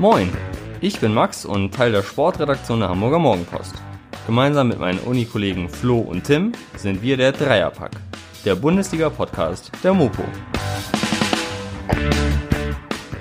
Moin, 0.00 0.30
ich 0.80 1.00
bin 1.00 1.12
Max 1.12 1.44
und 1.44 1.74
Teil 1.74 1.90
der 1.90 2.04
Sportredaktion 2.04 2.78
der 2.78 2.88
Hamburger 2.88 3.18
Morgenpost. 3.18 3.74
Gemeinsam 4.28 4.68
mit 4.68 4.78
meinen 4.78 5.00
Unikollegen 5.00 5.68
Flo 5.68 5.98
und 5.98 6.22
Tim 6.22 6.52
sind 6.76 7.02
wir 7.02 7.16
der 7.16 7.32
Dreierpack, 7.32 7.90
der 8.44 8.54
Bundesliga-Podcast 8.54 9.72
der 9.82 9.94
Mopo. 9.94 10.22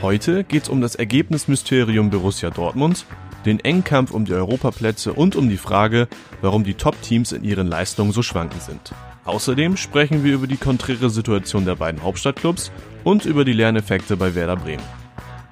Heute 0.03 0.43
geht's 0.43 0.69
um 0.69 0.79
das 0.79 0.93
Ergebnismysterium 0.93 2.11
Borussia 2.11 2.51
Dortmund, 2.51 3.07
den 3.47 3.59
Engkampf 3.61 4.11
um 4.11 4.25
die 4.25 4.33
Europaplätze 4.33 5.13
und 5.13 5.35
um 5.35 5.49
die 5.49 5.57
Frage, 5.57 6.07
warum 6.41 6.63
die 6.63 6.75
Top-Teams 6.75 7.31
in 7.31 7.43
ihren 7.43 7.65
Leistungen 7.65 8.11
so 8.11 8.21
schwankend 8.21 8.61
sind. 8.61 8.93
Außerdem 9.25 9.77
sprechen 9.77 10.23
wir 10.23 10.35
über 10.35 10.45
die 10.45 10.57
konträre 10.57 11.09
Situation 11.09 11.65
der 11.65 11.75
beiden 11.75 12.03
Hauptstadtclubs 12.03 12.71
und 13.03 13.25
über 13.25 13.45
die 13.45 13.53
Lerneffekte 13.53 14.15
bei 14.15 14.35
Werder 14.35 14.57
Bremen. 14.57 15.06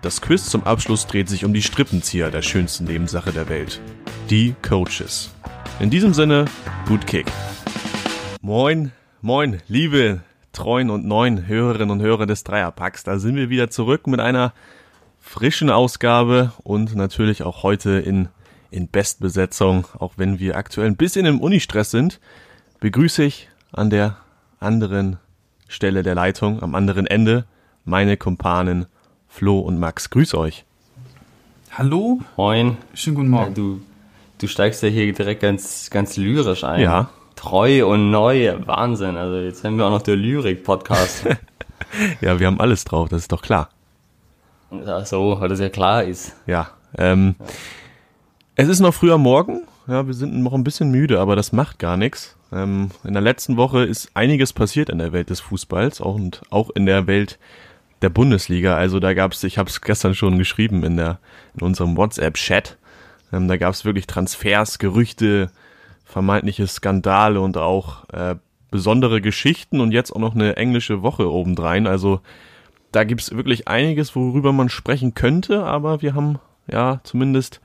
Das 0.05 0.21
Quiz 0.21 0.51
zum 0.51 0.63
Abschluss 0.65 1.07
dreht 1.07 1.27
sich 1.27 1.45
um 1.45 1.53
die 1.55 1.63
Strippenzieher 1.63 2.29
der 2.29 2.43
schönsten 2.43 2.83
Nebensache 2.83 3.31
der 3.31 3.49
Welt. 3.49 3.81
Die 4.29 4.53
Coaches. 4.61 5.33
In 5.79 5.89
diesem 5.89 6.13
Sinne, 6.13 6.45
gut 6.87 7.07
Kick. 7.07 7.25
Moin, 8.39 8.91
moin, 9.23 9.63
liebe 9.67 10.21
treuen 10.53 10.91
und 10.91 11.07
neuen 11.07 11.47
Hörerinnen 11.47 11.89
und 11.89 12.01
Hörer 12.03 12.27
des 12.27 12.43
Dreierpacks. 12.43 13.03
Da 13.03 13.17
sind 13.17 13.35
wir 13.35 13.49
wieder 13.49 13.71
zurück 13.71 14.05
mit 14.05 14.19
einer 14.19 14.53
frischen 15.19 15.71
Ausgabe 15.71 16.53
und 16.61 16.93
natürlich 16.95 17.41
auch 17.41 17.63
heute 17.63 17.93
in, 17.93 18.27
in 18.69 18.87
Bestbesetzung, 18.89 19.87
auch 19.97 20.13
wenn 20.17 20.37
wir 20.37 20.55
aktuell 20.55 20.85
ein 20.85 20.97
bisschen 20.97 21.25
im 21.25 21.41
Unistress 21.41 21.89
sind, 21.89 22.19
begrüße 22.79 23.23
ich 23.23 23.49
an 23.71 23.89
der 23.89 24.17
anderen 24.59 25.17
Stelle 25.67 26.03
der 26.03 26.13
Leitung, 26.13 26.61
am 26.61 26.75
anderen 26.75 27.07
Ende, 27.07 27.45
meine 27.85 28.17
Kumpanen 28.17 28.85
Flo 29.35 29.59
und 29.59 29.77
Max. 29.77 30.09
Grüß 30.11 30.33
euch. 30.35 30.63
Hallo. 31.73 32.21
Moin. 32.37 32.77
Schönen 32.93 33.17
guten 33.17 33.27
Morgen. 33.27 33.49
Ja, 33.49 33.53
du, 33.53 33.81
du 34.37 34.47
steigst 34.47 34.81
ja 34.81 34.87
hier 34.87 35.11
direkt 35.11 35.41
ganz, 35.41 35.89
ganz 35.89 36.15
lyrisch 36.15 36.63
ein. 36.63 36.79
Ja. 36.79 37.09
Treu 37.35 37.85
und 37.85 38.11
neu, 38.11 38.55
Wahnsinn. 38.65 39.17
Also 39.17 39.39
jetzt 39.39 39.61
haben 39.65 39.77
wir 39.77 39.87
auch 39.87 39.89
noch 39.89 40.03
der 40.03 40.15
Lyrik-Podcast. 40.15 41.27
Ja, 42.19 42.39
wir 42.39 42.47
haben 42.47 42.59
alles 42.59 42.83
drauf, 42.83 43.07
das 43.09 43.21
ist 43.21 43.31
doch 43.31 43.41
klar. 43.41 43.69
ja, 44.71 45.05
so, 45.05 45.39
weil 45.39 45.47
das 45.47 45.59
ja 45.59 45.69
klar 45.69 46.03
ist. 46.03 46.35
Ja. 46.45 46.69
Ähm, 46.97 47.35
es 48.55 48.67
ist 48.67 48.79
noch 48.79 48.93
früher 48.93 49.17
Morgen. 49.17 49.61
Ja, 49.87 50.05
wir 50.05 50.13
sind 50.13 50.41
noch 50.41 50.53
ein 50.53 50.63
bisschen 50.63 50.91
müde, 50.91 51.19
aber 51.19 51.35
das 51.37 51.53
macht 51.53 51.79
gar 51.79 51.95
nichts. 51.95 52.35
Ähm, 52.51 52.89
in 53.03 53.13
der 53.13 53.21
letzten 53.21 53.55
Woche 53.55 53.83
ist 53.83 54.09
einiges 54.13 54.51
passiert 54.51 54.89
in 54.89 54.97
der 54.97 55.13
Welt 55.13 55.29
des 55.29 55.39
Fußballs 55.39 56.01
auch 56.01 56.15
und 56.15 56.41
auch 56.49 56.69
in 56.71 56.85
der 56.85 57.07
Welt 57.07 57.37
der 58.01 58.09
Bundesliga. 58.09 58.75
Also 58.75 58.99
da 58.99 59.13
gab's, 59.13 59.43
ich 59.43 59.57
habe 59.57 59.69
es 59.69 59.81
gestern 59.81 60.15
schon 60.15 60.37
geschrieben 60.37 60.83
in 60.83 60.97
der 60.97 61.19
in 61.55 61.61
unserem 61.61 61.97
WhatsApp-Chat. 61.97 62.77
Ähm, 63.33 63.47
da 63.47 63.57
gab's 63.57 63.85
wirklich 63.85 64.07
Transfers, 64.07 64.79
Gerüchte, 64.79 65.49
vermeintliche 66.05 66.67
Skandale 66.67 67.41
und 67.41 67.57
auch 67.57 68.07
äh, 68.09 68.35
besondere 68.71 69.21
Geschichten 69.21 69.79
und 69.79 69.91
jetzt 69.91 70.11
auch 70.11 70.19
noch 70.19 70.35
eine 70.35 70.57
englische 70.57 71.01
Woche 71.01 71.31
obendrein. 71.31 71.87
Also 71.87 72.21
da 72.91 73.03
gibt's 73.03 73.31
wirklich 73.35 73.67
einiges, 73.67 74.15
worüber 74.15 74.53
man 74.53 74.69
sprechen 74.69 75.13
könnte, 75.13 75.63
aber 75.63 76.01
wir 76.01 76.13
haben 76.13 76.39
ja 76.71 76.99
zumindest 77.03 77.61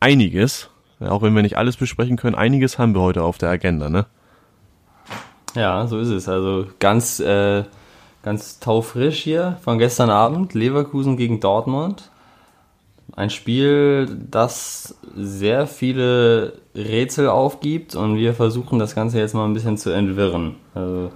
einiges, 0.00 0.70
auch 1.00 1.22
wenn 1.22 1.34
wir 1.34 1.42
nicht 1.42 1.56
alles 1.56 1.76
besprechen 1.76 2.16
können, 2.16 2.34
einiges 2.34 2.78
haben 2.78 2.94
wir 2.94 3.00
heute 3.00 3.22
auf 3.22 3.38
der 3.38 3.50
Agenda, 3.50 3.88
ne? 3.88 4.06
Ja, 5.54 5.86
so 5.86 5.98
ist 5.98 6.08
es. 6.08 6.28
Also 6.28 6.66
ganz, 6.78 7.20
äh, 7.20 7.64
ganz 8.22 8.60
taufrisch 8.60 9.18
hier 9.22 9.58
von 9.62 9.78
gestern 9.78 10.10
Abend. 10.10 10.54
Leverkusen 10.54 11.16
gegen 11.16 11.40
Dortmund. 11.40 12.10
Ein 13.16 13.30
Spiel, 13.30 14.08
das 14.30 14.94
sehr 15.16 15.66
viele 15.66 16.54
Rätsel 16.74 17.28
aufgibt 17.28 17.94
und 17.94 18.16
wir 18.16 18.34
versuchen 18.34 18.78
das 18.78 18.94
Ganze 18.94 19.18
jetzt 19.18 19.34
mal 19.34 19.44
ein 19.46 19.54
bisschen 19.54 19.76
zu 19.76 19.90
entwirren. 19.90 20.54
Also 20.74 21.10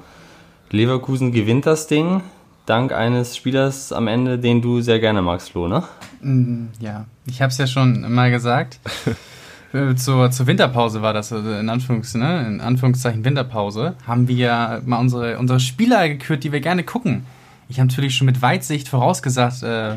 Leverkusen 0.70 1.30
gewinnt 1.30 1.66
das 1.66 1.86
Ding, 1.86 2.22
dank 2.66 2.92
eines 2.92 3.36
Spielers 3.36 3.92
am 3.92 4.08
Ende, 4.08 4.38
den 4.38 4.60
du 4.60 4.80
sehr 4.80 4.98
gerne 4.98 5.22
magst, 5.22 5.50
Flo, 5.52 5.68
ne? 5.68 5.84
Mm, 6.20 6.66
Ja, 6.80 7.04
ich 7.26 7.40
habe 7.40 7.50
es 7.50 7.58
ja 7.58 7.66
schon 7.68 8.12
mal 8.12 8.30
gesagt. 8.30 8.80
Äh, 9.74 9.96
zur, 9.96 10.30
zur 10.30 10.46
Winterpause 10.46 11.02
war 11.02 11.12
das, 11.12 11.32
also 11.32 11.52
in, 11.52 11.68
Anführungs, 11.68 12.14
ne, 12.14 12.46
in 12.46 12.60
Anführungszeichen 12.60 13.24
Winterpause, 13.24 13.96
haben 14.06 14.28
wir 14.28 14.80
mal 14.86 14.98
unsere, 14.98 15.38
unsere 15.38 15.58
Spieler 15.58 16.08
gekürt, 16.08 16.44
die 16.44 16.52
wir 16.52 16.60
gerne 16.60 16.84
gucken. 16.84 17.26
Ich 17.68 17.80
habe 17.80 17.88
natürlich 17.88 18.14
schon 18.14 18.26
mit 18.26 18.40
Weitsicht 18.40 18.88
vorausgesagt, 18.88 19.64
äh, 19.64 19.96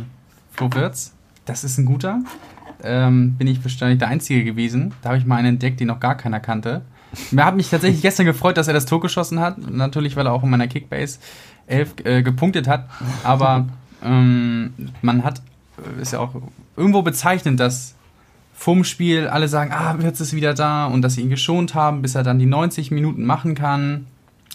Flo 0.51 0.73
Wirtz, 0.73 1.13
das 1.45 1.63
ist 1.63 1.77
ein 1.77 1.85
guter. 1.85 2.21
Ähm, 2.83 3.35
bin 3.35 3.47
ich 3.47 3.63
wahrscheinlich 3.63 3.99
der 3.99 4.07
Einzige 4.07 4.43
gewesen. 4.43 4.93
Da 5.03 5.09
habe 5.09 5.19
ich 5.19 5.25
mal 5.25 5.35
einen 5.35 5.55
entdeckt, 5.55 5.79
den 5.79 5.87
noch 5.87 5.99
gar 5.99 6.15
keiner 6.15 6.39
kannte. 6.39 6.81
Mir 7.31 7.45
hat 7.45 7.55
mich 7.55 7.69
tatsächlich 7.69 8.01
gestern 8.01 8.25
gefreut, 8.25 8.57
dass 8.57 8.67
er 8.67 8.73
das 8.73 8.85
Tor 8.85 8.99
geschossen 8.99 9.39
hat. 9.39 9.57
Natürlich, 9.59 10.15
weil 10.15 10.25
er 10.25 10.33
auch 10.33 10.43
in 10.43 10.49
meiner 10.49 10.67
Kickbase 10.67 11.19
11 11.67 11.93
äh, 12.03 12.23
gepunktet 12.23 12.67
hat. 12.67 12.89
Aber 13.23 13.67
ähm, 14.03 14.73
man 15.01 15.23
hat, 15.23 15.41
äh, 15.77 16.01
ist 16.01 16.13
ja 16.13 16.19
auch 16.19 16.35
irgendwo 16.75 17.01
bezeichnend, 17.01 17.59
dass 17.59 17.95
vorm 18.57 18.83
Spiel 18.83 19.27
alle 19.27 19.47
sagen, 19.47 19.71
ah, 19.71 19.95
Wirtz 19.99 20.19
ist 20.19 20.33
wieder 20.33 20.55
da 20.55 20.87
und 20.87 21.03
dass 21.03 21.13
sie 21.13 21.21
ihn 21.21 21.29
geschont 21.29 21.75
haben, 21.75 22.01
bis 22.01 22.15
er 22.15 22.23
dann 22.23 22.39
die 22.39 22.47
90 22.47 22.89
Minuten 22.89 23.23
machen 23.23 23.53
kann. 23.53 24.07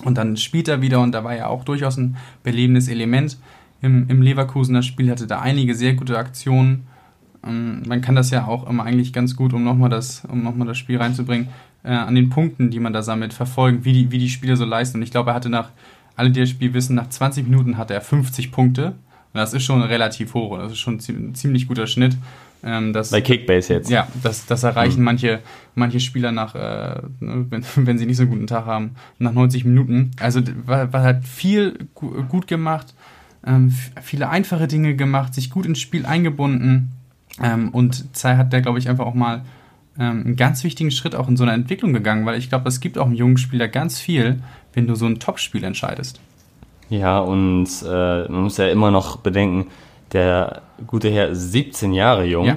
Und 0.05 0.19
dann 0.19 0.37
spielt 0.37 0.67
er 0.67 0.83
wieder 0.83 1.01
und 1.01 1.13
da 1.13 1.23
war 1.23 1.37
ja 1.37 1.47
auch 1.47 1.65
durchaus 1.65 1.99
ein 1.99 2.17
belebendes 2.43 2.89
Element 2.89 3.39
im, 3.81 4.09
im 4.09 4.21
Leverkusener 4.21 4.83
Spiel, 4.83 5.09
hatte 5.09 5.29
da 5.29 5.41
einige 5.41 5.77
sehr 5.77 5.95
gute 5.95 6.19
Aktionen. 6.19 6.89
Ähm, 7.47 7.85
man 7.87 8.01
kann 8.01 8.17
das 8.17 8.31
ja 8.31 8.47
auch 8.49 8.69
immer 8.69 8.83
eigentlich 8.83 9.13
ganz 9.13 9.37
gut, 9.37 9.53
um 9.53 9.63
nochmal 9.63 9.89
das, 9.89 10.25
um 10.25 10.43
noch 10.43 10.57
mal 10.57 10.67
das 10.67 10.79
Spiel 10.79 10.99
reinzubringen, 10.99 11.49
äh, 11.85 11.91
an 11.91 12.17
den 12.17 12.29
Punkten, 12.29 12.71
die 12.71 12.81
man 12.81 12.93
da 12.93 13.03
sammelt, 13.03 13.33
verfolgen, 13.33 13.85
wie 13.85 13.93
die, 13.93 14.11
wie 14.11 14.19
die 14.19 14.31
Spieler 14.31 14.57
so 14.57 14.65
leisten. 14.65 14.99
Und 14.99 15.05
ich 15.05 15.13
glaube, 15.13 15.31
er 15.31 15.35
hatte 15.35 15.49
nach, 15.49 15.71
alle, 16.17 16.33
die 16.33 16.41
das 16.41 16.51
Spiel 16.51 16.75
wissen, 16.75 16.97
nach 16.97 17.09
20 17.09 17.49
Minuten 17.49 17.79
hatte 17.79 17.95
er 17.95 18.01
50 18.01 18.51
Punkte. 18.51 18.87
Und 18.87 19.39
das 19.39 19.55
ist 19.55 19.63
schon 19.63 19.81
relativ 19.81 20.35
hoch. 20.35 20.59
Das 20.59 20.73
ist 20.73 20.81
schon 20.81 20.95
ein 20.97 21.35
ziemlich 21.37 21.69
guter 21.69 21.87
Schnitt. 21.87 22.17
Ähm, 22.65 22.93
das, 22.93 23.11
Bei 23.11 23.21
Kickbase 23.21 23.75
jetzt. 23.75 23.91
ja, 23.91 24.07
das, 24.23 24.47
das 24.47 24.63
erreichen 24.63 25.03
manche, 25.03 25.41
manche 25.75 25.99
Spieler 25.99 26.31
nach, 26.31 26.55
äh, 26.55 27.03
ne, 27.21 27.47
wenn, 27.51 27.65
wenn 27.77 27.99
sie 27.99 28.07
nicht 28.07 28.17
so 28.17 28.23
einen 28.23 28.31
guten 28.31 28.47
Tag 28.47 28.67
haben, 28.67 28.95
nach 29.19 29.33
90 29.33 29.65
Minuten. 29.65 30.13
Also 30.21 30.41
war, 30.65 30.93
war 30.93 31.03
hat 31.03 31.25
viel 31.25 31.89
gu 31.95 32.23
gut 32.25 32.47
gemacht, 32.47 32.95
ähm, 33.45 33.75
viele 34.01 34.29
einfache 34.29 34.69
Dinge 34.69 34.95
gemacht, 34.95 35.35
sich 35.35 35.51
gut 35.51 35.67
ins 35.67 35.81
Spiel 35.81 36.07
eingebunden 36.07 36.93
ähm, 37.41 37.71
und 37.71 38.17
Zay 38.17 38.37
hat 38.37 38.53
da, 38.53 38.61
glaube 38.61 38.79
ich, 38.79 38.89
einfach 38.89 39.07
auch 39.07 39.15
mal 39.15 39.43
ähm, 39.99 40.23
einen 40.25 40.37
ganz 40.37 40.65
wichtigen 40.65 40.91
Schritt 40.91 41.15
auch 41.15 41.29
in 41.29 41.37
so 41.37 41.45
einer 41.45 41.55
Entwicklung 41.55 41.93
gegangen, 41.93 42.27
weil 42.27 42.39
ich 42.39 42.49
glaube, 42.49 42.69
es 42.69 42.81
gibt 42.81 42.99
auch 42.99 43.07
einem 43.07 43.15
jungen 43.15 43.39
Spieler 43.39 43.69
ganz 43.69 44.01
viel, 44.01 44.43
wenn 44.73 44.87
du 44.87 44.95
so 44.95 45.07
ein 45.07 45.19
Topspiel 45.19 45.65
entscheidest. 45.65 46.21
Ja, 46.89 47.19
und 47.21 47.69
äh, 47.87 48.29
man 48.29 48.43
muss 48.43 48.59
ja 48.59 48.69
immer 48.69 48.91
noch 48.91 49.17
bedenken, 49.17 49.71
der 50.13 50.63
gute 50.87 51.11
Herr 51.11 51.29
ist 51.29 51.53
17 51.53 51.93
Jahre 51.93 52.25
jung 52.25 52.47
Ja. 52.47 52.57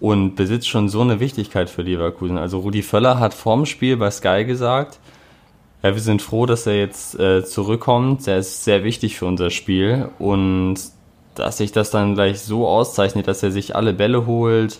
und 0.00 0.34
besitzt 0.36 0.68
schon 0.68 0.88
so 0.88 1.00
eine 1.02 1.20
Wichtigkeit 1.20 1.68
für 1.70 1.82
Leverkusen. 1.82 2.38
Also 2.38 2.60
Rudi 2.60 2.82
Völler 2.82 3.18
hat 3.18 3.34
vorm 3.34 3.66
Spiel 3.66 3.96
bei 3.96 4.10
Sky 4.10 4.44
gesagt, 4.44 4.98
ja, 5.82 5.94
wir 5.94 6.00
sind 6.00 6.20
froh, 6.22 6.44
dass 6.46 6.66
er 6.66 6.78
jetzt 6.78 7.18
äh, 7.18 7.44
zurückkommt. 7.44 8.26
Der 8.26 8.38
ist 8.38 8.64
sehr 8.64 8.84
wichtig 8.84 9.16
für 9.18 9.26
unser 9.26 9.50
Spiel 9.50 10.08
und 10.18 10.76
dass 11.34 11.56
sich 11.58 11.72
das 11.72 11.90
dann 11.90 12.14
gleich 12.14 12.40
so 12.40 12.66
auszeichnet, 12.68 13.26
dass 13.28 13.42
er 13.42 13.50
sich 13.50 13.74
alle 13.76 13.94
Bälle 13.94 14.26
holt, 14.26 14.78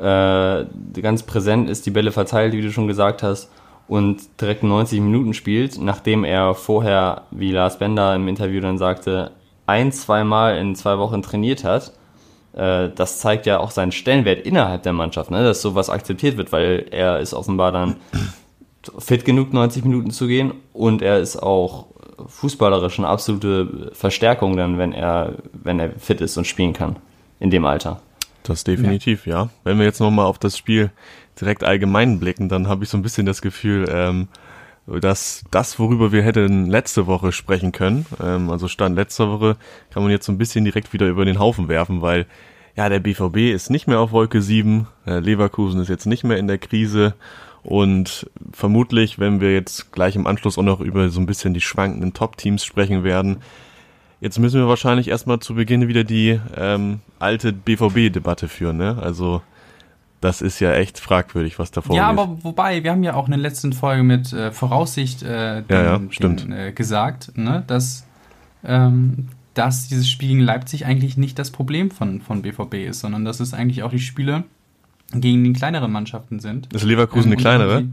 äh, 0.00 0.64
ganz 1.02 1.22
präsent 1.24 1.68
ist, 1.68 1.84
die 1.84 1.90
Bälle 1.90 2.10
verteilt, 2.12 2.54
wie 2.54 2.62
du 2.62 2.70
schon 2.72 2.86
gesagt 2.86 3.22
hast, 3.22 3.50
und 3.86 4.20
direkt 4.40 4.62
90 4.62 5.00
Minuten 5.00 5.34
spielt, 5.34 5.78
nachdem 5.78 6.24
er 6.24 6.54
vorher, 6.54 7.22
wie 7.32 7.50
Lars 7.50 7.78
Bender 7.78 8.14
im 8.14 8.26
Interview 8.28 8.60
dann 8.62 8.78
sagte, 8.78 9.32
ein, 9.70 9.92
zweimal 9.92 10.58
in 10.58 10.74
zwei 10.74 10.98
Wochen 10.98 11.22
trainiert 11.22 11.64
hat. 11.64 11.92
Äh, 12.52 12.90
das 12.94 13.20
zeigt 13.20 13.46
ja 13.46 13.60
auch 13.60 13.70
seinen 13.70 13.92
Stellenwert 13.92 14.44
innerhalb 14.44 14.82
der 14.82 14.92
Mannschaft, 14.92 15.30
ne? 15.30 15.42
dass 15.44 15.62
sowas 15.62 15.88
akzeptiert 15.88 16.36
wird, 16.36 16.52
weil 16.52 16.86
er 16.90 17.20
ist 17.20 17.32
offenbar 17.34 17.72
dann 17.72 17.96
fit 18.98 19.24
genug, 19.24 19.52
90 19.52 19.84
Minuten 19.84 20.10
zu 20.10 20.26
gehen 20.26 20.52
und 20.72 21.02
er 21.02 21.18
ist 21.18 21.36
auch 21.36 21.86
fußballerisch 22.26 22.98
eine 22.98 23.08
absolute 23.08 23.90
Verstärkung 23.92 24.56
dann, 24.56 24.78
wenn 24.78 24.92
er, 24.92 25.34
wenn 25.52 25.78
er 25.78 25.90
fit 25.98 26.20
ist 26.20 26.36
und 26.36 26.46
spielen 26.46 26.72
kann 26.72 26.96
in 27.38 27.50
dem 27.50 27.64
Alter. 27.64 28.00
Das 28.42 28.64
definitiv, 28.64 29.26
ja. 29.26 29.50
Wenn 29.64 29.78
wir 29.78 29.84
jetzt 29.84 30.00
nochmal 30.00 30.26
auf 30.26 30.38
das 30.38 30.56
Spiel 30.56 30.90
direkt 31.40 31.62
allgemein 31.62 32.18
blicken, 32.18 32.48
dann 32.48 32.68
habe 32.68 32.84
ich 32.84 32.90
so 32.90 32.96
ein 32.96 33.02
bisschen 33.02 33.26
das 33.26 33.42
Gefühl, 33.42 33.88
ähm, 33.90 34.28
dass 34.86 35.44
das, 35.50 35.78
worüber 35.78 36.12
wir 36.12 36.22
hätten 36.22 36.66
letzte 36.66 37.06
Woche 37.06 37.32
sprechen 37.32 37.72
können, 37.72 38.06
ähm, 38.22 38.50
also 38.50 38.68
Stand 38.68 38.96
letzter 38.96 39.30
Woche, 39.30 39.56
kann 39.90 40.02
man 40.02 40.10
jetzt 40.10 40.26
so 40.26 40.32
ein 40.32 40.38
bisschen 40.38 40.64
direkt 40.64 40.92
wieder 40.92 41.08
über 41.08 41.24
den 41.24 41.38
Haufen 41.38 41.68
werfen, 41.68 42.02
weil 42.02 42.26
ja, 42.76 42.88
der 42.88 43.00
BVB 43.00 43.52
ist 43.52 43.70
nicht 43.70 43.86
mehr 43.86 44.00
auf 44.00 44.12
Wolke 44.12 44.40
7, 44.40 44.86
äh, 45.06 45.18
Leverkusen 45.18 45.80
ist 45.80 45.88
jetzt 45.88 46.06
nicht 46.06 46.24
mehr 46.24 46.38
in 46.38 46.46
der 46.46 46.58
Krise 46.58 47.14
und 47.62 48.30
vermutlich, 48.52 49.18
wenn 49.18 49.40
wir 49.40 49.52
jetzt 49.52 49.92
gleich 49.92 50.16
im 50.16 50.26
Anschluss 50.26 50.56
auch 50.56 50.62
noch 50.62 50.80
über 50.80 51.10
so 51.10 51.20
ein 51.20 51.26
bisschen 51.26 51.52
die 51.52 51.60
schwankenden 51.60 52.14
Top-Teams 52.14 52.64
sprechen 52.64 53.04
werden, 53.04 53.42
Jetzt 54.20 54.38
müssen 54.38 54.60
wir 54.60 54.68
wahrscheinlich 54.68 55.08
erstmal 55.08 55.38
zu 55.38 55.54
Beginn 55.54 55.88
wieder 55.88 56.04
die 56.04 56.38
ähm, 56.54 57.00
alte 57.18 57.54
BVB-Debatte 57.54 58.48
führen, 58.48 58.76
ne? 58.76 58.98
Also 59.00 59.40
das 60.20 60.42
ist 60.42 60.60
ja 60.60 60.72
echt 60.74 60.98
fragwürdig, 60.98 61.58
was 61.58 61.70
da 61.70 61.80
vorgeht. 61.80 61.98
Ja, 61.98 62.08
aber 62.08 62.38
wobei, 62.42 62.84
wir 62.84 62.90
haben 62.90 63.02
ja 63.02 63.14
auch 63.14 63.26
in 63.26 63.32
der 63.32 63.40
letzten 63.40 63.72
Folge 63.72 64.02
mit 64.02 64.32
äh, 64.32 64.52
Voraussicht 64.52 65.22
äh, 65.22 65.62
den, 65.62 65.64
ja, 65.68 65.82
ja. 65.82 65.98
Den, 65.98 66.52
äh, 66.52 66.72
gesagt, 66.72 67.36
ne, 67.36 67.64
dass, 67.66 68.06
ähm, 68.64 69.28
dass 69.54 69.88
dieses 69.88 70.08
Spiel 70.08 70.28
gegen 70.28 70.40
Leipzig 70.40 70.84
eigentlich 70.84 71.16
nicht 71.16 71.38
das 71.38 71.50
Problem 71.50 71.90
von, 71.90 72.20
von 72.20 72.42
BVB 72.42 72.74
ist, 72.88 73.00
sondern 73.00 73.24
dass 73.24 73.40
es 73.40 73.54
eigentlich 73.54 73.82
auch 73.82 73.90
die 73.90 73.98
Spiele 73.98 74.44
gegen 75.12 75.42
die 75.42 75.52
kleineren 75.52 75.90
Mannschaften 75.90 76.38
sind. 76.38 76.72
Ist 76.72 76.84
Leverkusen 76.84 77.28
ähm, 77.28 77.32
eine 77.32 77.40
kleinere? 77.40 77.84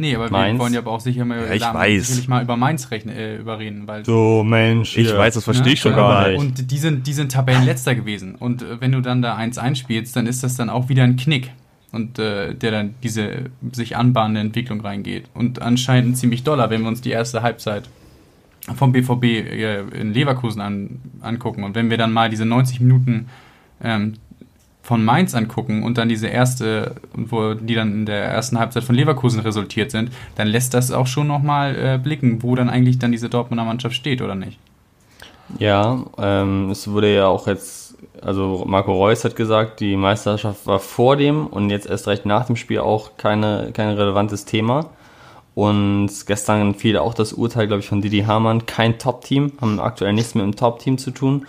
Nee, 0.00 0.14
aber 0.14 0.30
Mainz. 0.30 0.54
wir 0.54 0.60
wollen 0.60 0.72
ja 0.72 0.80
aber 0.80 0.92
auch 0.92 1.00
sicher 1.00 1.26
mal, 1.26 1.46
ja, 1.46 1.52
ich 1.52 1.62
weiß. 1.62 2.26
mal 2.26 2.42
über 2.42 2.56
Mainz 2.56 2.90
rechnen, 2.90 3.14
äh, 3.14 3.36
überreden. 3.36 3.82
Weil, 3.86 4.04
so, 4.06 4.42
Mensch. 4.42 4.96
Ich 4.96 5.14
weiß, 5.14 5.34
das 5.34 5.44
verstehe 5.44 5.66
ja, 5.68 5.72
ich 5.74 5.80
schon 5.80 5.94
gar 5.94 6.28
nicht. 6.28 6.40
Und 6.40 6.70
die 6.70 6.78
sind, 6.78 7.06
die 7.06 7.12
sind 7.12 7.32
Tabellenletzter 7.32 7.94
gewesen. 7.94 8.34
Und 8.34 8.62
äh, 8.62 8.80
wenn 8.80 8.92
du 8.92 9.02
dann 9.02 9.20
da 9.20 9.36
1 9.36 9.58
einspielst, 9.58 10.16
dann 10.16 10.26
ist 10.26 10.42
das 10.42 10.56
dann 10.56 10.70
auch 10.70 10.88
wieder 10.88 11.04
ein 11.04 11.16
Knick 11.16 11.50
und 11.92 12.18
äh, 12.18 12.54
der 12.54 12.70
dann 12.70 12.94
diese 13.02 13.50
sich 13.72 13.96
anbahnende 13.98 14.40
Entwicklung 14.40 14.80
reingeht. 14.80 15.28
Und 15.34 15.60
anscheinend 15.60 16.16
ziemlich 16.16 16.44
doller, 16.44 16.70
wenn 16.70 16.80
wir 16.80 16.88
uns 16.88 17.02
die 17.02 17.10
erste 17.10 17.42
Halbzeit 17.42 17.90
vom 18.74 18.92
BVB 18.92 19.24
äh, 19.24 19.80
in 19.80 20.14
Leverkusen 20.14 20.62
an, 20.62 21.00
angucken. 21.20 21.62
Und 21.62 21.74
wenn 21.74 21.90
wir 21.90 21.98
dann 21.98 22.12
mal 22.12 22.30
diese 22.30 22.46
90 22.46 22.80
Minuten 22.80 23.28
ähm, 23.82 24.14
von 24.82 25.04
Mainz 25.04 25.34
angucken 25.34 25.82
und 25.82 25.98
dann 25.98 26.08
diese 26.08 26.26
erste, 26.26 26.96
wo 27.12 27.54
die 27.54 27.74
dann 27.74 27.92
in 27.92 28.06
der 28.06 28.24
ersten 28.24 28.58
Halbzeit 28.58 28.82
von 28.82 28.94
Leverkusen 28.94 29.40
resultiert 29.40 29.90
sind, 29.90 30.10
dann 30.36 30.48
lässt 30.48 30.74
das 30.74 30.90
auch 30.90 31.06
schon 31.06 31.26
nochmal 31.26 31.76
äh, 31.76 31.98
blicken, 31.98 32.42
wo 32.42 32.54
dann 32.54 32.70
eigentlich 32.70 32.98
dann 32.98 33.12
diese 33.12 33.28
Dortmunder 33.28 33.64
Mannschaft 33.64 33.94
steht, 33.94 34.22
oder 34.22 34.34
nicht? 34.34 34.58
Ja, 35.58 36.04
ähm, 36.18 36.70
es 36.70 36.88
wurde 36.88 37.14
ja 37.14 37.26
auch 37.26 37.46
jetzt 37.46 37.90
also 38.22 38.64
Marco 38.66 38.92
Reus 38.92 39.24
hat 39.24 39.36
gesagt, 39.36 39.80
die 39.80 39.96
Meisterschaft 39.96 40.66
war 40.66 40.78
vor 40.78 41.16
dem 41.16 41.46
und 41.46 41.70
jetzt 41.70 41.88
erst 41.88 42.06
recht 42.06 42.26
nach 42.26 42.46
dem 42.46 42.56
Spiel 42.56 42.80
auch 42.80 43.16
keine, 43.16 43.70
kein 43.72 43.88
relevantes 43.90 44.44
Thema. 44.44 44.90
Und 45.54 46.10
gestern 46.26 46.74
fiel 46.74 46.96
auch 46.96 47.14
das 47.14 47.32
Urteil, 47.32 47.66
glaube 47.66 47.80
ich, 47.80 47.88
von 47.88 48.00
Didi 48.00 48.22
Hamann, 48.22 48.66
kein 48.66 48.98
Top-Team, 48.98 49.52
haben 49.60 49.80
aktuell 49.80 50.12
nichts 50.12 50.34
mit 50.34 50.44
dem 50.44 50.56
Top-Team 50.56 50.98
zu 50.98 51.10
tun. 51.10 51.46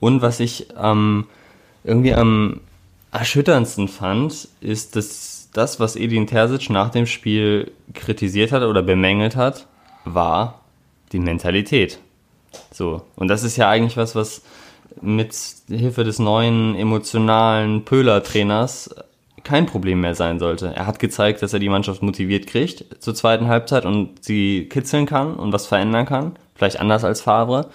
Und 0.00 0.22
was 0.22 0.38
ich 0.40 0.68
ähm, 0.80 1.26
irgendwie 1.84 2.14
am 2.14 2.60
erschütterndsten 3.12 3.88
fand, 3.88 4.48
ist, 4.60 4.96
dass 4.96 5.48
das, 5.52 5.80
was 5.80 5.96
Edin 5.96 6.26
Terzic 6.26 6.70
nach 6.70 6.90
dem 6.90 7.06
Spiel 7.06 7.72
kritisiert 7.94 8.52
hat 8.52 8.62
oder 8.62 8.82
bemängelt 8.82 9.36
hat, 9.36 9.66
war 10.04 10.60
die 11.12 11.18
Mentalität. 11.18 11.98
So. 12.72 13.02
Und 13.16 13.28
das 13.28 13.44
ist 13.44 13.56
ja 13.56 13.68
eigentlich 13.68 13.96
was, 13.96 14.14
was 14.14 14.42
mit 15.00 15.34
Hilfe 15.68 16.04
des 16.04 16.18
neuen 16.18 16.74
emotionalen 16.74 17.84
Pöhler-Trainers 17.84 18.94
kein 19.44 19.66
Problem 19.66 20.00
mehr 20.00 20.14
sein 20.14 20.38
sollte. 20.38 20.72
Er 20.74 20.86
hat 20.86 20.98
gezeigt, 20.98 21.42
dass 21.42 21.52
er 21.52 21.58
die 21.58 21.68
Mannschaft 21.68 22.02
motiviert 22.02 22.46
kriegt 22.46 23.02
zur 23.02 23.14
zweiten 23.14 23.48
Halbzeit 23.48 23.84
und 23.84 24.22
sie 24.22 24.68
kitzeln 24.68 25.06
kann 25.06 25.36
und 25.36 25.52
was 25.52 25.66
verändern 25.66 26.06
kann. 26.06 26.36
Vielleicht 26.54 26.80
anders 26.80 27.04
als 27.04 27.20
Favre, 27.20 27.70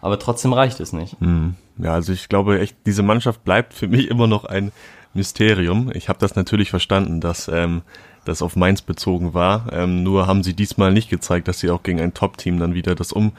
aber 0.00 0.18
trotzdem 0.18 0.52
reicht 0.52 0.80
es 0.80 0.92
nicht. 0.92 1.16
Hm. 1.20 1.54
Ja, 1.78 1.92
also 1.92 2.12
ich 2.12 2.28
glaube 2.28 2.60
echt, 2.60 2.76
diese 2.86 3.02
Mannschaft 3.02 3.44
bleibt 3.44 3.74
für 3.74 3.88
mich 3.88 4.08
immer 4.10 4.26
noch 4.26 4.44
ein 4.44 4.72
Mysterium. 5.14 5.90
Ich 5.94 6.08
habe 6.08 6.18
das 6.18 6.36
natürlich 6.36 6.70
verstanden, 6.70 7.20
dass 7.20 7.48
ähm, 7.48 7.82
das 8.24 8.42
auf 8.42 8.56
Mainz 8.56 8.82
bezogen 8.82 9.34
war. 9.34 9.66
Ähm, 9.72 10.02
nur 10.02 10.26
haben 10.26 10.42
sie 10.42 10.54
diesmal 10.54 10.92
nicht 10.92 11.08
gezeigt, 11.08 11.48
dass 11.48 11.60
sie 11.60 11.70
auch 11.70 11.82
gegen 11.82 12.00
ein 12.00 12.14
Top-Team 12.14 12.58
dann 12.58 12.74
wieder 12.74 12.94
das 12.94 13.12
um 13.12 13.32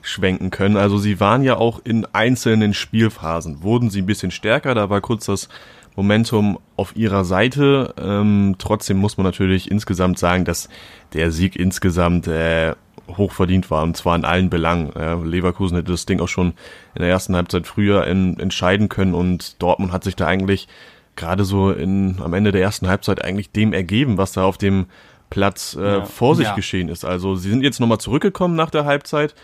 schwenken 0.00 0.50
können. 0.50 0.76
Also 0.76 0.98
sie 0.98 1.20
waren 1.20 1.42
ja 1.42 1.56
auch 1.56 1.80
in 1.84 2.06
einzelnen 2.12 2.72
Spielphasen, 2.72 3.62
wurden 3.62 3.90
sie 3.90 4.02
ein 4.02 4.06
bisschen 4.06 4.30
stärker, 4.30 4.74
da 4.74 4.90
war 4.90 5.00
kurz 5.00 5.26
das 5.26 5.48
Momentum 5.96 6.58
auf 6.76 6.94
ihrer 6.96 7.24
Seite. 7.24 7.94
Ähm, 8.00 8.54
trotzdem 8.58 8.98
muss 8.98 9.16
man 9.16 9.24
natürlich 9.26 9.70
insgesamt 9.70 10.18
sagen, 10.18 10.44
dass 10.44 10.68
der 11.12 11.32
Sieg 11.32 11.56
insgesamt 11.56 12.28
äh, 12.28 12.74
hochverdient 13.16 13.70
war 13.70 13.82
und 13.82 13.96
zwar 13.96 14.16
in 14.16 14.24
allen 14.24 14.50
Belangen. 14.50 14.92
Ja, 14.94 15.14
Leverkusen 15.14 15.76
hätte 15.76 15.92
das 15.92 16.06
Ding 16.06 16.20
auch 16.20 16.28
schon 16.28 16.54
in 16.94 17.00
der 17.00 17.08
ersten 17.08 17.34
Halbzeit 17.34 17.66
früher 17.66 18.06
in, 18.06 18.38
entscheiden 18.38 18.88
können 18.88 19.14
und 19.14 19.60
Dortmund 19.62 19.92
hat 19.92 20.04
sich 20.04 20.16
da 20.16 20.26
eigentlich 20.26 20.68
gerade 21.16 21.44
so 21.44 21.70
in, 21.72 22.20
am 22.22 22.34
Ende 22.34 22.52
der 22.52 22.62
ersten 22.62 22.88
Halbzeit 22.88 23.24
eigentlich 23.24 23.50
dem 23.50 23.72
ergeben, 23.72 24.18
was 24.18 24.32
da 24.32 24.44
auf 24.44 24.58
dem 24.58 24.86
Platz 25.30 25.76
äh, 25.78 25.84
ja. 25.84 26.04
vor 26.04 26.36
sich 26.36 26.46
ja. 26.46 26.54
geschehen 26.54 26.88
ist. 26.88 27.04
Also 27.04 27.34
sie 27.34 27.50
sind 27.50 27.62
jetzt 27.62 27.80
nochmal 27.80 27.98
zurückgekommen 27.98 28.54
nach 28.54 28.70
der 28.70 28.84
Halbzeit, 28.84 29.34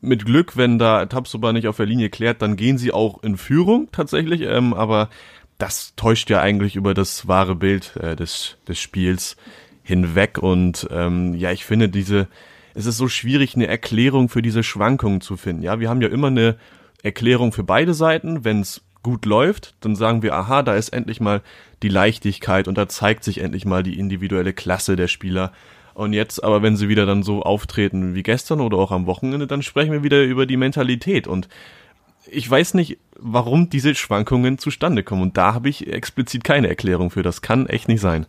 mit 0.00 0.24
Glück, 0.24 0.56
wenn 0.56 0.78
da 0.78 1.06
Tabsoba 1.06 1.52
nicht 1.52 1.68
auf 1.68 1.76
der 1.76 1.86
Linie 1.86 2.10
klärt, 2.10 2.42
dann 2.42 2.56
gehen 2.56 2.78
sie 2.78 2.92
auch 2.92 3.22
in 3.22 3.36
Führung 3.36 3.88
tatsächlich. 3.92 4.42
Ähm, 4.42 4.74
aber 4.74 5.08
das 5.58 5.94
täuscht 5.96 6.30
ja 6.30 6.40
eigentlich 6.40 6.76
über 6.76 6.94
das 6.94 7.28
wahre 7.28 7.54
Bild 7.54 7.96
äh, 7.96 8.16
des, 8.16 8.56
des 8.66 8.78
Spiels 8.78 9.36
hinweg. 9.82 10.38
Und 10.38 10.88
ähm, 10.90 11.34
ja, 11.34 11.52
ich 11.52 11.64
finde 11.64 11.88
diese, 11.88 12.28
es 12.74 12.86
ist 12.86 12.96
so 12.96 13.08
schwierig, 13.08 13.54
eine 13.54 13.66
Erklärung 13.66 14.28
für 14.28 14.42
diese 14.42 14.62
Schwankungen 14.62 15.20
zu 15.20 15.36
finden. 15.36 15.62
Ja, 15.62 15.80
wir 15.80 15.88
haben 15.88 16.02
ja 16.02 16.08
immer 16.08 16.26
eine 16.26 16.56
Erklärung 17.02 17.52
für 17.52 17.64
beide 17.64 17.94
Seiten. 17.94 18.44
Wenn 18.44 18.60
es 18.60 18.82
gut 19.02 19.26
läuft, 19.26 19.74
dann 19.80 19.94
sagen 19.94 20.22
wir, 20.22 20.34
aha, 20.34 20.62
da 20.62 20.74
ist 20.74 20.88
endlich 20.88 21.20
mal 21.20 21.42
die 21.82 21.88
Leichtigkeit 21.88 22.66
und 22.66 22.76
da 22.76 22.88
zeigt 22.88 23.22
sich 23.22 23.38
endlich 23.38 23.64
mal 23.64 23.82
die 23.82 23.98
individuelle 23.98 24.52
Klasse 24.52 24.96
der 24.96 25.08
Spieler. 25.08 25.52
Und 25.92 26.12
jetzt, 26.12 26.42
aber 26.42 26.62
wenn 26.62 26.76
sie 26.76 26.88
wieder 26.88 27.06
dann 27.06 27.22
so 27.22 27.42
auftreten 27.42 28.16
wie 28.16 28.24
gestern 28.24 28.60
oder 28.60 28.78
auch 28.78 28.90
am 28.90 29.06
Wochenende, 29.06 29.46
dann 29.46 29.62
sprechen 29.62 29.92
wir 29.92 30.02
wieder 30.02 30.24
über 30.24 30.44
die 30.44 30.56
Mentalität. 30.56 31.28
Und 31.28 31.48
ich 32.26 32.50
weiß 32.50 32.74
nicht, 32.74 32.98
warum 33.16 33.70
diese 33.70 33.94
Schwankungen 33.94 34.58
zustande 34.58 35.04
kommen. 35.04 35.22
Und 35.22 35.36
da 35.36 35.54
habe 35.54 35.68
ich 35.68 35.86
explizit 35.92 36.42
keine 36.42 36.68
Erklärung 36.68 37.10
für. 37.10 37.22
Das 37.22 37.42
kann 37.42 37.68
echt 37.68 37.86
nicht 37.86 38.00
sein. 38.00 38.26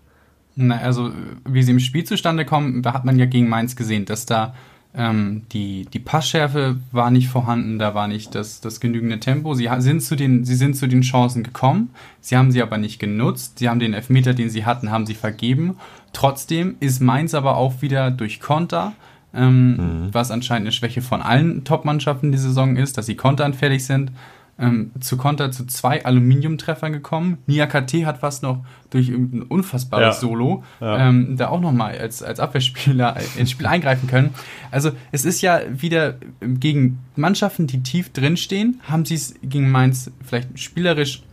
Na, 0.55 0.77
also, 0.77 1.11
wie 1.45 1.63
sie 1.63 1.71
im 1.71 1.79
Spiel 1.79 2.05
zustande 2.05 2.45
kommen, 2.45 2.81
da 2.81 2.93
hat 2.93 3.05
man 3.05 3.19
ja 3.19 3.25
gegen 3.25 3.49
Mainz 3.49 3.75
gesehen, 3.75 4.05
dass 4.05 4.25
da 4.25 4.53
ähm, 4.97 5.43
die, 5.51 5.85
die 5.85 5.99
Passschärfe 5.99 6.77
war 6.91 7.11
nicht 7.11 7.27
vorhanden, 7.27 7.79
da 7.79 7.93
war 7.93 8.07
nicht 8.07 8.33
das, 8.33 8.61
das 8.61 8.79
genügende 8.79 9.19
Tempo. 9.19 9.53
Sie 9.53 9.69
sind, 9.79 10.01
zu 10.01 10.15
den, 10.15 10.45
sie 10.45 10.55
sind 10.55 10.75
zu 10.77 10.87
den 10.87 11.01
Chancen 11.01 11.43
gekommen, 11.43 11.89
sie 12.21 12.37
haben 12.37 12.51
sie 12.51 12.61
aber 12.61 12.77
nicht 12.77 12.99
genutzt. 12.99 13.59
Sie 13.59 13.67
haben 13.67 13.79
den 13.79 13.93
Elfmeter, 13.93 14.33
den 14.33 14.49
sie 14.49 14.65
hatten, 14.65 14.91
haben 14.91 15.05
sie 15.05 15.15
vergeben. 15.15 15.77
Trotzdem 16.13 16.75
ist 16.79 17.01
Mainz 17.01 17.33
aber 17.33 17.57
auch 17.57 17.81
wieder 17.81 18.09
durch 18.09 18.39
Konter, 18.39 18.93
ähm, 19.33 19.75
mhm. 19.75 20.09
was 20.13 20.31
anscheinend 20.31 20.67
eine 20.67 20.71
Schwäche 20.71 21.01
von 21.01 21.21
allen 21.21 21.65
Top-Mannschaften 21.65 22.31
die 22.31 22.37
Saison 22.37 22.77
ist, 22.77 22.97
dass 22.97 23.05
sie 23.05 23.15
konteranfällig 23.15 23.85
sind 23.85 24.11
ähm, 24.57 24.91
zu 24.99 25.17
Konter 25.17 25.51
zu 25.51 25.65
zwei 25.65 26.05
Aluminiumtreffern 26.05 26.93
gekommen. 26.93 27.39
Nia 27.45 27.65
KT 27.65 28.05
hat 28.05 28.19
fast 28.19 28.43
noch 28.43 28.63
durch 28.89 29.09
ein 29.09 29.41
unfassbares 29.41 30.15
ja. 30.15 30.21
Solo 30.21 30.63
ja. 30.79 31.09
Ähm, 31.09 31.35
da 31.37 31.49
auch 31.49 31.59
nochmal 31.59 31.97
als, 31.97 32.23
als 32.23 32.39
Abwehrspieler 32.39 33.17
ins 33.37 33.51
Spiel 33.51 33.65
eingreifen 33.65 34.07
können. 34.07 34.33
Also 34.71 34.91
es 35.11 35.25
ist 35.25 35.41
ja 35.41 35.61
wieder 35.69 36.15
gegen 36.41 36.99
Mannschaften, 37.15 37.67
die 37.67 37.83
tief 37.83 38.11
drinstehen, 38.13 38.79
haben 38.87 39.05
sie 39.05 39.15
es 39.15 39.35
gegen 39.43 39.69
Mainz 39.71 40.11
vielleicht 40.23 40.57
spielerisch 40.59 41.23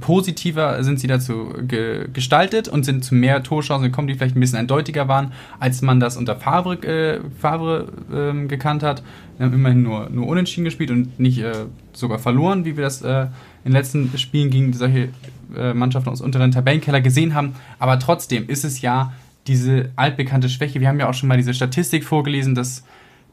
positiver 0.00 0.82
sind 0.84 1.00
sie 1.00 1.06
dazu 1.06 1.54
ge 1.62 2.08
gestaltet 2.12 2.68
und 2.68 2.84
sind 2.84 3.04
zu 3.04 3.14
mehr 3.14 3.42
Torchancen 3.42 3.90
gekommen, 3.90 4.08
die 4.08 4.14
vielleicht 4.14 4.36
ein 4.36 4.40
bisschen 4.40 4.58
eindeutiger 4.58 5.08
waren, 5.08 5.32
als 5.58 5.80
man 5.80 6.00
das 6.00 6.16
unter 6.16 6.36
Favre, 6.36 6.74
äh, 6.86 7.20
Favre 7.38 7.88
äh, 8.12 8.46
gekannt 8.46 8.82
hat. 8.82 9.02
Wir 9.38 9.46
haben 9.46 9.54
immerhin 9.54 9.82
nur, 9.82 10.10
nur 10.10 10.26
unentschieden 10.26 10.64
gespielt 10.64 10.90
und 10.90 11.18
nicht 11.18 11.38
äh, 11.38 11.52
sogar 11.94 12.18
verloren, 12.18 12.66
wie 12.66 12.76
wir 12.76 12.84
das 12.84 13.00
äh, 13.00 13.22
in 13.64 13.70
den 13.70 13.72
letzten 13.72 14.18
Spielen 14.18 14.50
gegen 14.50 14.72
solche 14.74 15.08
äh, 15.56 15.72
Mannschaften 15.72 16.10
aus 16.10 16.20
unteren 16.20 16.50
Tabellenkeller 16.50 17.00
gesehen 17.00 17.34
haben. 17.34 17.54
Aber 17.78 17.98
trotzdem 17.98 18.48
ist 18.48 18.64
es 18.64 18.82
ja 18.82 19.14
diese 19.46 19.90
altbekannte 19.96 20.50
Schwäche. 20.50 20.80
Wir 20.80 20.88
haben 20.88 21.00
ja 21.00 21.08
auch 21.08 21.14
schon 21.14 21.28
mal 21.28 21.38
diese 21.38 21.54
Statistik 21.54 22.04
vorgelesen, 22.04 22.54
dass 22.54 22.84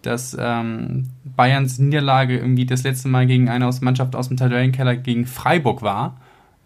dass 0.04 0.38
ähm, 0.39 1.10
Bayerns 1.25 1.80
Niederlage 1.80 2.38
irgendwie 2.38 2.68
das 2.68 2.84
letzte 2.84 3.10
Mal 3.10 3.25
gegen 3.25 3.50
eine 3.50 3.68
aus 3.68 3.82
Mannschaft 3.82 4.16
aus 4.16 4.27
dem 4.27 4.38
Tabellenkeller 4.38 4.96
gegen 4.96 5.25
Freiburg 5.25 5.82
war 5.82 6.16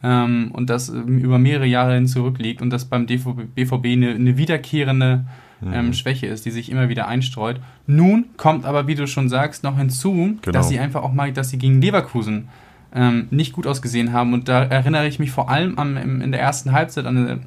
ähm, 0.04 0.52
und 0.54 0.70
das 0.70 0.90
ähm, 0.90 1.20
über 1.20 1.38
mehrere 1.38 1.66
Jahre 1.66 1.96
hin 1.96 2.08
zurückliegt 2.08 2.62
und 2.62 2.70
das 2.70 2.86
beim 2.86 3.08
DVB, 3.08 3.54
BVB 3.56 3.86
eine, 3.86 4.12
eine 4.12 4.38
wiederkehrende 4.38 5.26
ähm, 5.64 5.88
mhm. 5.88 5.94
Schwäche 5.94 6.28
ist, 6.28 6.46
die 6.46 6.52
sich 6.52 6.72
immer 6.72 6.90
wieder 6.90 7.08
einstreut. 7.08 7.60
Nun 7.86 8.26
kommt 8.38 8.66
aber, 8.66 8.88
wie 8.88 8.96
du 8.96 9.08
schon 9.08 9.30
sagst, 9.30 9.64
noch 9.64 9.78
hinzu, 9.78 10.38
genau. 10.42 10.52
dass 10.52 10.70
sie 10.70 10.80
einfach 10.80 11.04
auch 11.04 11.14
mal, 11.14 11.32
dass 11.32 11.50
sie 11.50 11.58
gegen 11.58 11.82
Leverkusen 11.82 12.48
ähm, 12.94 13.28
nicht 13.30 13.54
gut 13.54 13.68
ausgesehen 13.68 14.12
haben. 14.12 14.34
Und 14.34 14.48
da 14.48 14.64
erinnere 14.64 15.08
ich 15.08 15.20
mich 15.20 15.32
vor 15.32 15.50
allem 15.50 15.78
an, 15.78 15.98
in 15.98 16.32
der 16.32 16.42
ersten 16.42 16.72
Halbzeit 16.72 17.06
an 17.06 17.18
eine, 17.18 17.32
an 17.32 17.42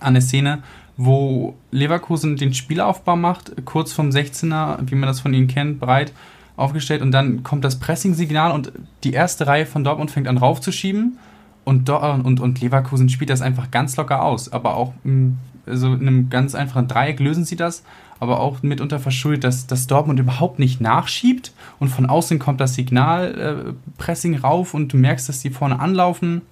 eine 0.00 0.20
Szene, 0.20 0.62
wo 0.96 1.54
Leverkusen 1.70 2.36
den 2.36 2.54
Spielaufbau 2.54 3.16
macht, 3.16 3.52
kurz 3.64 3.92
vom 3.92 4.08
16er, 4.08 4.78
wie 4.90 4.94
man 4.94 5.06
das 5.06 5.20
von 5.20 5.32
ihnen 5.34 5.46
kennt, 5.46 5.78
breit 5.78 6.12
aufgestellt 6.56 7.02
und 7.02 7.12
dann 7.12 7.42
kommt 7.42 7.64
das 7.66 7.78
Pressing-Signal 7.78 8.50
und 8.50 8.72
die 9.04 9.12
erste 9.12 9.46
Reihe 9.46 9.66
von 9.66 9.84
Dortmund 9.84 10.10
fängt 10.10 10.26
an 10.26 10.38
raufzuschieben 10.38 11.18
und, 11.66 11.90
und, 11.90 12.40
und 12.40 12.60
Leverkusen 12.60 13.08
spielt 13.08 13.28
das 13.28 13.42
einfach 13.42 13.70
ganz 13.70 13.96
locker 13.96 14.22
aus, 14.22 14.50
aber 14.52 14.76
auch 14.76 14.94
mm, 15.04 15.32
also 15.66 15.92
in 15.94 16.00
einem 16.06 16.30
ganz 16.30 16.54
einfachen 16.54 16.86
Dreieck 16.86 17.18
lösen 17.18 17.44
sie 17.44 17.56
das, 17.56 17.82
aber 18.20 18.38
auch 18.40 18.62
mitunter 18.62 19.00
verschuldet, 19.00 19.42
dass, 19.44 19.66
dass 19.66 19.88
Dortmund 19.88 20.20
überhaupt 20.20 20.60
nicht 20.60 20.80
nachschiebt 20.80 21.52
und 21.80 21.88
von 21.88 22.06
außen 22.06 22.38
kommt 22.38 22.60
das 22.60 22.74
Signal 22.74 23.34
äh, 23.68 23.72
Pressing 23.98 24.36
rauf 24.38 24.74
und 24.74 24.92
du 24.92 24.96
merkst, 24.96 25.28
dass 25.28 25.40
die 25.40 25.50
vorne 25.50 25.80
anlaufen 25.80 26.42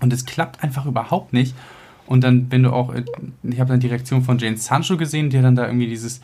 und 0.00 0.12
es 0.12 0.26
klappt 0.26 0.62
einfach 0.62 0.84
überhaupt 0.86 1.32
nicht. 1.32 1.54
Und 2.06 2.22
dann, 2.22 2.46
wenn 2.50 2.62
du 2.62 2.72
auch, 2.72 2.94
äh, 2.94 3.04
ich 3.42 3.58
habe 3.60 3.70
dann 3.70 3.80
die 3.80 3.88
Reaktion 3.88 4.22
von 4.22 4.38
Jane 4.38 4.58
Sancho 4.58 4.96
gesehen, 4.98 5.30
der 5.30 5.40
dann 5.42 5.56
da 5.56 5.64
irgendwie 5.66 5.88
dieses 5.88 6.20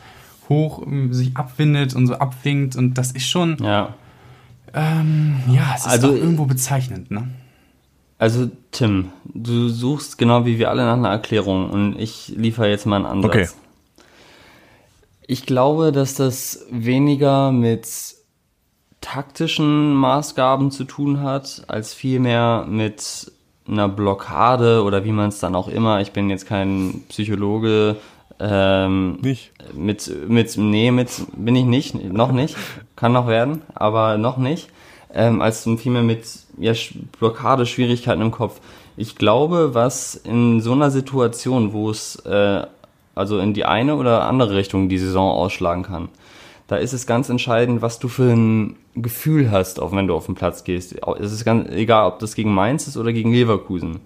hoch 0.47 0.83
ähm, 0.85 1.11
sich 1.13 1.35
abwindet 1.35 1.95
und 1.95 2.05
so 2.05 2.13
abwinkt 2.19 2.75
und 2.75 2.93
das 2.99 3.11
ist 3.11 3.27
schon, 3.27 3.57
Ja. 3.59 3.95
ähm, 4.75 5.37
ja, 5.49 5.73
es 5.75 5.81
ist 5.81 5.87
Also, 5.91 6.09
auch 6.09 6.13
irgendwo 6.13 6.45
bezeichnend, 6.45 7.09
ne? 7.09 7.27
Also, 8.17 8.49
Tim, 8.71 9.11
du 9.25 9.67
suchst 9.67 10.17
genau 10.17 10.45
wie 10.45 10.57
wir 10.57 10.69
alle 10.69 10.85
nach 10.85 10.93
einer 10.93 11.09
Erklärung 11.09 11.69
und 11.69 11.99
ich 11.99 12.29
liefere 12.29 12.69
jetzt 12.69 12.85
mal 12.85 12.97
einen 12.97 13.05
Ansatz. 13.05 13.31
Okay. 13.31 13.47
Ich 15.27 15.45
glaube, 15.45 15.91
dass 15.91 16.15
das 16.15 16.65
weniger 16.71 17.51
mit 17.51 17.87
taktischen 19.01 19.93
Maßgaben 19.93 20.71
zu 20.71 20.83
tun 20.83 21.21
hat, 21.21 21.63
als 21.67 21.93
vielmehr 21.93 22.65
mit 22.67 23.31
einer 23.67 23.89
Blockade 23.89 24.83
oder 24.83 25.03
wie 25.03 25.11
man 25.11 25.29
es 25.29 25.39
dann 25.39 25.55
auch 25.55 25.67
immer, 25.67 26.01
ich 26.01 26.11
bin 26.11 26.29
jetzt 26.29 26.47
kein 26.47 27.03
Psychologe, 27.09 27.97
ähm, 28.39 29.19
Nicht? 29.21 29.51
mit, 29.73 30.11
mit, 30.27 30.57
nee, 30.57 30.91
mit, 30.91 31.09
bin 31.35 31.55
ich 31.55 31.65
nicht, 31.65 31.95
noch 31.95 32.31
nicht, 32.31 32.55
kann 32.95 33.13
noch 33.13 33.27
werden, 33.27 33.61
aber 33.73 34.17
noch 34.17 34.37
nicht, 34.37 34.69
ähm, 35.15 35.41
als 35.41 35.67
vielmehr 35.77 36.03
mit, 36.03 36.25
ja, 36.59 36.73
Blockade, 37.19 37.65
Schwierigkeiten 37.65 38.21
im 38.21 38.31
Kopf. 38.31 38.59
Ich 38.97 39.15
glaube, 39.15 39.73
was 39.73 40.15
in 40.15 40.61
so 40.61 40.73
einer 40.73 40.91
Situation, 40.91 41.73
wo 41.73 41.89
es, 41.89 42.17
äh, 42.25 42.63
also 43.15 43.39
in 43.39 43.53
die 43.53 43.65
eine 43.65 43.95
oder 43.95 44.25
andere 44.25 44.55
Richtung 44.55 44.89
die 44.89 44.97
Saison 44.97 45.31
ausschlagen 45.31 45.83
kann, 45.83 46.09
da 46.67 46.77
ist 46.77 46.93
es 46.93 47.05
ganz 47.05 47.29
entscheidend, 47.29 47.81
was 47.81 47.99
du 47.99 48.07
für 48.07 48.31
ein 48.31 48.75
Gefühl 48.95 49.51
hast, 49.51 49.79
auch 49.79 49.91
wenn 49.91 50.07
du 50.07 50.15
auf 50.15 50.25
den 50.25 50.35
Platz 50.35 50.63
gehst. 50.63 50.95
Es 51.19 51.31
ist 51.31 51.45
ganz 51.45 51.69
egal, 51.69 52.07
ob 52.07 52.19
das 52.19 52.35
gegen 52.35 52.53
Mainz 52.53 52.87
ist 52.87 52.97
oder 52.97 53.13
gegen 53.13 53.31
Leverkusen. 53.31 53.99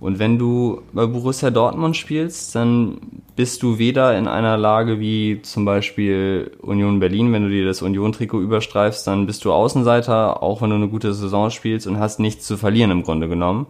Und 0.00 0.18
wenn 0.18 0.38
du 0.38 0.80
bei 0.94 1.04
Borussia 1.04 1.50
Dortmund 1.50 1.94
spielst, 1.94 2.54
dann 2.54 2.98
bist 3.36 3.62
du 3.62 3.78
weder 3.78 4.16
in 4.16 4.28
einer 4.28 4.56
Lage 4.56 4.98
wie 4.98 5.42
zum 5.42 5.66
Beispiel 5.66 6.52
Union 6.62 7.00
Berlin, 7.00 7.32
wenn 7.34 7.42
du 7.44 7.50
dir 7.50 7.66
das 7.66 7.82
Union-Trikot 7.82 8.40
überstreifst, 8.40 9.06
dann 9.06 9.26
bist 9.26 9.44
du 9.44 9.52
Außenseiter, 9.52 10.42
auch 10.42 10.62
wenn 10.62 10.70
du 10.70 10.76
eine 10.76 10.88
gute 10.88 11.12
Saison 11.12 11.50
spielst 11.50 11.86
und 11.86 11.98
hast 11.98 12.18
nichts 12.18 12.46
zu 12.46 12.56
verlieren 12.56 12.90
im 12.90 13.02
Grunde 13.02 13.28
genommen. 13.28 13.66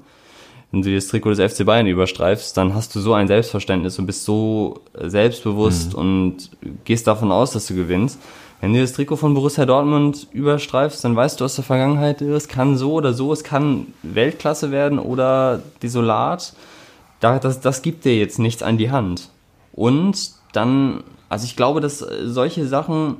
Wenn 0.70 0.82
du 0.82 0.90
dir 0.90 0.94
das 0.94 1.08
Trikot 1.08 1.34
des 1.34 1.52
FC 1.52 1.66
Bayern 1.66 1.88
überstreifst, 1.88 2.56
dann 2.56 2.74
hast 2.74 2.94
du 2.94 3.00
so 3.00 3.12
ein 3.12 3.26
Selbstverständnis 3.26 3.98
und 3.98 4.06
bist 4.06 4.24
so 4.24 4.82
selbstbewusst 4.94 5.96
und 5.96 6.50
gehst 6.84 7.08
davon 7.08 7.32
aus, 7.32 7.50
dass 7.50 7.66
du 7.66 7.74
gewinnst. 7.74 8.20
Wenn 8.60 8.74
du 8.74 8.80
das 8.80 8.92
Trikot 8.92 9.16
von 9.16 9.32
Borussia 9.32 9.64
Dortmund 9.64 10.28
überstreifst, 10.32 11.02
dann 11.02 11.16
weißt 11.16 11.40
du 11.40 11.44
aus 11.46 11.54
der 11.54 11.64
Vergangenheit, 11.64 12.20
es 12.20 12.46
kann 12.46 12.76
so 12.76 12.92
oder 12.92 13.14
so, 13.14 13.32
es 13.32 13.42
kann 13.42 13.86
Weltklasse 14.02 14.70
werden 14.70 14.98
oder 14.98 15.62
desolat. 15.82 16.52
Da, 17.20 17.38
das, 17.38 17.60
das 17.60 17.80
gibt 17.82 18.04
dir 18.04 18.16
jetzt 18.16 18.38
nichts 18.38 18.62
an 18.62 18.76
die 18.76 18.90
Hand. 18.90 19.30
Und 19.72 20.32
dann, 20.52 21.02
also 21.30 21.44
ich 21.46 21.56
glaube, 21.56 21.80
dass 21.80 22.02
äh, 22.02 22.26
solche 22.26 22.66
Sachen 22.66 23.16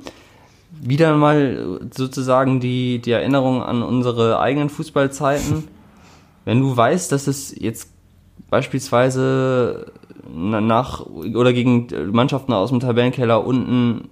wieder 0.79 1.15
mal 1.15 1.79
sozusagen 1.91 2.59
die, 2.59 2.99
die 2.99 3.11
Erinnerung 3.11 3.63
an 3.63 3.81
unsere 3.83 4.39
eigenen 4.39 4.69
Fußballzeiten, 4.69 5.67
wenn 6.45 6.61
du 6.61 6.75
weißt, 6.75 7.11
dass 7.11 7.27
es 7.27 7.53
jetzt 7.59 7.89
beispielsweise 8.49 9.91
na- 10.33 10.61
nach 10.61 11.05
oder 11.05 11.51
gegen 11.51 11.87
Mannschaften 12.11 12.53
aus 12.53 12.69
dem 12.69 12.79
Tabellenkeller 12.79 13.45
unten 13.45 14.09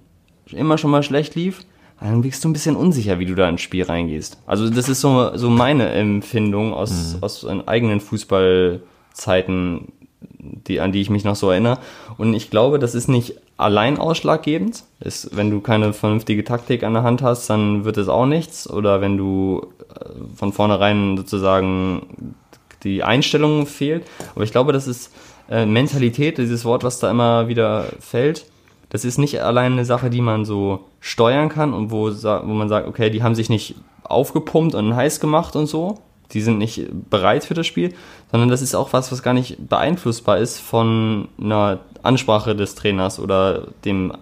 immer 0.52 0.78
schon 0.78 0.90
mal 0.90 1.02
schlecht 1.02 1.34
lief, 1.34 1.64
dann 2.00 2.22
bist 2.22 2.42
du 2.44 2.48
ein 2.48 2.52
bisschen 2.52 2.76
unsicher, 2.76 3.18
wie 3.18 3.26
du 3.26 3.34
da 3.34 3.48
ins 3.48 3.60
Spiel 3.60 3.84
reingehst. 3.84 4.38
Also 4.46 4.70
das 4.70 4.88
ist 4.88 5.00
so, 5.00 5.36
so 5.36 5.50
meine 5.50 5.90
Empfindung 5.90 6.72
aus, 6.72 7.16
aus 7.20 7.42
den 7.42 7.68
eigenen 7.68 8.00
Fußballzeiten, 8.00 9.92
die, 10.40 10.80
an 10.80 10.92
die 10.92 11.00
ich 11.00 11.10
mich 11.10 11.24
noch 11.24 11.36
so 11.36 11.50
erinnere. 11.50 11.78
Und 12.16 12.32
ich 12.34 12.50
glaube, 12.50 12.78
das 12.78 12.94
ist 12.94 13.08
nicht 13.08 13.34
allein 13.58 13.98
ausschlaggebend. 13.98 14.84
Ist, 15.00 15.36
wenn 15.36 15.50
du 15.50 15.60
keine 15.60 15.92
vernünftige 15.92 16.42
Taktik 16.42 16.82
an 16.82 16.94
der 16.94 17.02
Hand 17.02 17.22
hast, 17.22 17.50
dann 17.50 17.84
wird 17.84 17.98
es 17.98 18.08
auch 18.08 18.26
nichts. 18.26 18.68
Oder 18.68 19.02
wenn 19.02 19.18
du 19.18 19.66
äh, 19.94 20.04
von 20.34 20.52
vornherein 20.52 21.18
sozusagen 21.18 22.34
die 22.82 23.02
Einstellung 23.02 23.66
fehlt. 23.66 24.04
Aber 24.34 24.44
ich 24.44 24.52
glaube, 24.52 24.72
das 24.72 24.86
ist 24.86 25.12
äh, 25.50 25.66
Mentalität, 25.66 26.38
dieses 26.38 26.64
Wort, 26.64 26.82
was 26.82 26.98
da 26.98 27.10
immer 27.10 27.48
wieder 27.48 27.86
fällt. 28.00 28.46
Das 28.90 29.04
ist 29.04 29.18
nicht 29.18 29.40
allein 29.40 29.72
eine 29.72 29.84
Sache, 29.84 30.10
die 30.10 30.20
man 30.20 30.44
so 30.44 30.84
steuern 31.00 31.48
kann 31.48 31.72
und 31.72 31.90
wo, 31.90 32.10
wo 32.10 32.52
man 32.52 32.68
sagt, 32.68 32.86
okay, 32.86 33.08
die 33.10 33.22
haben 33.22 33.34
sich 33.34 33.48
nicht 33.48 33.76
aufgepumpt 34.04 34.74
und 34.74 34.94
heiß 34.94 35.20
gemacht 35.20 35.56
und 35.56 35.66
so. 35.66 35.98
Die 36.32 36.40
sind 36.40 36.58
nicht 36.58 36.86
bereit 37.10 37.44
für 37.44 37.54
das 37.54 37.66
Spiel, 37.66 37.92
sondern 38.30 38.48
das 38.50 38.62
ist 38.62 38.74
auch 38.76 38.92
was, 38.92 39.10
was 39.10 39.22
gar 39.22 39.34
nicht 39.34 39.68
beeinflussbar 39.68 40.38
ist 40.38 40.60
von 40.60 41.28
einer 41.40 41.80
Ansprache 42.02 42.54
des 42.54 42.74
Trainers 42.76 43.18
oder 43.18 43.68
dem 43.84 44.12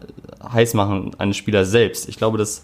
Heißmachen 0.53 1.13
eines 1.19 1.37
Spielers 1.37 1.71
selbst. 1.71 2.09
Ich 2.09 2.17
glaube, 2.17 2.39
das 2.39 2.63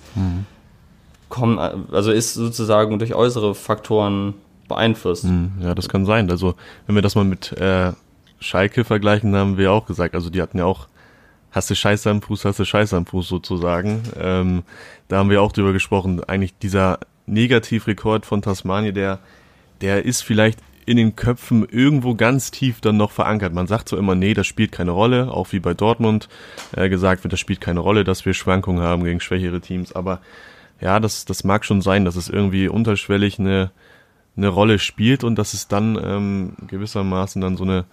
kommt, 1.29 1.59
also 1.59 2.11
ist 2.11 2.35
sozusagen 2.35 2.99
durch 2.99 3.15
äußere 3.15 3.55
Faktoren 3.55 4.35
beeinflusst. 4.69 5.25
Hm, 5.25 5.53
Ja, 5.61 5.75
das 5.75 5.89
kann 5.89 6.07
sein. 6.07 6.31
Also, 6.31 6.55
wenn 6.87 6.95
wir 6.95 7.03
das 7.03 7.15
mal 7.15 7.25
mit 7.25 7.53
äh, 7.53 7.93
Schalke 8.41 8.85
vergleichen, 8.85 9.35
haben 9.37 9.59
wir 9.59 9.73
auch 9.73 9.87
gesagt, 9.87 10.15
also 10.15 10.31
die 10.31 10.41
hatten 10.41 10.59
ja 10.59 10.65
auch, 10.65 10.87
hast 11.55 11.71
du 11.71 11.77
Scheiße 11.77 12.11
am 12.11 12.21
Fuß, 12.21 12.45
hast 12.45 12.59
du 12.59 12.65
Scheiße 12.65 12.97
am 12.97 13.07
Fuß 13.07 13.29
sozusagen. 13.29 14.03
Ähm, 14.21 14.65
da 15.09 15.19
haben 15.19 15.31
wir 15.31 15.41
auch 15.41 15.53
drüber 15.53 15.73
gesprochen. 15.73 16.23
Eigentlich 16.25 16.59
dieser 16.59 16.99
Negativrekord 17.27 18.27
von 18.27 18.43
Tasmania, 18.43 18.93
der, 18.93 19.21
der 19.81 20.05
ist 20.05 20.23
vielleicht 20.23 20.59
in 20.85 20.97
den 20.97 21.17
Köpfen 21.17 21.67
irgendwo 21.67 22.15
ganz 22.15 22.51
tief 22.51 22.81
dann 22.81 22.97
noch 22.97 23.13
verankert. 23.13 23.55
Man 23.55 23.67
sagt 23.67 23.89
so 23.89 23.97
immer, 23.97 24.15
nee, 24.15 24.35
das 24.35 24.47
spielt 24.47 24.73
keine 24.73 24.91
Rolle, 24.91 25.33
auch 25.33 25.53
wie 25.53 25.61
bei 25.61 25.73
Dortmund 25.73 26.29
äh, 26.77 26.89
gesagt 26.89 27.25
wird, 27.25 27.33
das 27.33 27.41
spielt 27.41 27.61
keine 27.61 27.81
Rolle, 27.81 28.05
dass 28.05 28.27
wir 28.27 28.35
Schwankungen 28.35 28.83
haben 28.83 29.05
gegen 29.05 29.21
schwächere 29.21 29.61
Teams. 29.61 29.93
Aber 29.93 30.21
ja, 30.81 31.01
das, 31.01 31.25
das 31.25 31.45
mag 31.45 31.65
schon 31.65 31.81
sein, 31.81 32.05
dass 32.05 32.17
es 32.17 32.29
irgendwie 32.29 32.69
unterschwellig 32.69 33.39
eine, 33.39 33.71
eine 34.37 34.49
Rolle 34.49 34.79
spielt 34.79 35.25
und 35.25 35.37
dass 35.37 35.55
es 35.55 35.69
dann 35.69 35.99
ähm, 36.03 36.57
gewissermaßen 36.67 37.41
dann 37.41 37.57
so 37.57 37.65
eine 37.65 37.85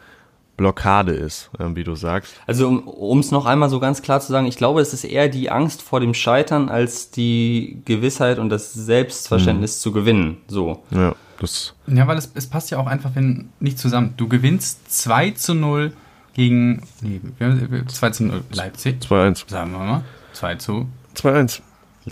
Blockade 0.61 1.11
ist, 1.13 1.49
ähm, 1.59 1.75
wie 1.75 1.83
du 1.83 1.95
sagst. 1.95 2.33
Also 2.45 2.69
um 2.69 3.17
es 3.19 3.31
noch 3.31 3.47
einmal 3.47 3.67
so 3.69 3.79
ganz 3.79 4.03
klar 4.03 4.21
zu 4.21 4.31
sagen, 4.31 4.45
ich 4.45 4.57
glaube, 4.57 4.79
es 4.79 4.93
ist 4.93 5.03
eher 5.03 5.27
die 5.27 5.49
Angst 5.49 5.81
vor 5.81 5.99
dem 5.99 6.13
Scheitern 6.13 6.69
als 6.69 7.09
die 7.09 7.81
Gewissheit 7.85 8.37
und 8.37 8.49
das 8.49 8.73
Selbstverständnis 8.73 9.81
zu 9.81 9.91
gewinnen. 9.91 10.37
So. 10.47 10.83
Ja, 10.91 11.15
das 11.39 11.73
Ja, 11.87 12.05
weil 12.05 12.17
es, 12.19 12.31
es 12.35 12.45
passt 12.45 12.69
ja 12.69 12.77
auch 12.77 12.85
einfach 12.85 13.11
wenn, 13.15 13.49
nicht 13.59 13.79
zusammen. 13.79 14.13
Du 14.17 14.27
gewinnst 14.27 14.91
2 14.93 15.31
zu 15.31 15.55
0 15.55 15.93
gegen, 16.35 16.83
nee, 17.01 17.19
wir 17.39 17.47
haben- 17.47 17.87
2 17.87 18.09
zu 18.11 18.23
0 18.25 18.43
Leipzig, 18.51 19.01
2-1. 19.01 19.49
sagen 19.49 19.71
wir 19.71 19.79
mal. 19.79 20.03
2 20.33 20.55
zu 20.55 20.87
2-1. 21.15 21.61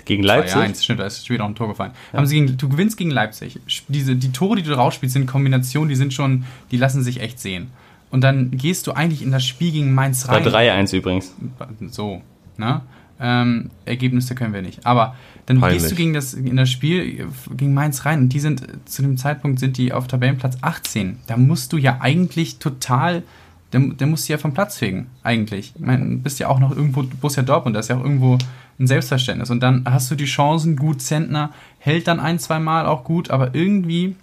Gegen 0.06 0.24
2 0.24 0.27
Leipzig. 0.27 0.56
1, 0.56 0.84
stimmt, 0.84 1.00
da 1.00 1.06
ist 1.06 1.29
wieder 1.29 1.44
auch 1.44 1.50
ein 1.50 1.56
Tor 1.56 1.68
gefallen. 1.68 1.91
Haben 2.13 2.25
sie 2.25 2.36
gegen, 2.36 2.58
du 2.58 2.68
gewinnst 2.70 2.98
gegen 2.98 3.12
Leipzig. 3.12 3.60
Diese, 3.88 4.15
die 4.15 4.32
Tore, 4.32 4.56
die 4.56 4.63
du 4.63 4.74
rausspielst, 4.74 5.13
sind 5.13 5.27
Kombinationen, 5.27 5.89
die 5.89 5.96
sind 5.96 6.13
schon, 6.13 6.46
die 6.72 6.77
lassen 6.77 7.03
sich 7.03 7.22
echt 7.22 7.39
sehen. 7.39 7.70
Und 8.12 8.22
dann 8.22 8.51
gehst 8.51 8.88
du 8.88 8.94
eigentlich 8.94 9.22
in 9.22 9.32
das 9.32 9.46
Spiel 9.46 9.72
gegen 9.72 9.94
Mainz 9.94 10.25
Bei 10.25 10.38
rein. 10.38 10.88
3-1 10.88 10.96
übrigens. 10.96 11.36
So, 11.92 12.22
ne? 12.58 12.82
Ähm, 13.22 13.70
Ergebnisse 13.86 14.34
können 14.34 14.54
wir 14.54 14.62
nicht. 14.62 14.86
Aber 14.86 15.16
dann 15.46 15.60
Peinlich. 15.60 15.82
gehst 15.82 15.92
du 15.92 15.96
gegen 15.96 16.13
das, 16.13 16.34
in 16.34 16.56
das 16.56 16.70
Spiel 16.70 17.28
gegen 17.56 17.74
Mainz 17.74 18.06
rein 18.06 18.20
und 18.20 18.30
die 18.30 18.39
sind, 18.39 18.66
zu 18.86 19.01
dem 19.01 19.18
Zeitpunkt 19.18 19.60
sind 19.60 19.78
die 19.78 19.92
auf 19.92 20.08
Tabellenplatz 20.08 20.58
18. 20.62 21.20
Da 21.28 21.38
musst 21.38 21.74
du 21.74 21.78
ja 21.78 21.98
eigentlich 22.00 22.60
total, 22.60 23.24
der, 23.74 23.82
der 23.82 24.08
musst 24.08 24.30
du 24.30 24.34
ja 24.34 24.38
vom 24.38 24.54
Platz 24.54 24.78
fegen, 24.78 25.08
eigentlich. 25.22 25.74
Ich 25.75 25.82
meine, 25.82 26.06
du 26.06 26.18
bist 26.18 26.39
ja 26.39 26.48
auch 26.48 26.60
noch 26.60 26.75
irgendwo 26.75 27.04
Borussia 27.04 27.44
Dortmund, 27.44 27.75
das 27.75 27.86
ist 27.86 27.89
ja 27.89 27.98
auch 27.98 28.04
irgendwo 28.04 28.38
ein 28.80 28.88
Selbstverständnis. 28.88 29.50
Und 29.50 29.62
dann 29.62 29.84
hast 29.86 30.10
du 30.10 30.16
die 30.16 30.25
Chancen, 30.25 30.78
gut, 30.78 31.01
Zentner 31.01 31.51
hält 31.80 32.08
dann 32.08 32.20
ein, 32.20 32.39
zwei 32.39 32.60
Mal 32.60 32.86
auch 32.86 33.04
gut, 33.04 33.32
aber 33.32 33.54
irgendwie 33.54 34.16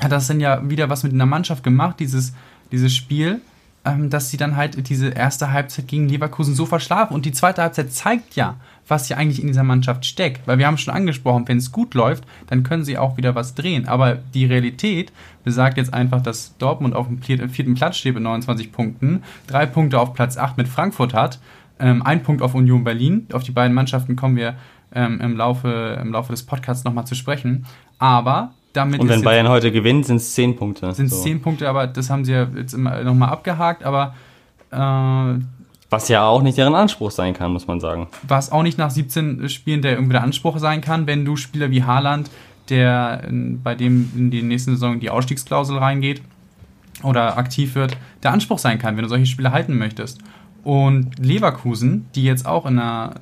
hat 0.00 0.10
das 0.10 0.26
dann 0.26 0.40
ja 0.40 0.68
wieder 0.68 0.90
was 0.90 1.04
mit 1.04 1.12
einer 1.12 1.26
Mannschaft 1.26 1.62
gemacht, 1.62 2.00
dieses, 2.00 2.32
dieses 2.74 2.94
Spiel, 2.94 3.40
ähm, 3.84 4.10
dass 4.10 4.30
sie 4.30 4.36
dann 4.36 4.56
halt 4.56 4.88
diese 4.88 5.08
erste 5.10 5.52
Halbzeit 5.52 5.88
gegen 5.88 6.08
Leverkusen 6.08 6.54
so 6.54 6.66
verschlafen. 6.66 7.14
Und 7.14 7.26
die 7.26 7.32
zweite 7.32 7.62
Halbzeit 7.62 7.92
zeigt 7.92 8.34
ja, 8.36 8.56
was 8.88 9.08
ja 9.08 9.16
eigentlich 9.16 9.40
in 9.40 9.46
dieser 9.46 9.62
Mannschaft 9.62 10.04
steckt. 10.06 10.46
Weil 10.46 10.58
wir 10.58 10.66
haben 10.66 10.78
schon 10.78 10.94
angesprochen, 10.94 11.46
wenn 11.46 11.58
es 11.58 11.72
gut 11.72 11.94
läuft, 11.94 12.24
dann 12.48 12.62
können 12.62 12.84
sie 12.84 12.98
auch 12.98 13.16
wieder 13.16 13.34
was 13.34 13.54
drehen. 13.54 13.86
Aber 13.88 14.16
die 14.34 14.46
Realität 14.46 15.12
besagt 15.44 15.76
jetzt 15.76 15.92
einfach, 15.92 16.22
dass 16.22 16.56
Dortmund 16.58 16.94
auf 16.94 17.06
dem 17.06 17.22
vier- 17.22 17.48
vierten 17.48 17.74
Platz 17.74 17.96
steht 17.96 18.14
mit 18.14 18.22
29 18.22 18.72
Punkten, 18.72 19.22
drei 19.46 19.66
Punkte 19.66 20.00
auf 20.00 20.14
Platz 20.14 20.36
8 20.36 20.56
mit 20.56 20.68
Frankfurt 20.68 21.14
hat, 21.14 21.38
ähm, 21.78 22.02
ein 22.02 22.22
Punkt 22.22 22.42
auf 22.42 22.54
Union 22.54 22.84
Berlin. 22.84 23.26
Auf 23.32 23.42
die 23.42 23.52
beiden 23.52 23.74
Mannschaften 23.74 24.16
kommen 24.16 24.36
wir 24.36 24.54
ähm, 24.94 25.20
im, 25.20 25.36
Laufe, 25.36 25.98
im 26.00 26.12
Laufe 26.12 26.32
des 26.32 26.44
Podcasts 26.44 26.84
nochmal 26.84 27.06
zu 27.06 27.14
sprechen. 27.14 27.66
Aber 27.98 28.52
damit 28.74 29.00
Und 29.00 29.08
wenn 29.08 29.22
Bayern 29.22 29.48
heute 29.48 29.72
gewinnt, 29.72 30.04
sind 30.06 30.16
es 30.16 30.34
10 30.34 30.56
Punkte. 30.56 30.92
sind 30.92 31.06
es 31.06 31.12
So. 31.12 31.22
zehn 31.22 31.40
Punkte, 31.40 31.68
aber 31.68 31.86
das 31.86 32.10
haben 32.10 32.24
sie 32.24 32.32
ja 32.32 32.46
jetzt 32.56 32.74
immer 32.74 33.02
nochmal 33.02 33.30
abgehakt. 33.30 33.84
Aber 33.84 34.14
Äh, 34.70 35.38
was 35.90 36.08
ja 36.08 36.26
auch 36.26 36.42
nicht 36.42 36.58
deren 36.58 36.74
Anspruch 36.74 37.12
sein 37.12 37.34
kann, 37.34 37.52
muss 37.52 37.66
man 37.68 37.78
sagen. 37.78 38.08
Was 38.26 38.50
auch 38.50 38.64
nicht 38.64 38.78
nach 38.78 38.90
17 38.90 39.48
Spielen 39.48 39.80
der 39.80 39.92
irgendwie 39.92 40.14
der 40.14 40.22
Anspruch 40.24 40.58
sein 40.58 40.80
kann, 40.80 41.06
wenn 41.06 41.24
du 41.24 41.36
Spieler 41.36 41.70
wie 41.70 41.84
Haaland, 41.84 42.30
der 42.68 43.22
bei 43.62 43.76
dem 43.76 44.10
in 44.16 44.30
die 44.32 44.42
nächste 44.42 44.72
Saison 44.72 44.98
die 44.98 45.10
Ausstiegsklausel 45.10 45.78
reingeht 45.78 46.20
oder 47.04 47.38
aktiv 47.38 47.76
wird, 47.76 47.96
der 48.24 48.32
Anspruch 48.32 48.58
sein 48.58 48.78
kann, 48.78 48.96
wenn 48.96 49.04
du 49.04 49.08
solche 49.08 49.26
Spiele 49.26 49.52
halten 49.52 49.78
möchtest. 49.78 50.18
Und 50.64 51.18
Leverkusen, 51.18 52.06
die 52.14 52.24
jetzt 52.24 52.46
auch 52.46 52.66
in 52.66 52.78
einer, 52.78 53.12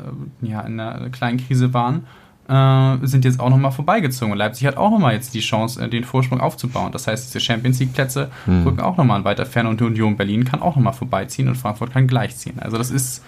äh, 0.42 0.48
ja, 0.48 0.60
in 0.62 0.78
einer 0.80 1.10
kleinen 1.10 1.38
Krise 1.38 1.74
waren, 1.74 2.06
äh, 2.48 2.96
sind 3.06 3.24
jetzt 3.24 3.40
auch 3.40 3.50
nochmal 3.50 3.72
vorbeigezogen. 3.72 4.32
Und 4.32 4.38
Leipzig 4.38 4.66
hat 4.66 4.76
auch 4.76 4.90
nochmal 4.90 5.14
jetzt 5.14 5.34
die 5.34 5.40
Chance, 5.40 5.82
äh, 5.82 5.88
den 5.88 6.04
Vorsprung 6.04 6.40
aufzubauen. 6.40 6.92
Das 6.92 7.06
heißt, 7.06 7.26
diese 7.26 7.40
Champions 7.40 7.78
League-Plätze 7.80 8.30
mhm. 8.46 8.64
rücken 8.64 8.80
auch 8.80 8.96
nochmal 8.96 9.24
weiter 9.24 9.46
fern 9.46 9.66
und 9.66 9.80
die 9.80 9.84
Union 9.84 10.16
Berlin 10.16 10.44
kann 10.44 10.60
auch 10.60 10.76
nochmal 10.76 10.92
vorbeiziehen 10.92 11.48
und 11.48 11.56
Frankfurt 11.56 11.92
kann 11.92 12.06
gleichziehen. 12.06 12.58
Also 12.58 12.78
das 12.78 12.90
ist, 12.90 13.22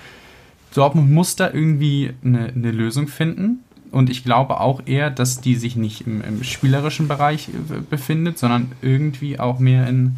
Dortmund 0.74 1.10
muss 1.10 1.36
da 1.36 1.50
irgendwie 1.52 2.12
eine, 2.24 2.46
eine 2.48 2.70
Lösung 2.70 3.08
finden. 3.08 3.60
Und 3.90 4.10
ich 4.10 4.24
glaube 4.24 4.58
auch 4.60 4.82
eher, 4.86 5.10
dass 5.10 5.40
die 5.40 5.54
sich 5.54 5.76
nicht 5.76 6.06
im, 6.06 6.20
im 6.20 6.42
spielerischen 6.42 7.06
Bereich 7.06 7.48
äh, 7.48 7.80
befindet, 7.88 8.38
sondern 8.38 8.72
irgendwie 8.82 9.38
auch 9.38 9.60
mehr 9.60 9.86
in, 9.88 10.16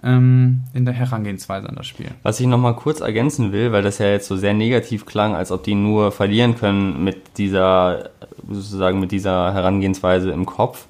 in 0.00 0.84
der 0.84 0.94
Herangehensweise 0.94 1.68
an 1.68 1.74
das 1.74 1.88
Spiel. 1.88 2.06
Was 2.22 2.38
ich 2.38 2.46
nochmal 2.46 2.76
kurz 2.76 3.00
ergänzen 3.00 3.50
will, 3.50 3.72
weil 3.72 3.82
das 3.82 3.98
ja 3.98 4.06
jetzt 4.06 4.28
so 4.28 4.36
sehr 4.36 4.54
negativ 4.54 5.06
klang, 5.06 5.34
als 5.34 5.50
ob 5.50 5.64
die 5.64 5.74
nur 5.74 6.12
verlieren 6.12 6.56
können 6.56 7.02
mit 7.02 7.36
dieser, 7.36 8.10
sozusagen 8.48 9.00
mit 9.00 9.10
dieser 9.10 9.52
Herangehensweise 9.52 10.30
im 10.30 10.46
Kopf. 10.46 10.86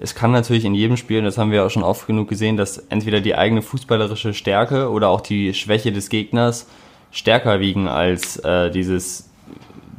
Es 0.00 0.14
kann 0.14 0.30
natürlich 0.30 0.64
in 0.64 0.74
jedem 0.74 0.96
Spiel, 0.96 1.20
das 1.20 1.36
haben 1.36 1.50
wir 1.50 1.66
auch 1.66 1.70
schon 1.70 1.82
oft 1.82 2.06
genug 2.06 2.28
gesehen, 2.28 2.56
dass 2.56 2.78
entweder 2.78 3.20
die 3.20 3.34
eigene 3.34 3.60
fußballerische 3.60 4.32
Stärke 4.32 4.90
oder 4.90 5.10
auch 5.10 5.20
die 5.20 5.52
Schwäche 5.52 5.92
des 5.92 6.08
Gegners 6.08 6.68
stärker 7.10 7.60
wiegen 7.60 7.86
als 7.86 8.36
äh, 8.38 8.70
dieses 8.70 9.28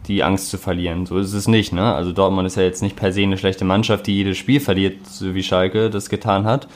die 0.08 0.24
Angst 0.24 0.50
zu 0.50 0.58
verlieren. 0.58 1.06
So 1.06 1.20
ist 1.20 1.34
es 1.34 1.48
nicht. 1.48 1.72
Ne? 1.72 1.94
Also 1.94 2.14
Dortmund 2.14 2.48
ist 2.48 2.56
ja 2.56 2.64
jetzt 2.64 2.82
nicht 2.82 2.96
per 2.96 3.14
se 3.14 3.22
eine 3.22 3.38
schlechte 3.38 3.64
Mannschaft, 3.64 4.08
die 4.08 4.16
jedes 4.16 4.40
Spiel 4.40 4.60
verliert, 4.60 5.06
so 5.06 5.36
wie 5.36 5.44
Schalke 5.44 5.92
das 5.92 6.10
getan 6.10 6.46
hat. 6.46 6.68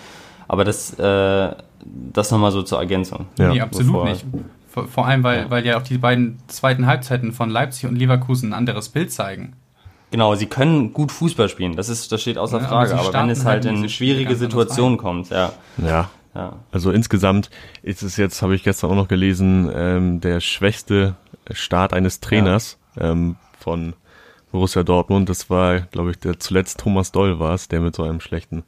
Aber 0.48 0.64
das, 0.64 0.98
äh, 1.00 1.56
das 2.14 2.32
nochmal 2.32 2.52
so 2.52 2.64
zur 2.64 2.80
Ergänzung. 2.80 3.28
Ja. 3.38 3.50
Nee, 3.50 3.62
absolut 3.62 4.06
nicht. 4.06 4.26
Vor, 4.70 4.88
vor, 4.88 5.06
allem, 5.06 5.24
weil 5.24 5.44
ja. 5.44 5.50
weil 5.50 5.66
ja 5.66 5.78
auch 5.78 5.84
die 5.84 5.98
beiden 5.98 6.40
zweiten 6.48 6.88
Halbzeiten 6.88 7.32
von 7.32 7.50
Leipzig 7.50 7.88
und 7.88 7.96
Leverkusen 7.96 8.50
ein 8.50 8.54
anderes 8.54 8.90
Bild 8.90 9.12
zeigen. 9.12 9.54
Genau, 10.10 10.36
sie 10.36 10.46
können 10.46 10.94
gut 10.94 11.12
Fußball 11.12 11.50
spielen, 11.50 11.76
das, 11.76 11.90
ist, 11.90 12.12
das 12.12 12.22
steht 12.22 12.38
außer 12.38 12.60
ja, 12.60 12.68
Frage. 12.68 12.94
Aber, 12.94 13.10
aber 13.10 13.14
wenn 13.14 13.30
es 13.30 13.46
halt, 13.46 13.66
halt 13.66 13.78
in 13.78 13.90
schwierige 13.90 14.36
Situationen 14.36 14.98
kommt, 14.98 15.30
ja. 15.30 15.54
ja. 15.78 16.10
Ja. 16.36 16.54
Also 16.72 16.92
insgesamt 16.92 17.50
ist 17.84 18.02
es 18.02 18.18
jetzt, 18.18 18.42
habe 18.42 18.56
ich 18.56 18.64
gestern 18.64 18.92
auch 18.92 18.96
noch 18.96 19.08
gelesen, 19.08 19.72
ähm, 19.74 20.22
der 20.22 20.40
schwächste 20.40 21.16
Start 21.52 21.94
eines 21.94 22.20
Trainers 22.20 22.80
ja. 22.96 23.12
ähm, 23.12 23.36
von 23.60 23.94
Borussia 24.52 24.84
Dortmund. 24.84 25.30
Das 25.30 25.50
war, 25.50 25.82
glaube 25.82 26.12
ich, 26.12 26.20
der 26.20 26.40
zuletzt 26.40 26.80
Thomas 26.80 27.12
Doll 27.12 27.40
war 27.40 27.54
es, 27.54 27.68
der 27.68 27.82
mit 27.82 27.96
so 27.96 28.04
einem 28.04 28.20
schlechten 28.20 28.64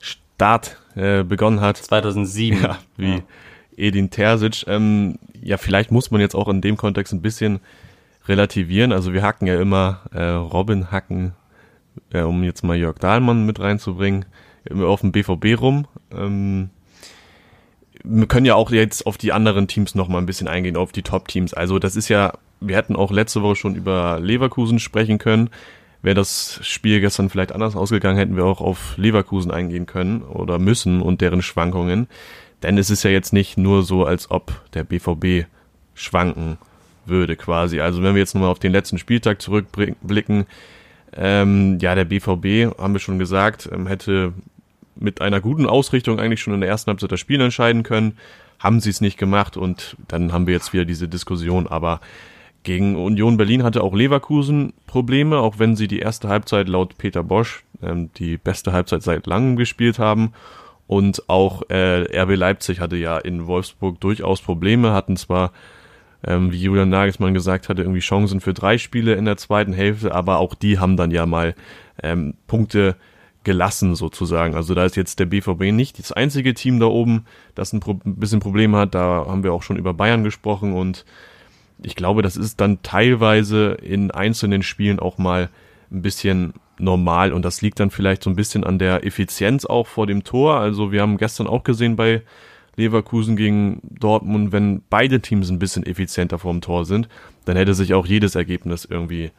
Start 0.00 0.76
äh, 0.96 1.24
begonnen 1.24 1.60
hat. 1.60 1.76
2007. 1.76 2.62
Ja, 2.62 2.78
wie 2.96 3.14
ja. 3.14 3.20
Edin 3.76 4.10
Terzic. 4.10 4.64
Ähm, 4.68 5.18
ja, 5.42 5.56
vielleicht 5.56 5.90
muss 5.90 6.10
man 6.10 6.20
jetzt 6.20 6.34
auch 6.34 6.48
in 6.48 6.60
dem 6.60 6.76
Kontext 6.76 7.12
ein 7.12 7.22
bisschen 7.22 7.60
relativieren. 8.26 8.92
Also 8.92 9.12
wir 9.12 9.22
hacken 9.22 9.46
ja 9.46 9.60
immer 9.60 10.00
äh, 10.12 10.22
Robin 10.22 10.90
hacken, 10.90 11.32
äh, 12.12 12.20
um 12.20 12.42
jetzt 12.42 12.62
mal 12.62 12.76
Jörg 12.76 12.98
Dahlmann 12.98 13.44
mit 13.44 13.60
reinzubringen, 13.60 14.24
immer 14.64 14.86
auf 14.86 15.00
dem 15.00 15.12
BVB 15.12 15.60
rum. 15.60 15.86
Ähm, 16.12 16.70
wir 18.02 18.26
können 18.26 18.46
ja 18.46 18.54
auch 18.54 18.70
jetzt 18.70 19.06
auf 19.06 19.16
die 19.16 19.32
anderen 19.32 19.66
Teams 19.66 19.94
noch 19.94 20.08
mal 20.08 20.18
ein 20.18 20.26
bisschen 20.26 20.48
eingehen, 20.48 20.76
auf 20.76 20.92
die 20.92 21.02
Top-Teams. 21.02 21.54
Also 21.54 21.78
das 21.78 21.96
ist 21.96 22.08
ja, 22.08 22.34
wir 22.60 22.76
hätten 22.76 22.96
auch 22.96 23.10
letzte 23.10 23.42
Woche 23.42 23.56
schon 23.56 23.76
über 23.76 24.20
Leverkusen 24.20 24.78
sprechen 24.78 25.18
können 25.18 25.50
wäre 26.04 26.14
das 26.14 26.60
Spiel 26.62 27.00
gestern 27.00 27.30
vielleicht 27.30 27.52
anders 27.52 27.76
ausgegangen, 27.76 28.18
hätten 28.18 28.36
wir 28.36 28.44
auch 28.44 28.60
auf 28.60 28.96
Leverkusen 28.98 29.50
eingehen 29.50 29.86
können 29.86 30.22
oder 30.22 30.58
müssen 30.58 31.00
und 31.00 31.22
deren 31.22 31.40
Schwankungen. 31.40 32.08
Denn 32.62 32.76
es 32.76 32.90
ist 32.90 33.02
ja 33.04 33.10
jetzt 33.10 33.32
nicht 33.32 33.56
nur 33.56 33.82
so, 33.82 34.04
als 34.04 34.30
ob 34.30 34.52
der 34.74 34.84
BVB 34.84 35.46
schwanken 35.94 36.58
würde 37.06 37.36
quasi. 37.36 37.80
Also 37.80 38.02
wenn 38.02 38.14
wir 38.14 38.20
jetzt 38.20 38.34
nochmal 38.34 38.50
auf 38.50 38.58
den 38.58 38.72
letzten 38.72 38.98
Spieltag 38.98 39.40
zurückblicken, 39.40 40.46
ähm, 41.16 41.78
ja, 41.80 41.94
der 41.94 42.04
BVB, 42.04 42.78
haben 42.78 42.92
wir 42.92 43.00
schon 43.00 43.18
gesagt, 43.18 43.68
ähm, 43.72 43.86
hätte 43.86 44.34
mit 44.96 45.20
einer 45.20 45.40
guten 45.40 45.66
Ausrichtung 45.66 46.20
eigentlich 46.20 46.40
schon 46.40 46.54
in 46.54 46.60
der 46.60 46.68
ersten 46.68 46.90
Halbzeit 46.90 47.12
das 47.12 47.20
Spiel 47.20 47.40
entscheiden 47.40 47.82
können. 47.82 48.18
Haben 48.58 48.80
sie 48.80 48.90
es 48.90 49.00
nicht 49.00 49.18
gemacht 49.18 49.56
und 49.56 49.96
dann 50.08 50.32
haben 50.32 50.46
wir 50.46 50.54
jetzt 50.54 50.72
wieder 50.72 50.84
diese 50.84 51.08
Diskussion. 51.08 51.66
Aber 51.66 52.00
gegen 52.64 52.96
Union 52.96 53.36
Berlin 53.36 53.62
hatte 53.62 53.82
auch 53.82 53.94
Leverkusen 53.94 54.72
Probleme, 54.86 55.38
auch 55.38 55.58
wenn 55.58 55.76
sie 55.76 55.86
die 55.86 56.00
erste 56.00 56.28
Halbzeit 56.28 56.68
laut 56.68 56.98
Peter 56.98 57.22
Bosch 57.22 57.62
ähm, 57.82 58.10
die 58.16 58.36
beste 58.36 58.72
Halbzeit 58.72 59.02
seit 59.02 59.26
langem 59.26 59.56
gespielt 59.56 59.98
haben. 59.98 60.32
Und 60.86 61.28
auch 61.28 61.62
äh, 61.70 62.20
RB 62.20 62.36
Leipzig 62.36 62.80
hatte 62.80 62.96
ja 62.96 63.18
in 63.18 63.46
Wolfsburg 63.46 64.00
durchaus 64.00 64.42
Probleme, 64.42 64.92
hatten 64.92 65.16
zwar, 65.16 65.52
ähm, 66.26 66.52
wie 66.52 66.60
Julian 66.60 66.90
Nagelsmann 66.90 67.32
gesagt 67.34 67.68
hatte, 67.68 67.82
irgendwie 67.82 68.00
Chancen 68.00 68.40
für 68.40 68.52
drei 68.52 68.76
Spiele 68.76 69.14
in 69.14 69.24
der 69.24 69.36
zweiten 69.36 69.72
Hälfte, 69.72 70.14
aber 70.14 70.38
auch 70.38 70.54
die 70.54 70.78
haben 70.78 70.96
dann 70.96 71.10
ja 71.10 71.24
mal 71.26 71.54
ähm, 72.02 72.34
Punkte 72.46 72.96
gelassen 73.44 73.94
sozusagen. 73.94 74.54
Also 74.54 74.74
da 74.74 74.84
ist 74.84 74.96
jetzt 74.96 75.20
der 75.20 75.26
BVB 75.26 75.72
nicht 75.72 75.98
das 75.98 76.12
einzige 76.12 76.54
Team 76.54 76.80
da 76.80 76.86
oben, 76.86 77.26
das 77.54 77.72
ein, 77.72 77.80
Pro 77.80 77.94
bisschen 78.04 78.40
Probleme 78.40 78.78
hat. 78.78 78.94
Da 78.94 79.26
haben 79.28 79.42
wir 79.42 79.52
auch 79.52 79.62
schon 79.62 79.76
über 79.76 79.92
Bayern 79.94 80.24
gesprochen 80.24 80.72
und 80.72 81.04
ich 81.82 81.96
glaube, 81.96 82.22
das 82.22 82.36
ist 82.36 82.60
dann 82.60 82.82
teilweise 82.82 83.72
in 83.82 84.10
einzelnen 84.10 84.62
Spielen 84.62 84.98
auch 84.98 85.18
mal 85.18 85.48
ein 85.90 86.02
bisschen 86.02 86.54
normal 86.78 87.32
und 87.32 87.44
das 87.44 87.62
liegt 87.62 87.80
dann 87.80 87.90
vielleicht 87.90 88.22
so 88.22 88.30
ein 88.30 88.36
bisschen 88.36 88.64
an 88.64 88.78
der 88.78 89.04
Effizienz 89.04 89.64
auch 89.64 89.86
vor 89.86 90.06
dem 90.06 90.24
Tor. 90.24 90.56
Also 90.56 90.92
wir 90.92 91.02
haben 91.02 91.18
gestern 91.18 91.46
auch 91.46 91.62
gesehen 91.62 91.96
bei 91.96 92.22
Leverkusen 92.76 93.36
gegen 93.36 93.80
Dortmund, 93.82 94.52
wenn 94.52 94.82
beide 94.90 95.20
Teams 95.20 95.50
ein 95.50 95.60
bisschen 95.60 95.86
effizienter 95.86 96.38
vor 96.38 96.52
dem 96.52 96.60
Tor 96.60 96.84
sind, 96.84 97.08
dann 97.44 97.56
hätte 97.56 97.74
sich 97.74 97.94
auch 97.94 98.06
jedes 98.06 98.34
Ergebnis 98.34 98.84
irgendwie 98.84 99.30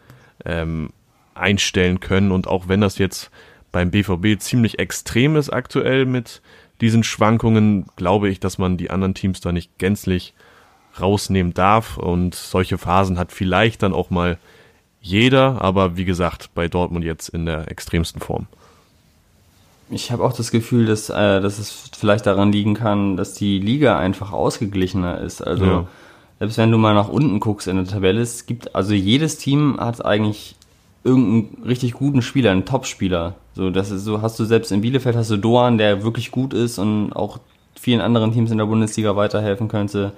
ähm, 0.45 0.91
einstellen 1.33 1.99
können 1.99 2.31
und 2.31 2.47
auch 2.47 2.67
wenn 2.69 2.81
das 2.81 2.97
jetzt 2.97 3.31
beim 3.71 3.91
BVB 3.91 4.39
ziemlich 4.39 4.79
extrem 4.79 5.35
ist 5.35 5.49
aktuell 5.49 6.05
mit 6.05 6.41
diesen 6.79 7.03
Schwankungen, 7.03 7.87
glaube 7.97 8.29
ich, 8.29 8.39
dass 8.39 8.57
man 8.57 8.77
die 8.77 8.89
anderen 8.89 9.13
Teams 9.13 9.41
da 9.41 9.51
nicht 9.51 9.77
gänzlich 9.77 10.33
rausnehmen 10.99 11.53
darf. 11.53 11.97
Und 11.97 12.35
solche 12.35 12.77
Phasen 12.77 13.17
hat 13.17 13.31
vielleicht 13.31 13.83
dann 13.83 13.93
auch 13.93 14.09
mal 14.09 14.37
jeder, 15.01 15.61
aber 15.61 15.97
wie 15.97 16.05
gesagt, 16.05 16.49
bei 16.55 16.67
Dortmund 16.67 17.05
jetzt 17.05 17.29
in 17.29 17.45
der 17.45 17.69
extremsten 17.69 18.21
Form. 18.21 18.47
Ich 19.91 20.11
habe 20.11 20.23
auch 20.23 20.33
das 20.33 20.49
Gefühl, 20.49 20.87
dass, 20.87 21.09
äh, 21.09 21.41
dass 21.41 21.59
es 21.59 21.91
vielleicht 21.95 22.25
daran 22.25 22.51
liegen 22.51 22.73
kann, 22.73 23.17
dass 23.17 23.35
die 23.35 23.59
Liga 23.59 23.99
einfach 23.99 24.31
ausgeglichener 24.31 25.19
ist. 25.21 25.45
Also 25.45 25.65
ja. 25.65 25.87
selbst 26.39 26.57
wenn 26.57 26.71
du 26.71 26.79
mal 26.79 26.95
nach 26.95 27.07
unten 27.07 27.39
guckst 27.39 27.67
in 27.67 27.75
der 27.75 27.85
Tabelle, 27.85 28.21
es 28.21 28.47
gibt, 28.47 28.73
also 28.73 28.93
jedes 28.95 29.37
Team 29.37 29.77
hat 29.79 30.03
eigentlich 30.03 30.55
irgendeinen 31.03 31.63
richtig 31.63 31.93
guten 31.93 32.23
Spieler, 32.23 32.51
einen 32.51 32.65
Top-Spieler. 32.65 33.35
So, 33.53 33.69
das 33.69 33.91
ist 33.91 34.05
so, 34.05 34.23
hast 34.23 34.39
du 34.39 34.45
selbst 34.45 34.71
in 34.71 34.81
Bielefeld 34.81 35.15
hast 35.15 35.29
du 35.29 35.37
Doan, 35.37 35.77
der 35.77 36.03
wirklich 36.03 36.31
gut 36.31 36.53
ist 36.53 36.79
und 36.79 37.13
auch 37.13 37.39
vielen 37.79 38.01
anderen 38.01 38.33
Teams 38.33 38.49
in 38.49 38.57
der 38.57 38.65
Bundesliga 38.65 39.15
weiterhelfen 39.15 39.67
könnte. 39.67 40.13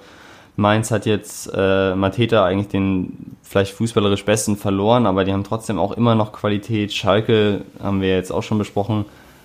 Mainz 0.58 0.90
hat 0.90 1.06
jetzt 1.06 1.48
äh, 1.54 1.94
Mateta 1.94 2.44
eigentlich 2.44 2.66
den 2.66 3.36
vielleicht 3.44 3.72
fußballerisch 3.74 4.24
besten 4.24 4.56
verloren, 4.56 5.06
aber 5.06 5.24
die 5.24 5.32
haben 5.32 5.44
trotzdem 5.44 5.78
auch 5.78 5.92
immer 5.92 6.16
noch 6.16 6.32
Qualität. 6.32 6.92
Schalke 6.92 7.62
haben 7.80 8.00
wir 8.00 8.08
jetzt 8.08 8.32
auch 8.32 8.42
schon 8.42 8.58
besprochen, 8.58 9.04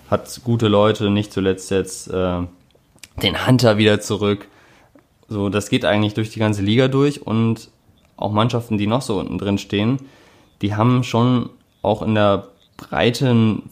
hat 0.10 0.42
gute 0.44 0.68
Leute, 0.68 1.12
nicht 1.12 1.32
zuletzt 1.32 1.70
jetzt 1.70 2.08
äh, 2.08 2.40
den 3.22 3.48
Hunter 3.48 3.78
wieder 3.78 4.02
zurück. 4.02 4.48
So, 5.28 5.50
das 5.50 5.70
geht 5.70 5.86
eigentlich 5.86 6.16
durch 6.16 6.32
die 6.32 6.40
ganze 6.40 6.64
Liga 6.64 6.88
durch 6.88 7.22
und 7.22 7.70
auch 8.18 8.32
Mannschaften, 8.32 8.80
die 8.80 8.88
noch 8.88 9.04
so 9.04 9.20
unten 9.20 9.38
drin 9.38 9.60
stehen, 9.60 10.00
die 10.64 10.74
haben 10.74 11.04
schon 11.04 11.52
auch 11.84 12.02
in 12.02 12.16
der 12.16 12.48
Breite 12.76 13.30
ein, 13.30 13.70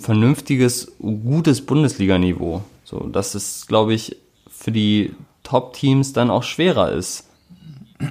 vernünftiges, 0.00 0.92
gutes 0.98 1.64
Bundesliganiveau. 1.64 2.62
So, 2.82 3.08
das 3.12 3.36
ist, 3.36 3.68
glaube 3.68 3.94
ich, 3.94 4.16
für 4.48 4.72
die 4.72 5.14
Top-Teams 5.50 6.12
dann 6.12 6.30
auch 6.30 6.44
schwerer 6.44 6.92
ist, 6.92 7.28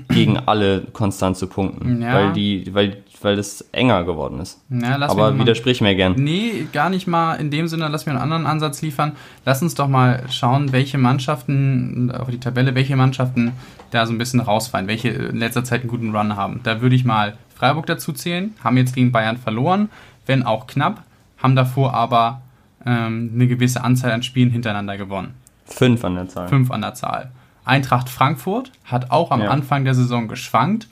gegen 0.10 0.38
alle 0.38 0.82
konstant 0.91 1.38
zu 1.38 1.47
punkten, 1.47 2.02
ja. 2.02 2.13
weil 2.13 2.34
die, 2.34 2.73
weil, 2.73 2.97
weil 3.21 3.38
das 3.38 3.62
enger 3.71 4.04
geworden 4.04 4.41
ist. 4.41 4.60
Ja, 4.69 4.99
Aber 5.02 5.39
widersprich 5.39 5.80
mir 5.80 5.95
gern. 5.95 6.15
Nee, 6.17 6.67
gar 6.73 6.89
nicht 6.89 7.08
mal 7.08 7.36
in 7.36 7.49
dem 7.49 7.69
Sinne, 7.69 7.88
lass 7.88 8.06
mir 8.06 8.12
einen 8.12 8.21
anderen 8.21 8.45
Ansatz 8.45 8.82
liefern. 8.82 9.13
Lass 9.45 9.62
uns 9.62 9.73
doch 9.73 9.88
mal 9.88 10.23
schauen, 10.30 10.73
welche 10.73 10.97
Mannschaften, 10.97 12.12
auf 12.12 12.30
die 12.30 12.41
Tabelle, 12.41 12.75
welche 12.75 12.97
Mannschaften 12.97 13.54
da 13.91 14.06
so 14.06 14.12
ein 14.12 14.17
bisschen 14.17 14.41
rausfallen, 14.41 14.88
welche 14.88 15.10
in 15.10 15.38
letzter 15.38 15.63
Zeit 15.63 15.82
einen 15.82 15.89
guten 15.89 16.13
Run 16.13 16.36
haben. 16.36 16.60
Da 16.63 16.82
würde 16.82 16.95
ich 16.95 17.06
mal 17.06 17.38
Freiburg 17.56 17.86
dazu 17.86 18.12
zählen, 18.12 18.54
haben 18.63 18.75
jetzt 18.75 18.95
gegen 18.95 19.13
Bayern 19.13 19.38
verloren, 19.38 19.89
wenn 20.25 20.43
auch 20.43 20.67
knapp, 20.67 21.04
haben 21.38 21.56
davor 21.56 21.93
aber 21.93 22.41
ähm, 22.86 23.32
eine 23.34 23.47
gewisse 23.47 23.82
Anzahl 23.82 24.12
an 24.12 24.23
Spielen 24.23 24.52
hintereinander 24.52 24.97
gewonnen. 24.97 25.38
Fünf 25.69 26.03
an 26.03 26.15
der 26.15 26.27
Zahl. 26.27 26.47
Fünf 26.47 26.71
an 26.71 26.82
der 26.82 26.93
Zahl. 26.93 27.32
Eintracht 27.65 28.10
Frankfurt 28.10 28.71
hat 28.84 29.12
auch 29.12 29.32
am 29.32 29.41
ja. 29.41 29.49
Anfang 29.49 29.86
der 29.86 29.93
Saison 29.93 30.27
geschwankt, 30.27 30.88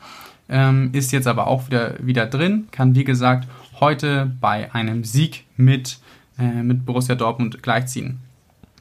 ähm, 0.49 0.89
ist 0.93 1.11
jetzt 1.11 1.27
aber 1.27 1.47
auch 1.47 1.67
wieder, 1.67 1.95
wieder 1.99 2.25
drin, 2.25 2.67
kann 2.71 2.95
wie 2.95 3.03
gesagt 3.03 3.47
heute 3.79 4.31
bei 4.39 4.73
einem 4.73 5.03
Sieg 5.03 5.45
mit, 5.55 5.99
äh, 6.39 6.63
mit 6.63 6.85
Borussia 6.85 7.15
Dortmund 7.15 7.61
gleichziehen. 7.63 8.19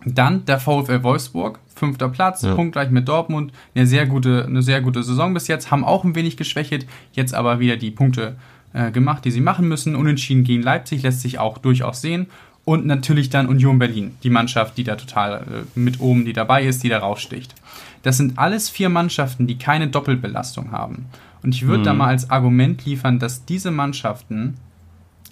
Dann 0.04 0.44
der 0.44 0.60
VfL 0.60 1.02
Wolfsburg, 1.02 1.58
fünfter 1.74 2.08
Platz, 2.08 2.42
ja. 2.42 2.54
punktgleich 2.54 2.90
mit 2.90 3.08
Dortmund. 3.08 3.52
Eine 3.74 3.86
sehr, 3.86 4.06
gute, 4.06 4.44
eine 4.44 4.62
sehr 4.62 4.80
gute 4.80 5.02
Saison 5.02 5.34
bis 5.34 5.48
jetzt, 5.48 5.70
haben 5.70 5.84
auch 5.84 6.04
ein 6.04 6.14
wenig 6.14 6.36
geschwächt, 6.36 6.86
jetzt 7.12 7.34
aber 7.34 7.58
wieder 7.58 7.76
die 7.76 7.90
Punkte 7.90 8.36
äh, 8.72 8.92
gemacht, 8.92 9.24
die 9.24 9.30
sie 9.30 9.40
machen 9.40 9.66
müssen. 9.68 9.96
Unentschieden 9.96 10.44
gegen 10.44 10.62
Leipzig 10.62 11.02
lässt 11.02 11.22
sich 11.22 11.38
auch 11.38 11.58
durchaus 11.58 12.02
sehen. 12.02 12.26
Und 12.66 12.84
natürlich 12.84 13.30
dann 13.30 13.46
Union 13.46 13.78
Berlin, 13.78 14.16
die 14.24 14.28
Mannschaft, 14.28 14.76
die 14.76 14.82
da 14.82 14.96
total 14.96 15.34
äh, 15.34 15.78
mit 15.78 16.00
oben, 16.00 16.24
die 16.24 16.32
dabei 16.32 16.64
ist, 16.64 16.82
die 16.82 16.88
da 16.88 16.98
raussticht. 16.98 17.54
Das 18.02 18.16
sind 18.16 18.40
alles 18.40 18.68
vier 18.68 18.88
Mannschaften, 18.88 19.46
die 19.46 19.56
keine 19.56 19.86
Doppelbelastung 19.86 20.72
haben. 20.72 21.06
Und 21.44 21.54
ich 21.54 21.66
würde 21.66 21.78
mhm. 21.78 21.84
da 21.84 21.94
mal 21.94 22.08
als 22.08 22.28
Argument 22.28 22.84
liefern, 22.84 23.20
dass 23.20 23.44
diese 23.44 23.70
Mannschaften 23.70 24.56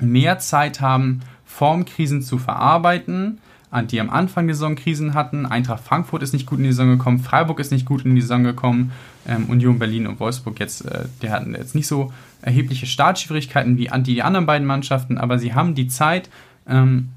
mehr 0.00 0.38
Zeit 0.38 0.80
haben, 0.80 1.22
Formkrisen 1.44 2.22
zu 2.22 2.38
verarbeiten, 2.38 3.38
an 3.68 3.88
die 3.88 4.00
am 4.00 4.10
Anfang 4.10 4.46
der 4.46 4.54
Saison 4.54 4.76
Krisen 4.76 5.14
hatten. 5.14 5.44
Eintracht 5.44 5.82
Frankfurt 5.82 6.22
ist 6.22 6.34
nicht 6.34 6.46
gut 6.46 6.58
in 6.58 6.64
die 6.66 6.70
Saison 6.70 6.90
gekommen, 6.90 7.18
Freiburg 7.18 7.58
ist 7.58 7.72
nicht 7.72 7.84
gut 7.84 8.04
in 8.04 8.14
die 8.14 8.20
Saison 8.20 8.44
gekommen, 8.44 8.92
ähm, 9.26 9.46
Union 9.48 9.80
Berlin 9.80 10.06
und 10.06 10.20
Wolfsburg 10.20 10.60
jetzt, 10.60 10.84
äh, 10.84 11.06
die 11.20 11.30
hatten 11.30 11.52
jetzt 11.52 11.74
nicht 11.74 11.88
so 11.88 12.12
erhebliche 12.42 12.86
Startschwierigkeiten 12.86 13.76
wie 13.76 13.90
die 14.04 14.22
anderen 14.22 14.46
beiden 14.46 14.68
Mannschaften, 14.68 15.18
aber 15.18 15.40
sie 15.40 15.52
haben 15.52 15.74
die 15.74 15.88
Zeit, 15.88 16.30
ähm, 16.68 17.08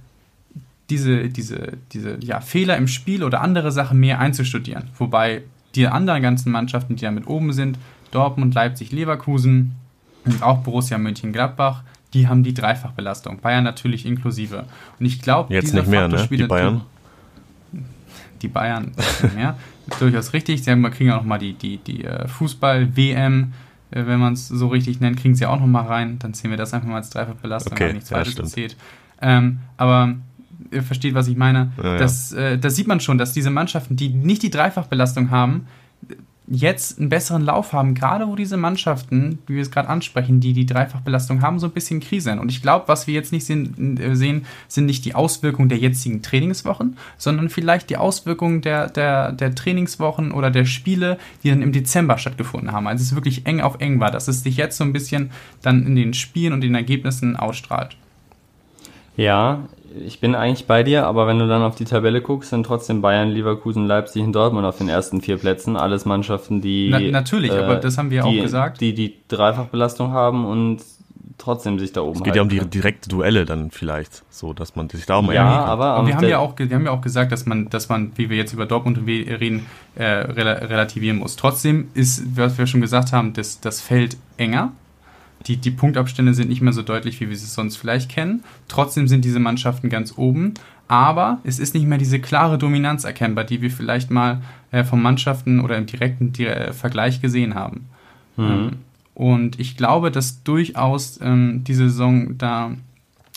diese, 0.89 1.29
diese, 1.29 1.73
diese 1.91 2.17
ja, 2.21 2.39
Fehler 2.39 2.77
im 2.77 2.87
Spiel 2.87 3.23
oder 3.23 3.41
andere 3.41 3.71
Sachen 3.71 3.99
mehr 3.99 4.19
einzustudieren. 4.19 4.89
Wobei 4.97 5.43
die 5.75 5.87
anderen 5.87 6.21
ganzen 6.21 6.51
Mannschaften, 6.51 6.95
die 6.95 7.03
da 7.03 7.11
mit 7.11 7.27
oben 7.27 7.53
sind, 7.53 7.77
Dortmund, 8.11 8.53
Leipzig, 8.55 8.91
Leverkusen 8.91 9.75
und 10.25 10.41
auch 10.41 10.59
Borussia 10.59 10.97
Mönchengladbach, 10.97 11.83
die 12.13 12.27
haben 12.27 12.43
die 12.43 12.53
Dreifachbelastung. 12.53 13.39
Bayern 13.41 13.63
natürlich 13.63 14.05
inklusive. 14.05 14.65
Und 14.99 15.05
ich 15.05 15.21
glaube, 15.21 15.53
jetzt 15.53 15.73
nicht 15.73 15.87
mehr, 15.87 16.07
ne? 16.07 16.27
Die 16.29 16.43
Bayern. 16.43 16.81
Die 18.41 18.47
Bayern 18.47 18.91
mehr. 19.35 19.57
Durchaus 19.99 20.33
richtig. 20.33 20.63
Sie 20.63 20.71
haben, 20.71 20.83
kriegen 20.91 21.11
auch 21.11 21.17
nochmal 21.17 21.39
die, 21.39 21.53
die, 21.53 21.77
die 21.77 22.03
äh, 22.03 22.27
Fußball-WM, 22.27 23.53
äh, 23.91 24.05
wenn 24.05 24.19
man 24.19 24.33
es 24.33 24.47
so 24.47 24.67
richtig 24.67 24.99
nennt, 24.99 25.17
kriegen 25.17 25.35
sie 25.35 25.45
auch 25.45 25.59
nochmal 25.59 25.85
rein. 25.85 26.19
Dann 26.19 26.33
sehen 26.33 26.49
wir 26.49 26.57
das 26.57 26.73
einfach 26.73 26.87
mal 26.87 26.97
als 26.97 27.09
Dreifachbelastung, 27.09 27.73
okay, 27.73 27.85
weil 27.85 27.93
nichts 27.93 28.11
weiteres 28.11 28.51
zählt. 28.51 28.77
Ähm, 29.21 29.59
aber 29.77 30.15
ihr 30.71 30.83
versteht, 30.83 31.13
was 31.13 31.27
ich 31.27 31.37
meine. 31.37 31.71
Ja, 31.81 31.97
das, 31.97 32.31
äh, 32.33 32.57
das 32.57 32.75
sieht 32.75 32.87
man 32.87 32.99
schon, 32.99 33.17
dass 33.17 33.33
diese 33.33 33.49
Mannschaften, 33.49 33.95
die 33.95 34.09
nicht 34.09 34.43
die 34.43 34.49
Dreifachbelastung 34.49 35.31
haben, 35.31 35.67
jetzt 36.49 36.97
einen 36.97 37.09
besseren 37.09 37.43
Lauf 37.43 37.73
haben, 37.73 37.93
gerade 37.93 38.27
wo 38.27 38.35
diese 38.35 38.55
Mannschaften, 38.55 39.39
wie 39.47 39.55
wir 39.55 39.61
es 39.61 39.69
gerade 39.69 39.89
ansprechen, 39.89 40.39
die 40.39 40.53
die 40.53 40.65
Dreifachbelastung 40.65 41.41
haben, 41.41 41.59
so 41.59 41.67
ein 41.67 41.73
bisschen 41.73 41.99
kriseln. 41.99 42.39
Und 42.39 42.49
ich 42.49 42.61
glaube, 42.61 42.87
was 42.87 43.05
wir 43.05 43.13
jetzt 43.13 43.33
nicht 43.33 43.45
sehen, 43.45 43.97
äh, 43.97 44.15
sehen, 44.15 44.45
sind 44.69 44.85
nicht 44.85 45.03
die 45.03 45.13
Auswirkungen 45.13 45.67
der 45.67 45.77
jetzigen 45.77 46.21
Trainingswochen, 46.21 46.97
sondern 47.17 47.49
vielleicht 47.49 47.89
die 47.89 47.97
Auswirkungen 47.97 48.61
der, 48.61 48.87
der, 48.87 49.33
der 49.33 49.55
Trainingswochen 49.55 50.31
oder 50.31 50.49
der 50.49 50.63
Spiele, 50.63 51.17
die 51.43 51.49
dann 51.49 51.61
im 51.61 51.73
Dezember 51.73 52.17
stattgefunden 52.17 52.71
haben. 52.71 52.87
Also 52.87 53.03
es 53.03 53.13
wirklich 53.13 53.45
eng 53.45 53.59
auf 53.59 53.81
eng 53.81 53.99
war, 53.99 54.11
dass 54.11 54.29
es 54.29 54.41
sich 54.41 54.55
jetzt 54.55 54.77
so 54.77 54.85
ein 54.85 54.93
bisschen 54.93 55.31
dann 55.61 55.85
in 55.85 55.97
den 55.97 56.13
Spielen 56.13 56.53
und 56.53 56.61
den 56.61 56.75
Ergebnissen 56.75 57.35
ausstrahlt. 57.35 57.97
Ja, 59.17 59.67
ich 60.05 60.19
bin 60.19 60.35
eigentlich 60.35 60.67
bei 60.67 60.83
dir, 60.83 61.05
aber 61.05 61.27
wenn 61.27 61.39
du 61.39 61.47
dann 61.47 61.61
auf 61.61 61.75
die 61.75 61.85
Tabelle 61.85 62.21
guckst, 62.21 62.49
sind 62.49 62.65
trotzdem 62.65 63.01
Bayern, 63.01 63.29
Leverkusen, 63.29 63.85
Leipzig 63.85 64.23
und 64.23 64.33
Dortmund 64.33 64.65
auf 64.65 64.77
den 64.77 64.89
ersten 64.89 65.21
vier 65.21 65.37
Plätzen. 65.37 65.77
Alles 65.77 66.05
Mannschaften, 66.05 66.61
die. 66.61 66.89
Na, 66.91 66.99
natürlich, 66.99 67.51
äh, 67.51 67.59
aber 67.59 67.75
das 67.75 67.97
haben 67.97 68.09
wir 68.09 68.23
die, 68.23 68.39
auch 68.39 68.43
gesagt. 68.43 68.81
Die 68.81 68.93
die 68.93 69.15
Dreifachbelastung 69.27 70.11
haben 70.11 70.45
und 70.45 70.81
trotzdem 71.37 71.79
sich 71.79 71.93
da 71.93 72.01
oben. 72.01 72.17
Es 72.17 72.23
geht 72.23 72.35
ja 72.35 72.41
um 72.41 72.49
die 72.49 72.59
direkte 72.59 73.09
Duelle 73.09 73.45
dann 73.45 73.71
vielleicht, 73.71 74.23
so 74.29 74.53
dass 74.53 74.75
man 74.75 74.89
sich 74.89 75.05
da 75.05 75.17
um 75.17 75.31
Ja, 75.31 75.65
aber. 75.65 75.99
Und 75.99 76.07
wir 76.07 76.15
haben 76.15 76.27
ja 76.27 76.39
auch, 76.39 76.57
wir 76.57 76.73
haben 76.73 76.85
ja 76.85 76.91
auch 76.91 77.01
gesagt, 77.01 77.31
dass 77.31 77.45
man, 77.45 77.69
dass 77.69 77.89
man, 77.89 78.11
wie 78.15 78.29
wir 78.29 78.37
jetzt 78.37 78.53
über 78.53 78.65
Dortmund 78.65 78.99
reden, 79.05 79.65
äh, 79.95 80.03
relativieren 80.03 81.17
muss. 81.17 81.35
Trotzdem 81.35 81.89
ist, 81.93 82.35
was 82.35 82.57
wir 82.57 82.67
schon 82.67 82.81
gesagt 82.81 83.13
haben, 83.13 83.33
das, 83.33 83.59
das 83.61 83.81
Feld 83.81 84.17
enger 84.37 84.71
die, 85.45 85.57
die 85.57 85.71
Punktabstände 85.71 86.33
sind 86.33 86.49
nicht 86.49 86.61
mehr 86.61 86.73
so 86.73 86.81
deutlich, 86.81 87.19
wie 87.21 87.29
wir 87.29 87.37
sie 87.37 87.45
sonst 87.45 87.77
vielleicht 87.77 88.09
kennen. 88.09 88.43
Trotzdem 88.67 89.07
sind 89.07 89.23
diese 89.23 89.39
Mannschaften 89.39 89.89
ganz 89.89 90.17
oben. 90.17 90.55
Aber 90.87 91.39
es 91.43 91.59
ist 91.59 91.73
nicht 91.73 91.85
mehr 91.85 91.97
diese 91.97 92.19
klare 92.19 92.57
Dominanz 92.57 93.03
erkennbar, 93.03 93.43
die 93.43 93.61
wir 93.61 93.71
vielleicht 93.71 94.09
mal 94.09 94.41
äh, 94.71 94.83
von 94.83 95.01
Mannschaften 95.01 95.59
oder 95.59 95.77
im 95.77 95.85
direkten 95.85 96.33
äh, 96.35 96.71
Vergleich 96.71 97.21
gesehen 97.21 97.55
haben. 97.55 97.89
Mhm. 98.37 98.45
Ähm, 98.45 98.71
und 99.13 99.59
ich 99.59 99.75
glaube, 99.75 100.11
dass 100.11 100.43
durchaus 100.43 101.19
ähm, 101.21 101.63
diese 101.65 101.89
Saison 101.89 102.37
da 102.37 102.71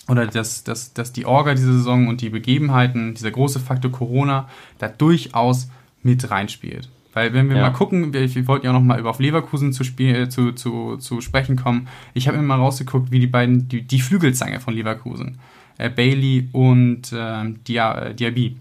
oder 0.09 0.27
dass, 0.27 0.65
dass, 0.65 0.93
dass 0.93 1.13
die 1.13 1.25
Orga 1.25 1.55
dieser 1.55 1.73
Saison 1.73 2.09
und 2.09 2.21
die 2.21 2.31
Begebenheiten, 2.31 3.15
dieser 3.15 3.31
große 3.31 3.61
Faktor 3.61 3.93
Corona, 3.93 4.49
da 4.79 4.89
durchaus 4.89 5.71
mit 6.03 6.31
reinspielt. 6.31 6.89
Weil 7.13 7.33
wenn 7.35 7.49
wir 7.49 7.57
ja. 7.57 7.63
mal 7.63 7.71
gucken, 7.71 8.13
wir, 8.13 8.35
wir, 8.35 8.47
wollten 8.47 8.67
ja 8.67 8.73
noch 8.73 8.83
mal 8.83 8.99
über 8.99 9.11
auf 9.11 9.19
Leverkusen 9.19 9.73
zu, 9.73 9.85
spiel, 9.85 10.15
äh, 10.15 10.29
zu, 10.29 10.53
zu, 10.53 10.97
zu 10.97 11.21
sprechen 11.21 11.57
kommen. 11.57 11.89
Ich 12.15 12.29
habe 12.29 12.37
mir 12.39 12.45
mal 12.45 12.57
rausgeguckt, 12.57 13.11
wie 13.11 13.19
die 13.19 13.27
beiden, 13.27 13.69
die, 13.69 13.83
die 13.83 14.01
Flügelzange 14.01 14.61
von 14.61 14.75
Leverkusen, 14.75 15.39
äh, 15.79 15.91
Bailey 15.91 16.49
und 16.53 17.13
äh, 17.13 17.53
Dia, 17.67 17.99
äh, 17.99 18.15
Diaby, 18.15 18.57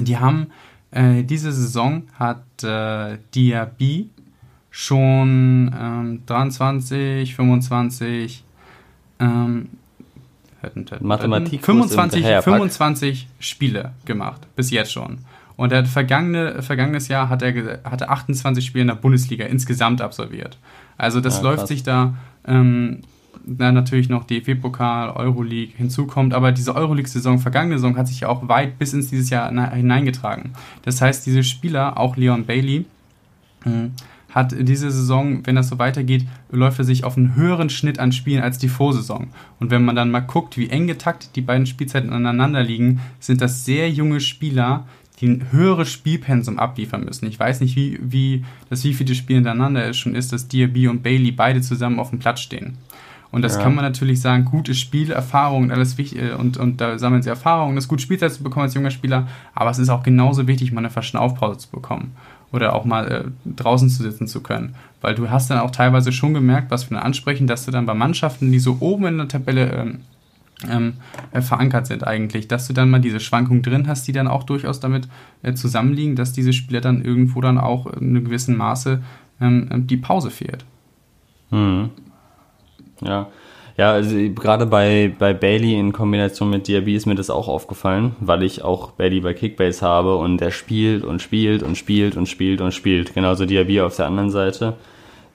die 0.00 0.16
haben 0.16 0.46
äh, 0.90 1.22
diese 1.22 1.52
Saison 1.52 2.04
hat 2.18 2.62
äh, 2.62 3.18
Diaby 3.34 4.08
schon 4.70 5.74
ähm, 5.78 6.22
23, 6.26 7.34
25, 7.34 8.44
ähm, 9.20 9.68
Mathematik 11.00 11.64
25, 11.64 12.24
25 12.42 13.28
Spiele 13.38 13.92
gemacht, 14.04 14.46
bis 14.56 14.70
jetzt 14.70 14.92
schon. 14.92 15.18
Und 15.58 15.72
er 15.72 15.78
hat 15.78 15.88
vergangene, 15.88 16.62
vergangenes 16.62 17.08
Jahr 17.08 17.28
hat 17.28 17.42
er 17.42 17.80
hatte 17.82 18.08
28 18.08 18.64
Spiele 18.64 18.82
in 18.82 18.88
der 18.88 18.94
Bundesliga 18.94 19.44
insgesamt 19.44 20.00
absolviert. 20.00 20.56
Also 20.96 21.20
das 21.20 21.38
ja, 21.38 21.42
läuft 21.42 21.66
sich 21.66 21.82
da 21.82 22.14
ähm, 22.46 23.00
dann 23.44 23.74
natürlich 23.74 24.08
noch 24.08 24.22
DFB-Pokal, 24.22 25.10
Euroleague 25.10 25.74
hinzukommt, 25.76 26.32
aber 26.32 26.52
diese 26.52 26.76
Euroleague-Saison, 26.76 27.40
vergangene 27.40 27.76
Saison, 27.76 27.96
hat 27.96 28.06
sich 28.06 28.20
ja 28.20 28.28
auch 28.28 28.48
weit 28.48 28.78
bis 28.78 28.92
ins 28.92 29.10
dieses 29.10 29.30
Jahr 29.30 29.50
hineingetragen. 29.74 30.52
Das 30.82 31.00
heißt, 31.00 31.26
diese 31.26 31.42
Spieler, 31.42 31.98
auch 31.98 32.16
Leon 32.16 32.44
Bailey, 32.44 32.84
äh, 33.64 33.88
hat 34.30 34.54
diese 34.56 34.90
Saison, 34.90 35.46
wenn 35.46 35.56
das 35.56 35.68
so 35.68 35.78
weitergeht, 35.78 36.26
läuft 36.50 36.78
er 36.78 36.84
sich 36.84 37.04
auf 37.04 37.16
einen 37.16 37.34
höheren 37.34 37.70
Schnitt 37.70 37.98
an 37.98 38.12
Spielen 38.12 38.42
als 38.42 38.58
die 38.58 38.68
Vorsaison. 38.68 39.28
Und 39.58 39.70
wenn 39.70 39.84
man 39.84 39.96
dann 39.96 40.10
mal 40.10 40.20
guckt, 40.20 40.58
wie 40.58 40.68
eng 40.68 40.86
getaktet 40.86 41.30
die 41.34 41.40
beiden 41.40 41.66
Spielzeiten 41.66 42.12
aneinander 42.12 42.62
liegen, 42.62 43.00
sind 43.20 43.40
das 43.40 43.64
sehr 43.64 43.90
junge 43.90 44.20
Spieler, 44.20 44.86
die 45.20 45.28
ein 45.28 45.52
höheres 45.52 45.90
Spielpensum 45.90 46.58
abliefern 46.58 47.04
müssen. 47.04 47.26
Ich 47.26 47.38
weiß 47.38 47.60
nicht, 47.60 47.76
wie, 47.76 47.98
wie 48.00 48.44
das 48.70 48.84
wie 48.84 48.94
viele 48.94 49.14
Spiele 49.14 49.38
hintereinander 49.38 49.88
es 49.88 49.96
schon 49.96 50.14
ist, 50.14 50.32
dass 50.32 50.48
Diaby 50.48 50.88
und 50.88 51.02
Bailey 51.02 51.32
beide 51.32 51.60
zusammen 51.60 51.98
auf 51.98 52.10
dem 52.10 52.18
Platz 52.18 52.40
stehen. 52.40 52.78
Und 53.30 53.42
das 53.42 53.56
ja. 53.56 53.62
kann 53.62 53.74
man 53.74 53.84
natürlich 53.84 54.20
sagen, 54.20 54.46
gute 54.46 54.74
Spielerfahrung 54.74 55.64
und 55.64 55.70
alles 55.70 55.98
wichtig 55.98 56.22
äh, 56.22 56.32
und, 56.32 56.56
und 56.56 56.80
da 56.80 56.98
sammeln 56.98 57.22
sie 57.22 57.28
Erfahrung, 57.28 57.74
das 57.74 57.88
gut 57.88 58.00
Spielzeit 58.00 58.32
zu 58.32 58.42
bekommen 58.42 58.64
als 58.64 58.74
junger 58.74 58.90
Spieler, 58.90 59.28
aber 59.54 59.70
es 59.70 59.78
ist 59.78 59.90
auch 59.90 60.02
genauso 60.02 60.46
wichtig, 60.46 60.72
mal 60.72 60.80
eine 60.80 60.90
Verschnaufpause 60.90 61.58
zu 61.58 61.70
bekommen 61.70 62.12
oder 62.52 62.74
auch 62.74 62.84
mal 62.84 63.10
äh, 63.10 63.24
draußen 63.44 63.90
zu 63.90 64.02
sitzen 64.02 64.26
zu 64.26 64.42
können. 64.42 64.74
Weil 65.00 65.14
du 65.14 65.28
hast 65.28 65.50
dann 65.50 65.58
auch 65.58 65.70
teilweise 65.70 66.12
schon 66.12 66.32
gemerkt, 66.32 66.70
was 66.70 66.88
wir 66.88 66.96
dann 66.96 67.04
ansprechen, 67.04 67.46
dass 67.46 67.66
du 67.66 67.70
dann 67.70 67.86
bei 67.86 67.94
Mannschaften, 67.94 68.50
die 68.50 68.58
so 68.58 68.78
oben 68.80 69.06
in 69.06 69.18
der 69.18 69.28
Tabelle 69.28 69.70
ähm, 69.72 70.00
ähm, 70.68 70.94
äh, 71.32 71.40
verankert 71.40 71.86
sind 71.86 72.06
eigentlich, 72.06 72.48
dass 72.48 72.66
du 72.66 72.72
dann 72.72 72.90
mal 72.90 73.00
diese 73.00 73.20
Schwankung 73.20 73.62
drin 73.62 73.86
hast, 73.86 74.08
die 74.08 74.12
dann 74.12 74.26
auch 74.26 74.42
durchaus 74.42 74.80
damit 74.80 75.08
äh, 75.42 75.54
zusammenliegen, 75.54 76.16
dass 76.16 76.32
diese 76.32 76.52
Spieler 76.52 76.80
dann 76.80 77.02
irgendwo 77.02 77.40
dann 77.40 77.58
auch 77.58 77.86
in 77.86 78.10
einem 78.10 78.24
gewissen 78.24 78.56
Maße 78.56 79.02
ähm, 79.40 79.68
ähm 79.70 79.86
die 79.86 79.96
Pause 79.96 80.30
fehlt. 80.30 80.64
Mhm. 81.50 81.90
Ja. 83.00 83.28
Ja, 83.76 83.92
also 83.92 84.16
gerade 84.34 84.66
bei, 84.66 85.14
bei 85.16 85.32
Bailey 85.32 85.78
in 85.78 85.92
Kombination 85.92 86.50
mit 86.50 86.66
Diaby 86.66 86.96
ist 86.96 87.06
mir 87.06 87.14
das 87.14 87.30
auch 87.30 87.46
aufgefallen, 87.46 88.16
weil 88.18 88.42
ich 88.42 88.64
auch 88.64 88.90
Bailey 88.90 89.20
bei 89.20 89.34
Kickbase 89.34 89.86
habe 89.86 90.16
und 90.16 90.40
der 90.40 90.50
spielt 90.50 91.04
und 91.04 91.22
spielt 91.22 91.62
und 91.62 91.78
spielt 91.78 92.16
und 92.16 92.28
spielt 92.28 92.60
und 92.60 92.74
spielt. 92.74 93.14
Genauso 93.14 93.46
Diaby 93.46 93.80
auf 93.80 93.94
der 93.94 94.06
anderen 94.06 94.30
Seite. 94.30 94.74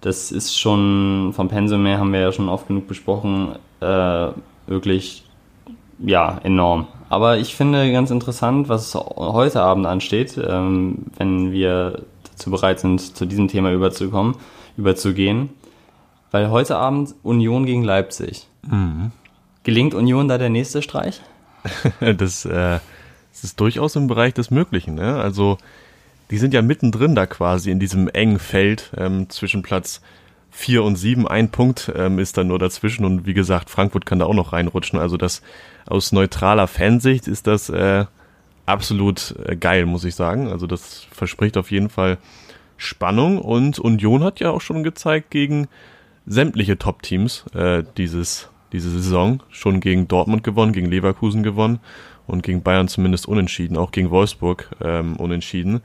Das 0.02 0.34
ist 0.34 0.60
schon 0.60 1.32
vom 1.34 1.48
Pensum 1.48 1.86
her, 1.86 2.00
haben 2.00 2.12
wir 2.12 2.20
ja 2.20 2.34
schon 2.34 2.50
oft 2.50 2.68
genug 2.68 2.86
besprochen, 2.86 3.56
äh, 3.80 4.28
wirklich, 4.67 5.26
ja, 5.99 6.39
enorm. 6.43 6.88
Aber 7.10 7.38
ich 7.38 7.56
finde 7.56 7.91
ganz 7.91 8.10
interessant, 8.10 8.69
was 8.69 8.95
heute 8.95 9.62
Abend 9.62 9.86
ansteht, 9.86 10.38
ähm, 10.38 11.06
wenn 11.17 11.52
wir 11.52 12.04
dazu 12.32 12.49
bereit 12.49 12.80
sind, 12.80 13.15
zu 13.15 13.26
diesem 13.26 13.47
Thema 13.47 13.71
überzukommen, 13.71 14.36
überzugehen. 14.78 15.49
Weil 16.32 16.49
heute 16.49 16.78
Abend 16.78 17.13
Union 17.21 17.65
gegen 17.65 17.84
Leipzig. 17.84 18.47
Mhm. 18.63 19.12
Gelingt 19.63 19.93
Union 19.93 20.28
da 20.28 20.39
der 20.39 20.49
nächste 20.49 20.82
Streich? 20.82 21.21
das, 21.99 22.45
äh, 22.45 22.80
das 23.32 23.43
ist 23.43 23.60
durchaus 23.60 23.95
im 23.95 24.08
Bereich 24.08 24.34
des 24.34 24.49
Möglichen. 24.49 24.95
Ne? 24.95 25.15
Also 25.15 25.58
die 26.32 26.39
sind 26.39 26.54
ja 26.54 26.63
mittendrin 26.63 27.13
da 27.13 27.28
quasi 27.28 27.69
in 27.69 27.80
diesem 27.80 28.08
engen 28.08 28.39
Feld 28.39 28.91
ähm, 28.97 29.30
zwischen 29.30 29.62
Platz 29.62 30.02
vier 30.54 30.84
und 30.84 30.96
sieben. 30.96 31.28
Ein 31.28 31.50
Punkt 31.50 31.92
ähm, 31.96 32.20
ist 32.20 32.38
dann 32.38 32.48
nur 32.48 32.60
dazwischen 32.60 33.06
und 33.06 33.26
wie 33.26 33.34
gesagt, 33.34 33.70
Frankfurt 33.70 34.06
kann 34.06 34.20
da 34.20 34.26
auch 34.26 34.36
noch 34.36 34.54
reinrutschen. 34.54 35.00
Also 35.00 35.18
das 35.18 35.42
aus 35.86 36.12
neutraler 36.12 36.68
Fansicht 36.68 37.28
ist 37.28 37.48
das 37.48 37.70
äh, 37.70 38.06
absolut 38.66 39.36
äh, 39.46 39.56
geil, 39.56 39.86
muss 39.86 40.06
ich 40.06 40.16
sagen. 40.16 40.48
Also 40.48 40.68
das 40.68 41.08
verspricht 41.12 41.58
auf 41.58 41.72
jeden 41.72 41.89
Fall 41.89 42.20
Spannung 42.78 43.39
und 43.39 43.80
Union 43.80 44.24
hat 44.24 44.39
ja 44.39 44.52
auch 44.52 44.62
schon 44.62 44.84
gezeigt 44.84 45.32
gegen 45.32 45.68
sämtliche 46.26 46.78
Top-Teams 46.78 47.46
äh, 47.56 47.84
diese 47.98 48.24
Saison 48.72 49.42
schon 49.50 49.80
gegen 49.80 50.08
Dortmund 50.08 50.44
gewonnen, 50.44 50.72
gegen 50.72 50.89
Leverkusen 50.89 51.44
gewonnen 51.44 51.80
und 52.28 52.44
gegen 52.44 52.62
Bayern 52.62 52.88
zumindest 52.88 53.28
unentschieden, 53.28 53.78
auch 53.78 53.92
gegen 53.92 54.12
Wolfsburg 54.12 54.70
ähm, 54.82 55.16
unentschieden. 55.18 55.82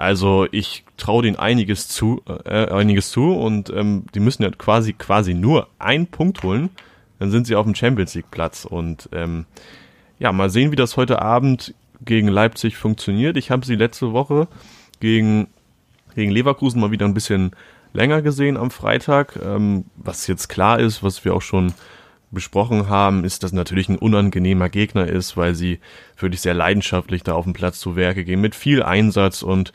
Also 0.00 0.46
ich 0.50 0.84
traue 0.96 1.24
denen 1.24 1.36
einiges 1.36 1.86
zu, 1.86 2.22
äh, 2.46 2.70
einiges 2.70 3.10
zu 3.10 3.34
und 3.34 3.68
ähm, 3.68 4.06
die 4.14 4.20
müssen 4.20 4.42
ja 4.42 4.50
quasi 4.50 4.94
quasi 4.94 5.34
nur 5.34 5.68
einen 5.78 6.06
Punkt 6.06 6.42
holen, 6.42 6.70
dann 7.18 7.30
sind 7.30 7.46
sie 7.46 7.54
auf 7.54 7.66
dem 7.66 7.74
Champions 7.74 8.14
League 8.14 8.30
Platz 8.30 8.64
und 8.64 9.10
ähm, 9.12 9.44
ja 10.18 10.32
mal 10.32 10.48
sehen, 10.48 10.72
wie 10.72 10.76
das 10.76 10.96
heute 10.96 11.20
Abend 11.20 11.74
gegen 12.02 12.28
Leipzig 12.28 12.78
funktioniert. 12.78 13.36
Ich 13.36 13.50
habe 13.50 13.66
sie 13.66 13.74
letzte 13.74 14.14
Woche 14.14 14.48
gegen 15.00 15.48
gegen 16.14 16.30
Leverkusen 16.30 16.80
mal 16.80 16.92
wieder 16.92 17.04
ein 17.04 17.12
bisschen 17.12 17.50
länger 17.92 18.22
gesehen 18.22 18.56
am 18.56 18.70
Freitag. 18.70 19.38
Ähm, 19.44 19.84
was 19.96 20.26
jetzt 20.28 20.48
klar 20.48 20.80
ist, 20.80 21.02
was 21.02 21.26
wir 21.26 21.34
auch 21.34 21.42
schon 21.42 21.74
besprochen 22.30 22.88
haben, 22.88 23.24
ist, 23.24 23.42
dass 23.42 23.52
natürlich 23.52 23.88
ein 23.88 23.98
unangenehmer 23.98 24.68
Gegner 24.68 25.06
ist, 25.06 25.36
weil 25.36 25.54
sie 25.54 25.80
wirklich 26.18 26.40
sehr 26.40 26.54
leidenschaftlich 26.54 27.22
da 27.22 27.34
auf 27.34 27.44
dem 27.44 27.52
Platz 27.52 27.80
zu 27.80 27.96
Werke 27.96 28.24
gehen, 28.24 28.40
mit 28.40 28.54
viel 28.54 28.82
Einsatz 28.82 29.42
und 29.42 29.72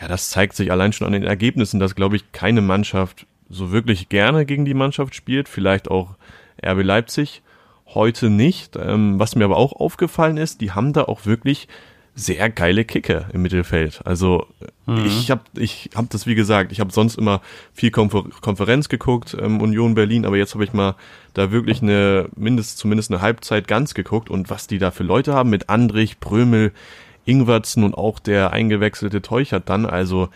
ja, 0.00 0.06
das 0.06 0.30
zeigt 0.30 0.54
sich 0.54 0.70
allein 0.70 0.92
schon 0.92 1.06
an 1.06 1.12
den 1.12 1.24
Ergebnissen, 1.24 1.80
dass, 1.80 1.96
glaube 1.96 2.16
ich, 2.16 2.30
keine 2.30 2.60
Mannschaft 2.60 3.26
so 3.48 3.72
wirklich 3.72 4.08
gerne 4.08 4.46
gegen 4.46 4.64
die 4.64 4.74
Mannschaft 4.74 5.14
spielt, 5.14 5.48
vielleicht 5.48 5.90
auch 5.90 6.16
RB 6.64 6.84
Leipzig, 6.84 7.42
heute 7.86 8.30
nicht. 8.30 8.76
Ähm, 8.76 9.18
was 9.18 9.34
mir 9.34 9.44
aber 9.44 9.56
auch 9.56 9.72
aufgefallen 9.72 10.36
ist, 10.36 10.60
die 10.60 10.72
haben 10.72 10.92
da 10.92 11.04
auch 11.04 11.26
wirklich 11.26 11.66
sehr 12.18 12.50
geile 12.50 12.84
Kicker 12.84 13.26
im 13.32 13.42
Mittelfeld. 13.42 14.00
Also 14.04 14.46
mhm. 14.86 15.04
ich 15.06 15.30
habe 15.30 15.42
ich 15.56 15.90
hab 15.94 16.10
das 16.10 16.26
wie 16.26 16.34
gesagt, 16.34 16.72
ich 16.72 16.80
habe 16.80 16.92
sonst 16.92 17.16
immer 17.16 17.40
viel 17.72 17.90
Konfer 17.90 18.24
Konferenz 18.40 18.88
geguckt, 18.88 19.36
ähm, 19.40 19.60
Union 19.60 19.94
Berlin, 19.94 20.26
aber 20.26 20.36
jetzt 20.36 20.54
habe 20.54 20.64
ich 20.64 20.72
mal 20.72 20.96
da 21.34 21.52
wirklich 21.52 21.80
eine 21.80 22.28
mindest 22.34 22.78
zumindest 22.78 23.12
eine 23.12 23.20
Halbzeit 23.20 23.68
ganz 23.68 23.94
geguckt 23.94 24.30
und 24.30 24.50
was 24.50 24.66
die 24.66 24.78
da 24.78 24.90
für 24.90 25.04
Leute 25.04 25.32
haben 25.32 25.50
mit 25.50 25.68
Andrich, 25.68 26.18
Prömel, 26.18 26.72
Ingwertsen 27.24 27.84
und 27.84 27.94
auch 27.94 28.18
der 28.18 28.52
eingewechselte 28.52 29.22
Teuchert 29.22 29.68
dann, 29.68 29.86
also 29.86 30.28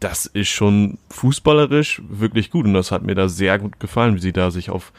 das 0.00 0.26
ist 0.26 0.48
schon 0.48 0.98
fußballerisch 1.10 2.02
wirklich 2.08 2.50
gut 2.50 2.66
und 2.66 2.74
das 2.74 2.90
hat 2.90 3.02
mir 3.02 3.14
da 3.14 3.28
sehr 3.28 3.58
gut 3.58 3.78
gefallen, 3.78 4.16
wie 4.16 4.20
sie 4.20 4.32
da 4.32 4.50
sich 4.50 4.70
auf 4.70 4.92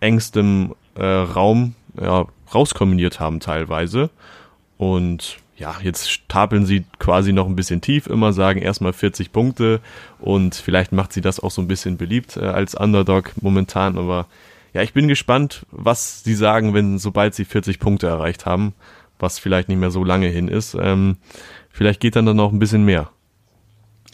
engstem 0.00 0.74
äh, 0.94 1.04
Raum 1.04 1.74
ja, 2.00 2.26
rauskombiniert 2.54 3.20
haben 3.20 3.40
teilweise 3.40 4.08
und 4.78 5.38
ja, 5.58 5.74
jetzt 5.82 6.10
stapeln 6.10 6.64
sie 6.66 6.84
quasi 6.98 7.32
noch 7.32 7.46
ein 7.46 7.56
bisschen 7.56 7.80
tief, 7.80 8.06
immer 8.06 8.32
sagen 8.32 8.62
erstmal 8.62 8.92
40 8.92 9.32
Punkte 9.32 9.80
und 10.20 10.54
vielleicht 10.54 10.92
macht 10.92 11.12
sie 11.12 11.20
das 11.20 11.40
auch 11.40 11.50
so 11.50 11.60
ein 11.60 11.68
bisschen 11.68 11.96
beliebt 11.96 12.36
äh, 12.36 12.44
als 12.44 12.74
Underdog 12.74 13.32
momentan, 13.40 13.98
aber 13.98 14.26
ja, 14.72 14.82
ich 14.82 14.92
bin 14.92 15.08
gespannt, 15.08 15.66
was 15.70 16.22
sie 16.22 16.34
sagen, 16.34 16.74
wenn 16.74 16.98
sobald 16.98 17.34
sie 17.34 17.44
40 17.44 17.80
Punkte 17.80 18.06
erreicht 18.06 18.46
haben, 18.46 18.74
was 19.18 19.38
vielleicht 19.38 19.68
nicht 19.68 19.78
mehr 19.78 19.90
so 19.90 20.04
lange 20.04 20.28
hin 20.28 20.46
ist. 20.46 20.76
Ähm, 20.80 21.16
vielleicht 21.70 22.00
geht 22.00 22.14
dann 22.14 22.26
dann 22.26 22.36
noch 22.36 22.52
ein 22.52 22.58
bisschen 22.58 22.84
mehr. 22.84 23.10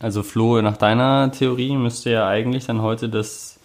Also 0.01 0.23
Flo, 0.23 0.63
nach 0.63 0.77
deiner 0.77 1.31
Theorie 1.33 1.77
müsste 1.77 2.11
ja 2.11 2.27
eigentlich 2.27 2.67
dann 2.67 2.81
heute 2.81 3.09
das 3.09 3.59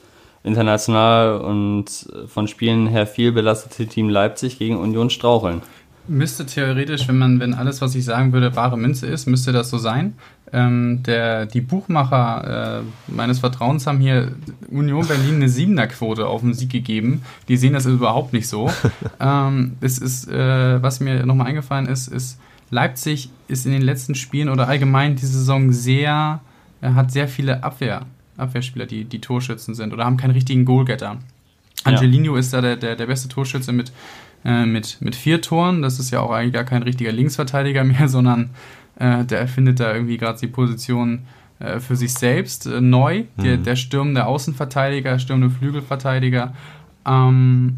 international 0.44 1.40
und 1.42 2.10
von 2.28 2.48
Spielen 2.48 2.88
her 2.88 3.08
viel 3.08 3.32
belastete 3.32 3.88
Team 3.88 4.10
Leipzig 4.10 4.58
gegen 4.58 4.78
Union 4.78 5.10
straucheln. 5.10 5.62
Müsste 6.10 6.46
theoretisch, 6.46 7.08
wenn 7.08 7.18
man, 7.18 7.40
wenn 7.40 7.54
alles, 7.54 7.82
was 7.82 7.94
ich 7.94 8.04
sagen 8.04 8.34
würde, 8.34 8.56
wahre 8.56 8.78
Münze 8.78 9.06
ist, 9.06 9.28
müsste 9.28 9.52
das 9.52 9.70
so 9.70 9.78
sein. 9.78 10.16
Ähm, 10.52 11.04
der, 11.04 11.46
die 11.46 11.62
Buchmacher 11.62 12.80
äh, 12.80 13.12
meines 13.12 13.40
Vertrauens 13.40 13.86
haben 13.86 14.00
hier 14.00 14.32
Union 14.70 15.08
Berlin 15.08 15.36
eine 15.36 15.50
Siebener-Quote 15.50 16.26
auf 16.26 16.42
den 16.42 16.56
Sieg 16.56 16.72
gegeben. 16.72 17.22
Die 17.48 17.58
sehen 17.58 17.74
das 17.74 17.86
überhaupt 17.86 18.34
nicht 18.34 18.48
so. 18.48 18.72
ähm, 19.20 19.78
es 19.82 20.00
ist, 20.00 20.28
äh, 20.28 20.82
was 20.82 21.00
mir 21.00 21.26
nochmal 21.26 21.48
eingefallen 21.48 21.86
ist, 21.86 22.08
ist, 22.08 22.40
Leipzig 22.72 23.30
ist 23.48 23.66
in 23.66 23.72
den 23.72 23.82
letzten 23.82 24.16
Spielen 24.16 24.50
oder 24.50 24.68
allgemein 24.68 25.16
diese 25.16 25.38
Saison 25.38 25.72
sehr, 25.72 26.42
äh, 26.82 26.90
hat 26.90 27.12
sehr 27.12 27.28
viele 27.28 27.64
Abwehr, 27.64 28.06
Abwehrspieler, 28.38 28.86
die, 28.86 29.06
die 29.06 29.22
Torschützen 29.22 29.76
sind 29.76 29.94
oder 29.94 30.06
haben 30.06 30.18
keinen 30.18 30.32
richtigen 30.32 30.66
Goalgetter. 30.66 31.18
Angelino 31.84 32.34
ja. 32.34 32.40
ist 32.40 32.54
da 32.54 32.62
der, 32.62 32.76
der, 32.76 32.96
der 32.96 33.06
beste 33.06 33.30
Torschütze 33.30 33.72
mit 33.72 33.92
äh, 34.46 34.66
mit, 34.66 34.98
mit 35.02 35.16
vier 35.16 35.42
Toren. 35.42 35.82
Das 35.82 36.00
ist 36.00 36.12
ja 36.12 36.22
auch 36.22 36.32
eigentlich 36.32 36.54
gar 36.54 36.64
kein 36.64 36.84
richtiger 36.84 37.12
Linksverteidiger 37.12 37.84
mehr, 37.86 38.08
sondern 38.08 38.52
äh, 38.98 39.26
der 39.26 39.40
erfindet 39.40 39.80
da 39.80 39.94
irgendwie 39.94 40.18
gerade 40.18 40.40
die 40.40 40.48
Position 40.48 41.24
äh, 41.60 41.80
für 41.80 41.96
sich 41.96 42.14
selbst 42.14 42.66
äh, 42.66 42.82
neu. 42.82 43.24
Mhm. 43.36 43.44
Der, 43.44 43.58
der 43.58 43.76
stürmende 43.76 44.26
Außenverteidiger, 44.26 45.20
stürmende 45.20 45.54
Flügelverteidiger. 45.54 46.54
Ähm, 47.06 47.78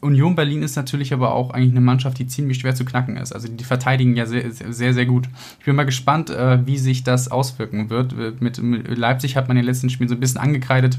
Union 0.00 0.34
Berlin 0.34 0.62
ist 0.62 0.76
natürlich 0.76 1.12
aber 1.12 1.34
auch 1.34 1.50
eigentlich 1.50 1.72
eine 1.72 1.82
Mannschaft, 1.82 2.18
die 2.18 2.26
ziemlich 2.26 2.58
schwer 2.58 2.74
zu 2.74 2.86
knacken 2.86 3.18
ist. 3.18 3.32
Also 3.32 3.48
die 3.48 3.64
verteidigen 3.64 4.16
ja 4.16 4.24
sehr, 4.24 4.50
sehr, 4.50 4.94
sehr 4.94 5.04
gut. 5.04 5.28
Ich 5.58 5.66
bin 5.66 5.76
mal 5.76 5.84
gespannt, 5.84 6.30
äh, 6.30 6.66
wie 6.66 6.78
sich 6.78 7.04
das 7.04 7.30
auswirken 7.30 7.90
wird. 7.90 8.40
Mit, 8.40 8.62
mit 8.62 8.96
Leipzig 8.96 9.36
hat 9.36 9.48
man 9.48 9.56
in 9.58 9.62
den 9.62 9.66
letzten 9.66 9.90
Spielen 9.90 10.08
so 10.08 10.14
ein 10.14 10.20
bisschen 10.20 10.40
angekreidet, 10.40 10.98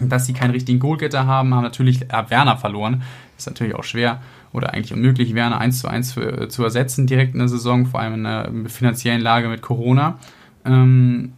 dass 0.00 0.26
sie 0.26 0.32
keinen 0.32 0.50
richtigen 0.50 0.80
Goalgetter 0.80 1.26
haben, 1.26 1.54
haben 1.54 1.62
natürlich 1.62 2.02
äh, 2.02 2.30
Werner 2.30 2.56
verloren. 2.56 3.02
Ist 3.36 3.46
natürlich 3.46 3.74
auch 3.74 3.84
schwer 3.84 4.20
oder 4.52 4.72
eigentlich 4.72 4.92
unmöglich, 4.92 5.34
Werner 5.34 5.58
1 5.58 5.80
zu 5.80 5.88
1 5.88 6.12
für, 6.12 6.48
zu 6.48 6.62
ersetzen 6.62 7.06
direkt 7.06 7.34
in 7.34 7.40
der 7.40 7.48
Saison, 7.48 7.86
vor 7.86 8.00
allem 8.00 8.14
in 8.14 8.24
der 8.24 8.50
finanziellen 8.66 9.20
Lage 9.20 9.48
mit 9.48 9.62
Corona. 9.62 10.18
Ähm, 10.64 11.32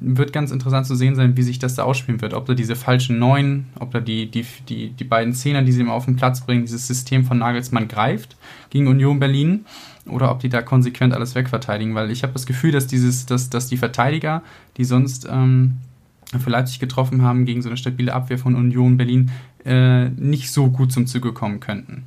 wird 0.00 0.32
ganz 0.32 0.50
interessant 0.50 0.86
zu 0.86 0.96
sehen 0.96 1.14
sein, 1.14 1.36
wie 1.36 1.42
sich 1.42 1.58
das 1.58 1.74
da 1.74 1.84
ausspielen 1.84 2.20
wird. 2.20 2.34
Ob 2.34 2.46
da 2.46 2.54
diese 2.54 2.74
falschen 2.74 3.18
Neuen, 3.18 3.66
ob 3.78 3.92
da 3.92 4.00
die, 4.00 4.30
die, 4.30 4.44
die, 4.68 4.90
die 4.90 5.04
beiden 5.04 5.32
Zehner, 5.32 5.62
die 5.62 5.70
sie 5.70 5.82
immer 5.82 5.92
auf 5.92 6.06
den 6.06 6.16
Platz 6.16 6.40
bringen, 6.40 6.64
dieses 6.64 6.86
System 6.86 7.24
von 7.24 7.38
Nagelsmann 7.38 7.86
greift 7.86 8.36
gegen 8.70 8.88
Union 8.88 9.20
Berlin 9.20 9.64
oder 10.08 10.30
ob 10.30 10.40
die 10.40 10.48
da 10.48 10.62
konsequent 10.62 11.14
alles 11.14 11.34
wegverteidigen, 11.34 11.94
weil 11.94 12.10
ich 12.10 12.22
habe 12.22 12.32
das 12.32 12.46
Gefühl, 12.46 12.72
dass 12.72 12.86
dieses, 12.86 13.26
dass, 13.26 13.50
dass 13.50 13.68
die 13.68 13.76
Verteidiger, 13.76 14.42
die 14.76 14.84
sonst 14.84 15.28
ähm, 15.30 15.76
für 16.38 16.50
Leipzig 16.50 16.80
getroffen 16.80 17.22
haben, 17.22 17.44
gegen 17.44 17.62
so 17.62 17.68
eine 17.68 17.76
stabile 17.76 18.12
Abwehr 18.12 18.38
von 18.38 18.54
Union 18.54 18.96
Berlin 18.96 19.30
äh, 19.64 20.08
nicht 20.10 20.52
so 20.52 20.68
gut 20.68 20.92
zum 20.92 21.06
Zuge 21.06 21.32
kommen 21.32 21.60
könnten. 21.60 22.04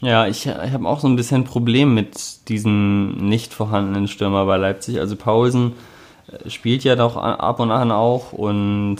Ja, 0.00 0.26
ich, 0.26 0.46
ich 0.46 0.72
habe 0.72 0.88
auch 0.88 1.00
so 1.00 1.06
ein 1.06 1.16
bisschen 1.16 1.42
ein 1.42 1.44
Problem 1.44 1.94
mit 1.94 2.48
diesen 2.48 3.28
nicht 3.28 3.54
vorhandenen 3.54 4.08
Stürmer 4.08 4.46
bei 4.46 4.56
Leipzig. 4.56 4.98
Also 4.98 5.14
Paulsen 5.14 5.72
äh, 6.26 6.50
spielt 6.50 6.82
ja 6.84 6.96
doch 6.96 7.16
ab 7.16 7.60
und 7.60 7.70
an 7.70 7.92
auch 7.92 8.32
und 8.32 8.98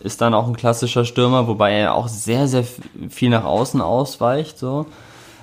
ist 0.00 0.20
dann 0.20 0.34
auch 0.34 0.46
ein 0.46 0.56
klassischer 0.56 1.04
Stürmer, 1.04 1.48
wobei 1.48 1.72
er 1.72 1.94
auch 1.94 2.08
sehr, 2.08 2.46
sehr 2.48 2.64
viel 3.10 3.30
nach 3.30 3.44
außen 3.44 3.80
ausweicht, 3.80 4.58
so. 4.58 4.86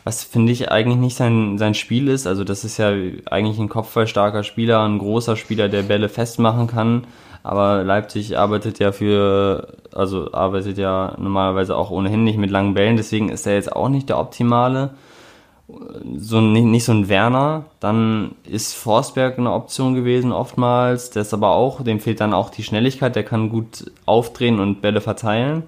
Was 0.05 0.23
finde 0.23 0.51
ich 0.51 0.71
eigentlich 0.71 0.99
nicht 0.99 1.17
sein, 1.17 1.58
sein 1.58 1.73
Spiel 1.73 2.10
ist. 2.10 2.27
Also, 2.27 2.43
das 2.43 2.63
ist 2.63 2.77
ja 2.77 2.91
eigentlich 3.25 3.58
ein 3.58 3.69
kopfballstarker 3.69 4.43
Spieler, 4.43 4.84
ein 4.84 4.99
großer 4.99 5.36
Spieler, 5.36 5.67
der 5.67 5.81
Bälle 5.81 6.10
festmachen 6.10 6.67
kann. 6.67 7.05
Aber 7.45 7.84
Leipzig 7.84 8.39
arbeitet 8.39 8.79
ja 8.79 8.91
für, 8.91 9.77
also 9.93 10.34
arbeitet 10.34 10.79
ja 10.79 11.13
normalerweise 11.19 11.77
auch 11.77 11.91
ohnehin 11.91 12.23
nicht 12.23 12.39
mit 12.39 12.49
langen 12.49 12.73
Bällen, 12.73 12.97
deswegen 12.97 13.29
ist 13.29 13.45
er 13.45 13.53
jetzt 13.53 13.71
auch 13.71 13.88
nicht 13.88 14.10
der 14.10 14.17
optimale. 14.17 14.95
So 16.17 16.41
nicht, 16.41 16.63
nicht 16.63 16.86
so 16.86 16.91
ein 16.91 17.08
Werner. 17.08 17.65
Dann 17.79 18.31
ist 18.49 18.73
Forsberg 18.73 19.38
eine 19.38 19.51
Option 19.51 19.93
gewesen 19.93 20.31
oftmals. 20.31 21.12
Der 21.12 21.21
ist 21.21 21.36
aber 21.36 21.51
auch, 21.51 21.84
dem 21.84 21.99
fehlt 21.99 22.19
dann 22.19 22.34
auch 22.34 22.49
die 22.49 22.63
Schnelligkeit, 22.63 23.15
der 23.15 23.23
kann 23.23 23.49
gut 23.49 23.91
aufdrehen 24.08 24.60
und 24.60 24.81
Bälle 24.81 24.99
verteilen, 24.99 25.65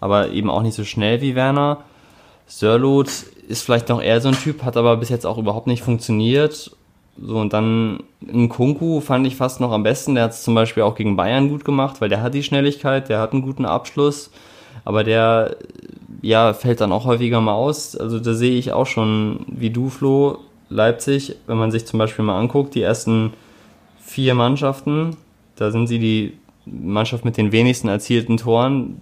aber 0.00 0.30
eben 0.30 0.50
auch 0.50 0.62
nicht 0.62 0.74
so 0.74 0.82
schnell 0.82 1.20
wie 1.20 1.36
Werner. 1.36 1.78
Sörlot 2.48 3.06
ist 3.46 3.62
vielleicht 3.62 3.88
noch 3.88 4.02
eher 4.02 4.20
so 4.20 4.30
ein 4.30 4.34
Typ, 4.34 4.64
hat 4.64 4.76
aber 4.76 4.96
bis 4.96 5.10
jetzt 5.10 5.26
auch 5.26 5.38
überhaupt 5.38 5.68
nicht 5.68 5.84
funktioniert 5.84 6.72
so, 7.22 7.36
und 7.36 7.52
dann 7.52 8.02
in 8.26 8.48
Kunku 8.48 9.00
fand 9.00 9.26
ich 9.26 9.36
fast 9.36 9.60
noch 9.60 9.72
am 9.72 9.82
besten. 9.82 10.14
Der 10.14 10.24
hat 10.24 10.32
es 10.32 10.42
zum 10.42 10.54
Beispiel 10.54 10.82
auch 10.82 10.94
gegen 10.94 11.16
Bayern 11.16 11.50
gut 11.50 11.64
gemacht, 11.64 12.00
weil 12.00 12.08
der 12.08 12.22
hat 12.22 12.34
die 12.34 12.42
Schnelligkeit, 12.42 13.08
der 13.08 13.20
hat 13.20 13.32
einen 13.32 13.42
guten 13.42 13.66
Abschluss, 13.66 14.30
aber 14.84 15.04
der 15.04 15.56
ja, 16.22 16.54
fällt 16.54 16.80
dann 16.80 16.92
auch 16.92 17.04
häufiger 17.04 17.40
mal 17.40 17.54
aus. 17.54 17.96
Also 17.96 18.18
da 18.18 18.32
sehe 18.32 18.58
ich 18.58 18.72
auch 18.72 18.86
schon, 18.86 19.40
wie 19.48 19.70
du, 19.70 19.90
Flo, 19.90 20.38
Leipzig, 20.70 21.36
wenn 21.46 21.58
man 21.58 21.70
sich 21.70 21.86
zum 21.86 21.98
Beispiel 21.98 22.24
mal 22.24 22.38
anguckt, 22.38 22.74
die 22.74 22.82
ersten 22.82 23.34
vier 23.98 24.34
Mannschaften, 24.34 25.16
da 25.56 25.70
sind 25.70 25.88
sie 25.88 25.98
die 25.98 26.38
Mannschaft 26.64 27.24
mit 27.24 27.36
den 27.36 27.52
wenigsten 27.52 27.88
erzielten 27.88 28.36
Toren, 28.36 29.00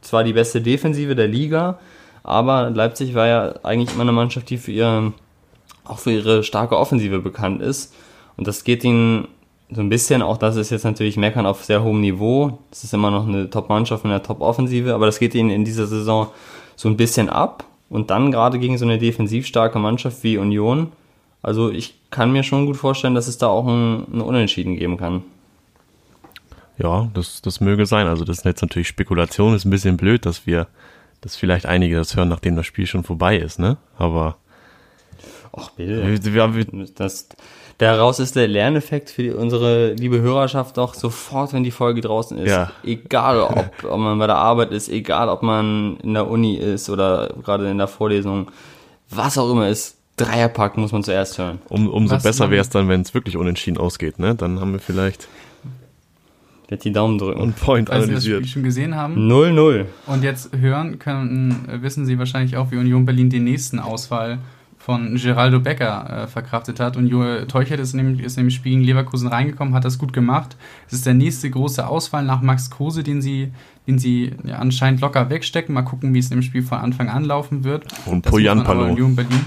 zwar 0.00 0.24
die 0.24 0.32
beste 0.32 0.60
Defensive 0.60 1.14
der 1.14 1.28
Liga, 1.28 1.78
aber 2.24 2.70
Leipzig 2.70 3.14
war 3.14 3.26
ja 3.26 3.54
eigentlich 3.62 3.94
immer 3.94 4.02
eine 4.02 4.12
Mannschaft, 4.12 4.50
die 4.50 4.58
für 4.58 4.72
ihre 4.72 5.12
auch 5.84 5.98
für 5.98 6.12
ihre 6.12 6.42
starke 6.42 6.78
Offensive 6.78 7.20
bekannt 7.20 7.62
ist. 7.62 7.94
Und 8.36 8.46
das 8.46 8.64
geht 8.64 8.84
ihnen 8.84 9.28
so 9.70 9.80
ein 9.80 9.88
bisschen, 9.88 10.22
auch 10.22 10.36
das 10.36 10.56
ist 10.56 10.70
jetzt 10.70 10.84
natürlich 10.84 11.16
Meckern 11.16 11.46
auf 11.46 11.64
sehr 11.64 11.82
hohem 11.82 12.00
Niveau. 12.00 12.58
Das 12.70 12.84
ist 12.84 12.94
immer 12.94 13.10
noch 13.10 13.26
eine 13.26 13.50
Top-Mannschaft 13.50 14.04
mit 14.04 14.12
einer 14.12 14.22
Top-Offensive, 14.22 14.94
aber 14.94 15.06
das 15.06 15.18
geht 15.18 15.34
ihnen 15.34 15.50
in 15.50 15.64
dieser 15.64 15.86
Saison 15.86 16.28
so 16.76 16.88
ein 16.88 16.96
bisschen 16.96 17.28
ab. 17.28 17.64
Und 17.88 18.10
dann 18.10 18.30
gerade 18.30 18.58
gegen 18.58 18.78
so 18.78 18.84
eine 18.84 18.98
defensiv 18.98 19.46
starke 19.46 19.78
Mannschaft 19.78 20.22
wie 20.24 20.38
Union. 20.38 20.92
Also 21.42 21.70
ich 21.70 22.00
kann 22.10 22.32
mir 22.32 22.42
schon 22.42 22.66
gut 22.66 22.76
vorstellen, 22.76 23.14
dass 23.14 23.28
es 23.28 23.38
da 23.38 23.48
auch 23.48 23.66
ein, 23.66 24.04
ein 24.12 24.20
Unentschieden 24.20 24.76
geben 24.76 24.96
kann. 24.96 25.22
Ja, 26.78 27.08
das, 27.14 27.40
das 27.42 27.60
möge 27.60 27.86
sein. 27.86 28.06
Also 28.06 28.24
das 28.24 28.38
ist 28.38 28.44
jetzt 28.44 28.62
natürlich 28.62 28.88
Spekulation, 28.88 29.54
ist 29.54 29.64
ein 29.64 29.70
bisschen 29.70 29.96
blöd, 29.96 30.26
dass 30.26 30.46
wir, 30.46 30.66
dass 31.20 31.36
vielleicht 31.36 31.66
einige 31.66 31.96
das 31.96 32.16
hören, 32.16 32.28
nachdem 32.28 32.56
das 32.56 32.66
Spiel 32.66 32.86
schon 32.86 33.04
vorbei 33.04 33.36
ist, 33.36 33.58
ne? 33.58 33.76
Aber. 33.96 34.36
Ach 35.56 35.70
bitte. 35.70 36.22
Wir, 36.34 36.54
wir, 36.54 36.86
das, 36.94 37.28
daraus 37.78 38.18
ist 38.18 38.36
der 38.36 38.48
Lerneffekt 38.48 39.10
für 39.10 39.22
die, 39.22 39.30
unsere 39.30 39.94
liebe 39.94 40.20
Hörerschaft 40.20 40.76
doch 40.76 40.94
sofort, 40.94 41.52
wenn 41.52 41.64
die 41.64 41.70
Folge 41.70 42.00
draußen 42.00 42.38
ist. 42.38 42.50
Ja. 42.50 42.72
Egal, 42.82 43.40
ob, 43.40 43.70
ob 43.90 43.98
man 43.98 44.18
bei 44.18 44.26
der 44.26 44.36
Arbeit 44.36 44.72
ist, 44.72 44.88
egal, 44.88 45.28
ob 45.28 45.42
man 45.42 45.98
in 46.02 46.14
der 46.14 46.28
Uni 46.28 46.56
ist 46.56 46.90
oder 46.90 47.34
gerade 47.42 47.70
in 47.70 47.78
der 47.78 47.88
Vorlesung, 47.88 48.50
was 49.10 49.38
auch 49.38 49.50
immer 49.50 49.68
ist. 49.68 49.98
Dreierpack 50.16 50.76
muss 50.76 50.92
man 50.92 51.02
zuerst 51.02 51.38
hören. 51.38 51.58
Um, 51.68 51.88
umso 51.88 52.14
was 52.14 52.22
besser 52.22 52.48
wäre 52.48 52.60
es 52.60 52.70
dann, 52.70 52.88
wenn 52.88 53.00
es 53.00 53.14
wirklich 53.14 53.36
unentschieden 53.36 53.78
ausgeht, 53.78 54.20
ne? 54.20 54.36
Dann 54.36 54.60
haben 54.60 54.70
wir 54.70 54.78
vielleicht 54.78 55.26
Jetzt 56.70 56.84
die 56.84 56.92
Daumen 56.92 57.18
drücken. 57.18 57.40
Und 57.40 57.56
Point 57.56 57.88
Weil 57.88 58.02
analysiert. 58.02 58.22
Sie 58.22 58.30
das 58.30 58.38
Spiel 58.38 58.52
schon 58.52 58.62
gesehen 58.62 58.94
haben. 58.94 59.30
0-0. 59.30 59.86
Und 60.06 60.24
jetzt 60.24 60.56
hören 60.56 60.98
können, 60.98 61.68
wissen 61.82 62.06
Sie 62.06 62.18
wahrscheinlich 62.18 62.56
auch, 62.56 62.70
wie 62.70 62.76
Union 62.76 63.04
Berlin 63.04 63.28
den 63.28 63.44
nächsten 63.44 63.78
Ausfall 63.78 64.38
von 64.84 65.14
Geraldo 65.14 65.60
Becker 65.60 66.24
äh, 66.24 66.26
verkraftet 66.26 66.78
hat. 66.78 66.98
Und 66.98 67.08
Joel 67.08 67.46
Teuchert 67.46 67.80
ist, 67.80 67.94
nämlich, 67.94 68.22
ist 68.22 68.36
nämlich 68.36 68.54
Spiel 68.54 68.72
gegen 68.72 68.84
Leverkusen 68.84 69.28
reingekommen, 69.28 69.72
hat 69.72 69.86
das 69.86 69.96
gut 69.98 70.12
gemacht. 70.12 70.58
Es 70.88 70.92
ist 70.92 71.06
der 71.06 71.14
nächste 71.14 71.48
große 71.48 71.86
Ausfall 71.86 72.22
nach 72.22 72.42
Max 72.42 72.70
Kruse, 72.70 73.02
den 73.02 73.22
sie, 73.22 73.50
den 73.86 73.98
sie 73.98 74.34
ja, 74.44 74.56
anscheinend 74.56 75.00
locker 75.00 75.30
wegstecken. 75.30 75.74
Mal 75.74 75.82
gucken, 75.82 76.12
wie 76.12 76.18
es 76.18 76.30
im 76.30 76.42
Spiel 76.42 76.62
von 76.62 76.80
Anfang 76.80 77.08
an 77.08 77.24
laufen 77.24 77.64
wird. 77.64 77.86
Und 78.04 78.26
Poyanpalo. 78.26 78.84
Union 78.84 79.16
Berlin. 79.16 79.46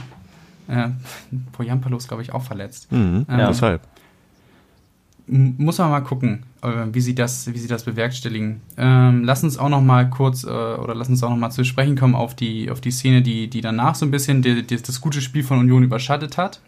Äh, 0.69 0.89
Poyanpalo 1.51 1.97
ist, 1.97 2.07
glaube 2.07 2.23
ich, 2.23 2.33
auch 2.33 2.41
verletzt. 2.41 2.91
Mhm, 2.91 3.27
ähm, 3.29 3.39
ja, 3.39 3.47
deshalb 3.47 3.81
muss 5.27 5.77
man 5.77 5.89
mal 5.89 6.01
gucken, 6.01 6.43
äh, 6.61 6.85
wie 6.91 7.01
sie 7.01 7.13
das, 7.13 7.51
wie 7.53 7.57
sie 7.57 7.67
das 7.67 7.83
bewerkstelligen. 7.83 8.61
Ähm, 8.77 9.23
lass 9.23 9.43
uns 9.43 9.57
auch 9.57 9.69
noch 9.69 9.81
mal 9.81 10.09
kurz 10.09 10.43
äh, 10.43 10.47
oder 10.47 10.95
lass 10.95 11.09
uns 11.09 11.21
auch 11.21 11.29
noch 11.29 11.37
mal 11.37 11.49
zu 11.49 11.65
sprechen 11.65 11.97
kommen 11.97 12.15
auf 12.15 12.35
die, 12.35 12.71
auf 12.71 12.79
die 12.79 12.91
Szene, 12.91 13.21
die, 13.21 13.49
die 13.49 13.61
danach 13.61 13.95
so 13.95 14.05
ein 14.05 14.11
bisschen 14.11 14.41
die, 14.41 14.63
die, 14.63 14.81
das 14.81 15.01
gute 15.01 15.21
Spiel 15.21 15.43
von 15.43 15.59
Union 15.59 15.83
überschattet 15.83 16.37
hat. 16.37 16.61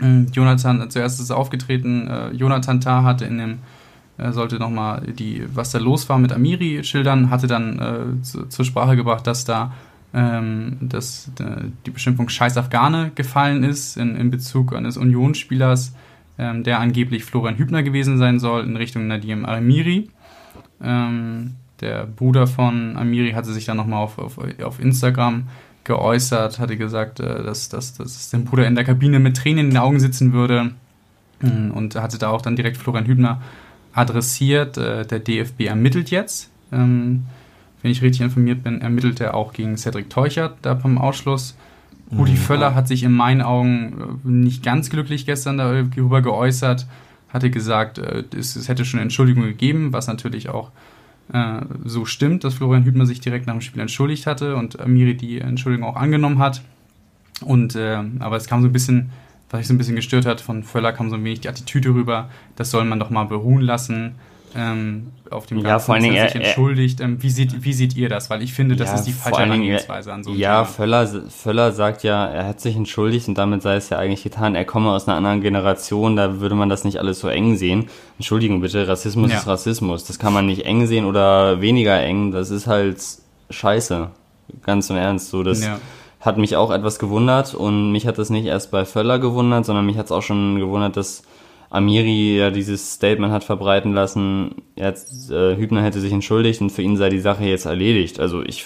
Ähm, 0.00 0.28
Jonathan, 0.32 0.90
zuerst 0.90 1.20
ist 1.20 1.30
aufgetreten, 1.30 2.08
äh, 2.08 2.30
Jonathan 2.30 2.80
Tah 2.80 3.02
hatte 3.02 3.26
in 3.26 3.38
dem, 3.38 3.58
äh, 4.16 4.32
sollte 4.32 4.58
noch 4.58 4.70
mal 4.70 5.02
die, 5.02 5.44
was 5.54 5.70
da 5.70 5.78
los 5.78 6.08
war 6.08 6.18
mit 6.18 6.32
Amiri 6.32 6.82
schildern, 6.84 7.30
hatte 7.30 7.46
dann 7.46 7.78
äh, 7.78 8.22
zu, 8.22 8.46
zur 8.46 8.64
Sprache 8.64 8.96
gebracht, 8.96 9.26
dass 9.26 9.44
da 9.44 9.72
ähm, 10.14 10.76
dass 10.80 11.28
die 11.84 11.90
Beschimpfung 11.90 12.28
Scheiß 12.28 12.56
Afghane 12.56 13.10
gefallen 13.16 13.64
ist 13.64 13.96
in, 13.96 14.14
in 14.14 14.30
Bezug 14.30 14.72
eines 14.72 14.96
Unionsspielers, 14.96 15.92
ähm, 16.38 16.64
der 16.64 16.80
angeblich 16.80 17.24
Florian 17.24 17.56
Hübner 17.56 17.82
gewesen 17.82 18.18
sein 18.18 18.38
soll, 18.38 18.64
in 18.64 18.76
Richtung 18.76 19.06
Nadim 19.06 19.44
Amiri. 19.44 20.10
Ähm, 20.82 21.54
der 21.80 22.06
Bruder 22.06 22.46
von 22.46 22.96
Amiri 22.96 23.32
hatte 23.32 23.52
sich 23.52 23.64
dann 23.64 23.76
nochmal 23.76 24.02
auf, 24.02 24.18
auf, 24.18 24.38
auf 24.62 24.80
Instagram 24.80 25.48
geäußert, 25.84 26.58
hatte 26.58 26.76
gesagt, 26.76 27.20
äh, 27.20 27.42
dass, 27.42 27.68
dass, 27.68 27.94
dass 27.94 28.30
sein 28.30 28.44
Bruder 28.44 28.66
in 28.66 28.74
der 28.74 28.84
Kabine 28.84 29.18
mit 29.18 29.36
Tränen 29.36 29.66
in 29.66 29.70
den 29.70 29.78
Augen 29.78 30.00
sitzen 30.00 30.32
würde 30.32 30.72
ähm, 31.42 31.70
und 31.72 31.94
hatte 31.96 32.18
da 32.18 32.30
auch 32.30 32.42
dann 32.42 32.56
direkt 32.56 32.76
Florian 32.76 33.06
Hübner 33.06 33.40
adressiert. 33.92 34.76
Äh, 34.78 35.06
der 35.06 35.20
DFB 35.20 35.62
ermittelt 35.62 36.10
jetzt. 36.10 36.50
Ähm, 36.72 37.24
wenn 37.82 37.90
ich 37.90 38.02
richtig 38.02 38.22
informiert 38.22 38.64
bin, 38.64 38.80
ermittelt 38.80 39.20
er 39.20 39.34
auch 39.34 39.52
gegen 39.52 39.76
Cedric 39.76 40.08
Teuchert 40.08 40.56
da 40.62 40.74
beim 40.74 40.96
Ausschluss. 40.96 41.56
Rudi 42.16 42.32
mhm. 42.32 42.36
Völler 42.36 42.74
hat 42.74 42.88
sich 42.88 43.02
in 43.02 43.12
meinen 43.12 43.42
Augen 43.42 44.20
äh, 44.24 44.28
nicht 44.28 44.62
ganz 44.62 44.90
glücklich 44.90 45.26
gestern 45.26 45.58
darüber 45.58 46.22
geäußert, 46.22 46.86
hatte 47.28 47.50
gesagt, 47.50 47.98
äh, 47.98 48.24
es, 48.36 48.68
hätte 48.68 48.84
schon 48.84 49.00
Entschuldigungen 49.00 49.48
gegeben, 49.50 49.92
was 49.92 50.06
natürlich 50.06 50.48
auch 50.48 50.70
äh, 51.32 51.60
so 51.84 52.04
stimmt, 52.04 52.44
dass 52.44 52.54
Florian 52.54 52.84
Hübner 52.84 53.06
sich 53.06 53.20
direkt 53.20 53.46
nach 53.46 53.54
dem 53.54 53.60
Spiel 53.60 53.80
entschuldigt 53.80 54.26
hatte 54.26 54.56
und 54.56 54.80
Amiri 54.80 55.16
die 55.16 55.40
Entschuldigung 55.40 55.88
auch 55.88 55.96
angenommen 55.96 56.38
hat. 56.38 56.62
Und 57.40 57.74
äh, 57.74 57.98
aber 58.20 58.36
es 58.36 58.46
kam 58.46 58.62
so 58.62 58.68
ein 58.68 58.72
bisschen, 58.72 59.10
was 59.50 59.60
sich 59.60 59.68
so 59.68 59.74
ein 59.74 59.78
bisschen 59.78 59.96
gestört 59.96 60.26
hat, 60.26 60.40
von 60.40 60.62
Völler 60.62 60.92
kam 60.92 61.10
so 61.10 61.16
ein 61.16 61.24
wenig 61.24 61.40
die 61.40 61.48
Attitüde 61.48 61.90
rüber, 61.90 62.30
das 62.56 62.70
soll 62.70 62.84
man 62.84 62.98
doch 62.98 63.10
mal 63.10 63.24
beruhen 63.24 63.62
lassen 63.62 64.14
ähm, 64.56 65.12
auf 65.30 65.46
dem 65.46 65.58
Ganzen, 65.58 65.68
ja, 65.68 65.78
vor 65.78 65.94
allen 65.94 66.04
Dingen, 66.04 66.16
er 66.16 66.28
sich 66.28 66.36
entschuldigt. 66.36 67.00
Ähm, 67.00 67.22
wie, 67.22 67.30
seht, 67.30 67.64
wie 67.64 67.72
seht 67.72 67.96
ihr 67.96 68.08
das? 68.08 68.30
Weil 68.30 68.42
ich 68.42 68.52
finde, 68.52 68.76
das 68.76 68.90
ja, 68.90 68.94
ist 68.96 69.04
die 69.04 69.12
falsche 69.12 69.40
Herangehensweise 69.40 70.12
an 70.12 70.22
so 70.22 70.30
einem 70.30 70.38
Ja, 70.38 70.64
Völler, 70.64 71.06
Völler 71.28 71.72
sagt 71.72 72.02
ja, 72.02 72.26
er 72.26 72.46
hat 72.46 72.60
sich 72.60 72.76
entschuldigt 72.76 73.28
und 73.28 73.36
damit 73.36 73.62
sei 73.62 73.76
es 73.76 73.90
ja 73.90 73.98
eigentlich 73.98 74.22
getan. 74.22 74.54
Er 74.54 74.64
komme 74.64 74.90
aus 74.90 75.08
einer 75.08 75.16
anderen 75.16 75.40
Generation, 75.40 76.16
da 76.16 76.40
würde 76.40 76.54
man 76.54 76.68
das 76.68 76.84
nicht 76.84 76.98
alles 76.98 77.20
so 77.20 77.28
eng 77.28 77.56
sehen. 77.56 77.86
Entschuldigung 78.18 78.60
bitte, 78.60 78.86
Rassismus 78.86 79.30
ja. 79.30 79.38
ist 79.38 79.46
Rassismus. 79.46 80.04
Das 80.04 80.18
kann 80.18 80.32
man 80.32 80.46
nicht 80.46 80.64
eng 80.66 80.86
sehen 80.86 81.04
oder 81.04 81.60
weniger 81.60 82.00
eng. 82.00 82.32
Das 82.32 82.50
ist 82.50 82.66
halt 82.66 82.98
scheiße. 83.50 84.10
Ganz 84.62 84.90
im 84.90 84.96
Ernst. 84.96 85.30
So, 85.30 85.42
das 85.42 85.64
ja. 85.64 85.78
hat 86.20 86.38
mich 86.38 86.56
auch 86.56 86.70
etwas 86.70 86.98
gewundert 86.98 87.54
und 87.54 87.92
mich 87.92 88.06
hat 88.06 88.18
das 88.18 88.30
nicht 88.30 88.46
erst 88.46 88.70
bei 88.70 88.84
Völler 88.84 89.18
gewundert, 89.18 89.64
sondern 89.66 89.86
mich 89.86 89.98
hat 89.98 90.06
es 90.06 90.12
auch 90.12 90.22
schon 90.22 90.58
gewundert, 90.58 90.96
dass 90.96 91.22
Amiri 91.74 92.38
ja 92.38 92.50
dieses 92.50 92.94
Statement 92.94 93.32
hat 93.32 93.42
verbreiten 93.42 93.92
lassen, 93.92 94.62
jetzt, 94.76 95.30
äh, 95.30 95.56
Hübner 95.56 95.82
hätte 95.82 96.00
sich 96.00 96.12
entschuldigt 96.12 96.60
und 96.60 96.70
für 96.70 96.82
ihn 96.82 96.96
sei 96.96 97.08
die 97.10 97.20
Sache 97.20 97.44
jetzt 97.44 97.66
erledigt. 97.66 98.20
Also 98.20 98.42
ich, 98.42 98.64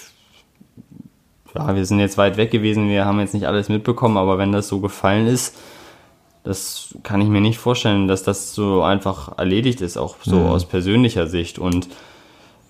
ja, 1.55 1.75
wir 1.75 1.85
sind 1.85 1.99
jetzt 1.99 2.19
weit 2.19 2.37
weg 2.37 2.51
gewesen, 2.51 2.87
wir 2.87 3.05
haben 3.05 3.19
jetzt 3.19 3.33
nicht 3.33 3.47
alles 3.47 3.67
mitbekommen, 3.67 4.17
aber 4.17 4.37
wenn 4.37 4.51
das 4.51 4.67
so 4.67 4.79
gefallen 4.79 5.25
ist, 5.25 5.57
das 6.43 6.95
kann 7.01 7.19
ich 7.21 7.27
mir 7.27 7.41
nicht 7.41 7.57
vorstellen, 7.57 8.07
dass 8.07 8.23
das 8.23 8.53
so 8.53 8.83
einfach 8.83 9.37
erledigt 9.37 9.81
ist, 9.81 9.97
auch 9.97 10.17
so 10.21 10.37
mhm. 10.37 10.47
aus 10.47 10.65
persönlicher 10.65 11.25
Sicht. 11.25 11.57
Und 11.57 11.89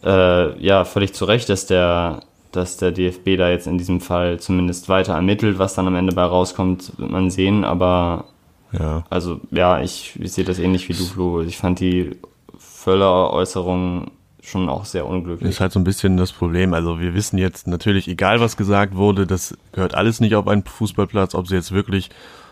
äh, 0.03 0.57
ja, 0.65 0.85
völlig 0.85 1.13
zu 1.13 1.25
Recht, 1.25 1.49
dass 1.49 1.65
der, 1.65 2.21
dass 2.51 2.77
der 2.77 2.91
DFB 2.91 3.37
da 3.37 3.49
jetzt 3.49 3.67
in 3.67 3.77
diesem 3.77 3.99
Fall 3.99 4.39
zumindest 4.39 4.89
weiter 4.89 5.13
ermittelt. 5.13 5.59
Was 5.59 5.75
dann 5.75 5.87
am 5.87 5.95
Ende 5.95 6.13
bei 6.13 6.23
rauskommt, 6.23 6.93
wird 6.97 7.11
man 7.11 7.29
sehen. 7.29 7.63
Aber 7.63 8.25
ja. 8.71 9.03
Also 9.09 9.41
ja, 9.51 9.81
ich, 9.81 10.19
ich 10.19 10.31
sehe 10.31 10.45
das 10.45 10.59
ähnlich 10.59 10.89
wie 10.89 10.93
du, 10.93 11.03
Flo. 11.03 11.41
Ich 11.41 11.57
fand 11.57 11.79
die 11.79 12.11
Völler-Äußerung 12.57 14.11
schon 14.41 14.69
auch 14.69 14.85
sehr 14.85 15.05
unglücklich. 15.05 15.49
Ist 15.49 15.59
halt 15.59 15.71
so 15.71 15.79
ein 15.79 15.83
bisschen 15.83 16.17
das 16.17 16.31
Problem. 16.31 16.73
Also 16.73 16.99
wir 16.99 17.13
wissen 17.13 17.37
jetzt 17.37 17.67
natürlich, 17.67 18.07
egal 18.07 18.39
was 18.39 18.57
gesagt 18.57 18.95
wurde, 18.95 19.27
das 19.27 19.57
gehört 19.71 19.95
alles 19.95 20.19
nicht 20.19 20.35
auf 20.35 20.47
einen 20.47 20.63
Fußballplatz, 20.63 21.35
ob 21.35 21.47
sie 21.47 21.55
jetzt 21.55 21.71
wirklich 21.71 22.09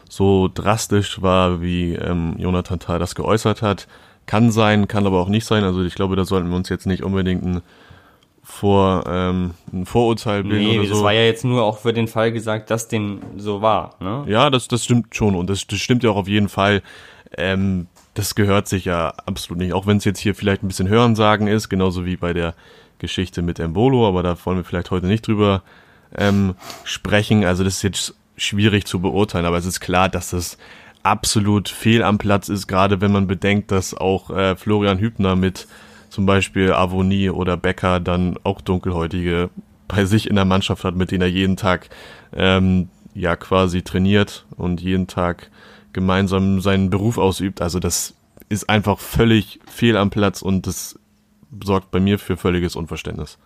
so 0.10 0.50
drastisch 0.54 1.22
war, 1.22 1.62
wie 1.62 1.94
ähm, 1.94 2.36
Jonathan 2.38 2.80
Tah 2.80 3.00
das 3.00 3.16
geäußert 3.16 3.62
hat. 3.62 3.88
Kann 4.26 4.52
sein, 4.52 4.88
kann 4.88 5.06
aber 5.06 5.20
auch 5.20 5.30
nicht 5.30 5.46
sein. 5.46 5.64
Also 5.64 5.84
ich 5.84 5.96
glaube, 5.96 6.16
da 6.16 6.26
sollten 6.26 6.50
wir 6.50 6.56
uns 6.56 6.70
jetzt 6.70 6.86
nicht 6.86 7.04
unbedingt 7.04 7.44
ein 7.44 7.62
vor 8.50 9.04
ähm, 9.08 9.52
ein 9.74 9.86
Vorurteil 9.86 10.42
bilden 10.44 10.66
nee, 10.66 10.80
oder 10.80 10.88
so. 10.88 10.94
das 10.96 11.04
war 11.04 11.12
ja 11.12 11.24
jetzt 11.24 11.44
nur 11.44 11.64
auch 11.64 11.80
für 11.80 11.92
den 11.92 12.08
Fall 12.08 12.32
gesagt, 12.32 12.72
dass 12.72 12.88
dem 12.88 13.20
so 13.36 13.62
war. 13.62 13.96
Ne? 14.00 14.24
Ja, 14.28 14.50
das, 14.50 14.70
das 14.70 14.86
stimmt 14.86 15.14
schon 15.14 15.36
und 15.36 15.50
das, 15.50 15.68
das 15.68 15.80
stimmt 15.80 16.02
ja 16.04 16.10
auch 16.10 16.16
auf 16.16 16.30
jeden 16.30 16.48
Fall. 16.48 16.82
Ähm, 17.38 17.88
das 18.14 18.36
gehört 18.36 18.68
sich 18.70 18.86
ja 18.86 19.14
absolut 19.26 19.60
nicht, 19.60 19.74
auch 19.74 19.86
wenn 19.86 19.98
es 19.98 20.06
jetzt 20.06 20.20
hier 20.20 20.34
vielleicht 20.34 20.64
ein 20.64 20.70
bisschen 20.70 20.88
Hörensagen 20.88 21.48
ist, 21.48 21.68
genauso 21.68 22.06
wie 22.06 22.16
bei 22.16 22.32
der 22.32 22.56
Geschichte 23.00 23.42
mit 23.42 23.60
Embolo, 23.60 24.08
aber 24.08 24.24
da 24.24 24.36
wollen 24.46 24.58
wir 24.58 24.64
vielleicht 24.64 24.92
heute 24.92 25.08
nicht 25.08 25.28
drüber 25.28 25.62
ähm, 26.18 26.56
sprechen. 26.86 27.44
Also 27.44 27.66
das 27.66 27.76
ist 27.76 27.84
jetzt 27.84 28.16
schwierig 28.38 28.86
zu 28.86 29.02
beurteilen, 29.02 29.46
aber 29.46 29.58
es 29.58 29.66
ist 29.66 29.82
klar, 29.82 30.08
dass 30.08 30.30
das 30.30 30.58
absolut 31.04 31.68
fehl 31.68 32.02
am 32.02 32.18
Platz 32.18 32.48
ist, 32.48 32.66
gerade 32.66 33.02
wenn 33.02 33.12
man 33.12 33.28
bedenkt, 33.28 33.72
dass 33.72 33.94
auch 33.94 34.32
äh, 34.32 34.56
Florian 34.56 35.00
Hübner 35.00 35.36
mit 35.36 35.68
zum 36.18 36.26
Beispiel 36.26 36.74
Avonie 36.74 37.30
oder 37.30 37.58
Becker 37.58 38.00
dann 38.00 38.40
auch 38.44 38.60
Dunkelhäutige 38.62 39.52
bei 39.88 40.06
sich 40.06 40.28
in 40.28 40.36
der 40.36 40.46
Mannschaft 40.46 40.84
hat, 40.84 40.96
mit 40.96 41.12
denen 41.12 41.22
er 41.22 41.28
jeden 41.28 41.58
Tag 41.58 41.90
ähm, 42.36 42.90
ja 43.14 43.36
quasi 43.36 43.84
trainiert 43.84 44.48
und 44.56 44.82
jeden 44.82 45.06
Tag 45.06 45.52
gemeinsam 45.94 46.60
seinen 46.60 46.90
Beruf 46.90 47.20
ausübt. 47.20 47.62
Also 47.62 47.80
das 47.80 48.16
ist 48.50 48.68
einfach 48.68 48.98
völlig 48.98 49.60
fehl 49.68 49.96
am 49.96 50.10
Platz 50.10 50.42
und 50.42 50.66
das 50.66 50.98
sorgt 51.64 51.92
bei 51.92 52.00
mir 52.00 52.18
für 52.18 52.36
völliges 52.36 52.76
Unverständnis. 52.76 53.38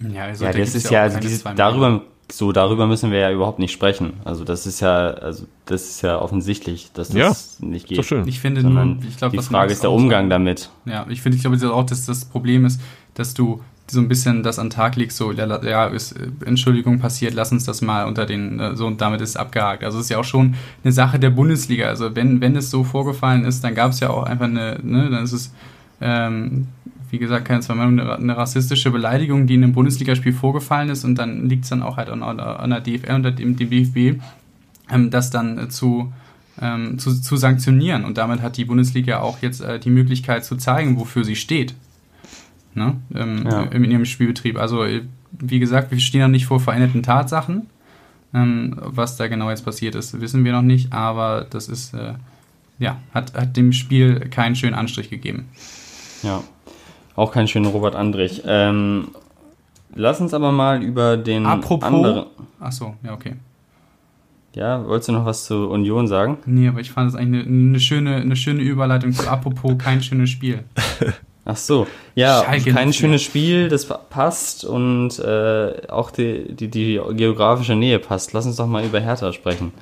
Ja, 0.00 0.24
also 0.24 0.46
ja 0.46 0.52
das 0.52 0.74
ist 0.74 0.88
ja, 0.88 1.02
also 1.02 1.20
diese, 1.20 1.52
darüber 1.54 2.00
so 2.30 2.52
darüber 2.52 2.86
müssen 2.86 3.10
wir 3.10 3.18
ja 3.18 3.30
überhaupt 3.30 3.58
nicht 3.58 3.72
sprechen. 3.72 4.14
Also 4.24 4.44
das 4.44 4.66
ist 4.66 4.80
ja, 4.80 5.10
also 5.10 5.46
das 5.64 5.88
ist 5.88 6.02
ja 6.02 6.20
offensichtlich, 6.20 6.90
dass 6.92 7.08
das 7.08 7.58
ja, 7.60 7.66
nicht 7.66 7.86
geht. 7.86 7.98
Ist 7.98 8.06
schön. 8.06 8.26
Ich 8.26 8.40
finde 8.40 8.62
nur, 8.62 8.98
ich 9.08 9.16
glaube, 9.16 9.36
die 9.36 9.42
Frage 9.42 9.72
ist 9.72 9.82
der 9.82 9.92
Umgang 9.92 10.28
damit. 10.28 10.70
Ja, 10.84 11.06
ich 11.08 11.22
finde, 11.22 11.36
ich 11.36 11.42
glaube 11.42 11.72
auch, 11.72 11.86
dass 11.86 12.06
das 12.06 12.24
Problem 12.24 12.64
ist, 12.64 12.80
dass 13.14 13.34
du 13.34 13.60
so 13.88 14.00
ein 14.00 14.08
bisschen 14.08 14.42
das 14.42 14.58
an 14.58 14.66
den 14.66 14.70
Tag 14.70 14.96
legst, 14.96 15.16
so, 15.16 15.30
ja, 15.30 15.86
ist, 15.86 16.12
äh, 16.12 16.28
Entschuldigung 16.44 16.98
passiert, 16.98 17.34
lass 17.34 17.52
uns 17.52 17.64
das 17.64 17.82
mal 17.82 18.06
unter 18.06 18.26
den, 18.26 18.58
äh, 18.58 18.76
so 18.76 18.86
und 18.86 19.00
damit 19.00 19.20
ist 19.20 19.30
es 19.30 19.36
abgehakt. 19.36 19.84
Also 19.84 19.98
es 19.98 20.06
ist 20.06 20.10
ja 20.10 20.18
auch 20.18 20.24
schon 20.24 20.56
eine 20.82 20.92
Sache 20.92 21.18
der 21.18 21.30
Bundesliga. 21.30 21.86
Also 21.86 22.16
wenn, 22.16 22.40
wenn 22.40 22.56
es 22.56 22.70
so 22.70 22.82
vorgefallen 22.82 23.44
ist, 23.44 23.62
dann 23.62 23.74
gab 23.74 23.92
es 23.92 24.00
ja 24.00 24.10
auch 24.10 24.24
einfach 24.24 24.46
eine, 24.46 24.80
ne, 24.82 25.08
dann 25.10 25.22
ist 25.22 25.32
es, 25.32 25.52
ähm, 26.00 26.66
wie 27.16 27.20
gesagt, 27.20 27.46
keine 27.46 27.60
zwei 27.60 27.74
Meinung, 27.74 27.98
eine, 27.98 28.36
rassistische 28.36 28.90
Beleidigung, 28.90 29.46
die 29.46 29.54
in 29.54 29.64
einem 29.64 29.72
Bundesligaspiel 29.72 30.34
vorgefallen 30.34 30.90
ist 30.90 31.02
und 31.02 31.14
dann 31.14 31.48
liegt 31.48 31.64
es 31.64 31.70
dann 31.70 31.82
auch 31.82 31.96
halt 31.96 32.10
an, 32.10 32.22
an 32.22 32.68
der 32.68 32.82
DFL 32.82 33.12
und 33.14 33.38
dem, 33.38 33.56
dem 33.56 33.70
DFB, 33.70 34.20
ähm, 34.90 35.10
das 35.10 35.30
dann 35.30 35.70
zu, 35.70 36.12
ähm, 36.60 36.98
zu, 36.98 37.18
zu 37.18 37.36
sanktionieren. 37.36 38.04
Und 38.04 38.18
damit 38.18 38.42
hat 38.42 38.58
die 38.58 38.66
Bundesliga 38.66 39.20
auch 39.20 39.40
jetzt 39.40 39.62
äh, 39.62 39.80
die 39.80 39.88
Möglichkeit 39.88 40.44
zu 40.44 40.56
zeigen, 40.56 40.98
wofür 41.00 41.24
sie 41.24 41.36
steht 41.36 41.74
ne? 42.74 43.00
Ähm, 43.14 43.46
ja. 43.50 43.62
in 43.62 43.90
ihrem 43.90 44.04
Spielbetrieb. 44.04 44.58
Also, 44.58 44.84
wie 45.32 45.58
gesagt, 45.58 45.90
wir 45.90 45.98
stehen 46.00 46.20
noch 46.20 46.28
nicht 46.28 46.44
vor 46.44 46.60
veränderten 46.60 47.02
Tatsachen. 47.02 47.70
Ähm, 48.34 48.76
was 48.78 49.16
da 49.16 49.28
genau 49.28 49.48
jetzt 49.48 49.64
passiert 49.64 49.94
ist, 49.94 50.20
wissen 50.20 50.44
wir 50.44 50.52
noch 50.52 50.60
nicht, 50.60 50.92
aber 50.92 51.46
das 51.48 51.68
ist, 51.68 51.94
äh, 51.94 52.14
ja, 52.78 53.00
hat, 53.14 53.32
hat 53.34 53.56
dem 53.56 53.72
Spiel 53.72 54.20
keinen 54.28 54.56
schönen 54.56 54.74
Anstrich 54.74 55.08
gegeben. 55.08 55.46
Ja, 56.22 56.42
auch 57.16 57.32
keinen 57.32 57.48
schönen 57.48 57.66
Robert 57.66 57.96
Andrich. 57.96 58.42
Ähm, 58.46 59.08
lass 59.94 60.20
uns 60.20 60.34
aber 60.34 60.52
mal 60.52 60.82
über 60.82 61.16
den 61.16 61.46
Apropos, 61.46 61.86
anderen. 61.86 62.26
Achso, 62.60 62.94
ja, 63.02 63.14
okay. 63.14 63.34
Ja, 64.54 64.86
wolltest 64.86 65.08
du 65.08 65.12
noch 65.12 65.26
was 65.26 65.44
zu 65.44 65.68
Union 65.68 66.08
sagen? 66.08 66.38
Nee, 66.46 66.68
aber 66.68 66.80
ich 66.80 66.90
fand 66.90 67.12
das 67.12 67.20
eigentlich 67.20 67.46
eine, 67.46 67.68
eine, 67.68 67.80
schöne, 67.80 68.16
eine 68.16 68.36
schöne 68.36 68.62
Überleitung 68.62 69.12
zu 69.12 69.28
Apropos 69.28 69.74
kein 69.78 70.02
schönes 70.02 70.30
Spiel. 70.30 70.64
Ach 71.44 71.56
so, 71.56 71.86
ja, 72.14 72.42
Schalke 72.42 72.72
kein 72.72 72.92
schönes 72.92 73.22
Spiel, 73.22 73.68
das 73.68 73.86
passt 73.86 74.64
und 74.64 75.18
äh, 75.18 75.86
auch 75.88 76.10
die, 76.10 76.54
die, 76.54 76.68
die 76.68 77.00
geografische 77.12 77.76
Nähe 77.76 77.98
passt. 77.98 78.32
Lass 78.32 78.46
uns 78.46 78.56
doch 78.56 78.66
mal 78.66 78.84
über 78.84 78.98
Hertha 78.98 79.32
sprechen. 79.32 79.72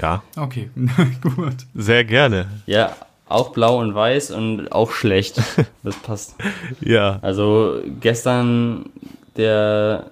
Ja. 0.00 0.22
Okay, 0.36 0.70
gut. 1.22 1.56
Sehr 1.74 2.04
gerne. 2.04 2.46
Ja, 2.66 2.94
auch 3.28 3.50
blau 3.50 3.78
und 3.78 3.94
weiß 3.94 4.30
und 4.32 4.72
auch 4.72 4.90
schlecht. 4.92 5.40
Das 5.82 5.96
passt. 5.96 6.34
ja. 6.80 7.18
Also 7.22 7.80
gestern 8.00 8.86
der 9.36 10.10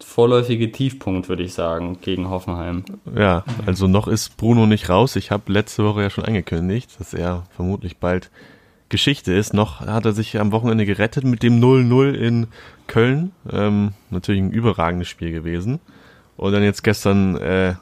vorläufige 0.00 0.70
Tiefpunkt, 0.72 1.28
würde 1.28 1.42
ich 1.42 1.54
sagen, 1.54 1.98
gegen 2.02 2.28
Hoffenheim. 2.28 2.84
Ja, 3.16 3.44
also 3.64 3.86
noch 3.86 4.08
ist 4.08 4.36
Bruno 4.36 4.66
nicht 4.66 4.88
raus. 4.88 5.16
Ich 5.16 5.30
habe 5.30 5.52
letzte 5.52 5.84
Woche 5.84 6.02
ja 6.02 6.10
schon 6.10 6.24
angekündigt, 6.24 6.90
dass 6.98 7.14
er 7.14 7.44
vermutlich 7.54 7.96
bald 7.98 8.30
Geschichte 8.88 9.32
ist. 9.32 9.54
Noch 9.54 9.80
hat 9.80 10.04
er 10.04 10.12
sich 10.12 10.38
am 10.38 10.52
Wochenende 10.52 10.86
gerettet 10.86 11.24
mit 11.24 11.42
dem 11.42 11.60
0-0 11.60 12.12
in 12.12 12.46
Köln. 12.86 13.32
Ähm, 13.50 13.92
natürlich 14.10 14.42
ein 14.42 14.52
überragendes 14.52 15.08
Spiel 15.08 15.32
gewesen. 15.32 15.80
Und 16.36 16.52
dann 16.52 16.62
jetzt 16.62 16.84
gestern 16.84 17.36
äh, 17.36 17.74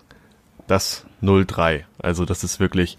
das 0.66 1.04
0-3. 1.22 1.82
Also 1.98 2.24
das 2.24 2.44
ist 2.44 2.60
wirklich 2.60 2.96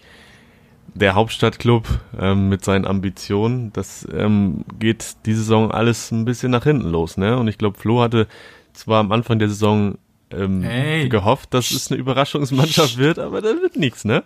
der 0.98 1.14
Hauptstadtclub 1.14 1.86
ähm, 2.18 2.48
mit 2.48 2.64
seinen 2.64 2.86
Ambitionen. 2.86 3.72
Das 3.72 4.06
ähm, 4.12 4.64
geht 4.78 5.16
diese 5.26 5.40
Saison 5.40 5.70
alles 5.70 6.10
ein 6.10 6.24
bisschen 6.24 6.50
nach 6.50 6.64
hinten 6.64 6.88
los. 6.88 7.16
Ne? 7.16 7.36
Und 7.38 7.48
ich 7.48 7.58
glaube, 7.58 7.78
Flo 7.78 8.00
hatte 8.00 8.26
zwar 8.72 9.00
am 9.00 9.12
Anfang 9.12 9.38
der 9.38 9.48
Saison 9.48 9.98
ähm, 10.30 10.62
hey. 10.62 11.08
gehofft, 11.08 11.54
dass 11.54 11.70
es 11.70 11.90
eine 11.90 12.00
Überraschungsmannschaft 12.00 12.98
wird, 12.98 13.18
aber 13.18 13.40
das 13.40 13.60
wird 13.60 13.76
nichts, 13.76 14.04
ne? 14.04 14.24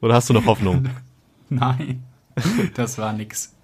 Oder 0.00 0.14
hast 0.14 0.30
du 0.30 0.34
noch 0.34 0.46
Hoffnung? 0.46 0.88
Nein. 1.48 2.02
das 2.74 2.98
war 2.98 3.12
nix. 3.12 3.54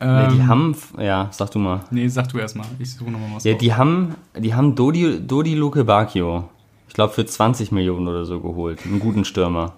Nee, 0.00 0.28
die 0.28 0.36
ähm, 0.36 0.46
haben, 0.46 0.76
ja, 0.98 1.28
sag 1.32 1.50
du 1.50 1.58
mal. 1.58 1.80
Nee, 1.90 2.06
sag 2.08 2.28
du 2.28 2.38
erstmal. 2.38 2.66
Ich 2.78 2.94
suche 2.94 3.10
nochmal 3.10 3.30
was. 3.34 3.44
Ja, 3.44 3.54
die 3.54 3.74
haben, 3.74 4.14
die 4.36 4.54
haben 4.54 4.74
Dodi, 4.74 5.20
Dodi 5.26 5.54
Luke 5.54 5.82
Bacchio, 5.84 6.48
ich 6.86 6.94
glaube 6.94 7.12
für 7.12 7.26
20 7.26 7.72
Millionen 7.72 8.06
oder 8.06 8.24
so 8.24 8.40
geholt. 8.40 8.84
Einen 8.84 9.00
guten 9.00 9.24
Stürmer. 9.24 9.74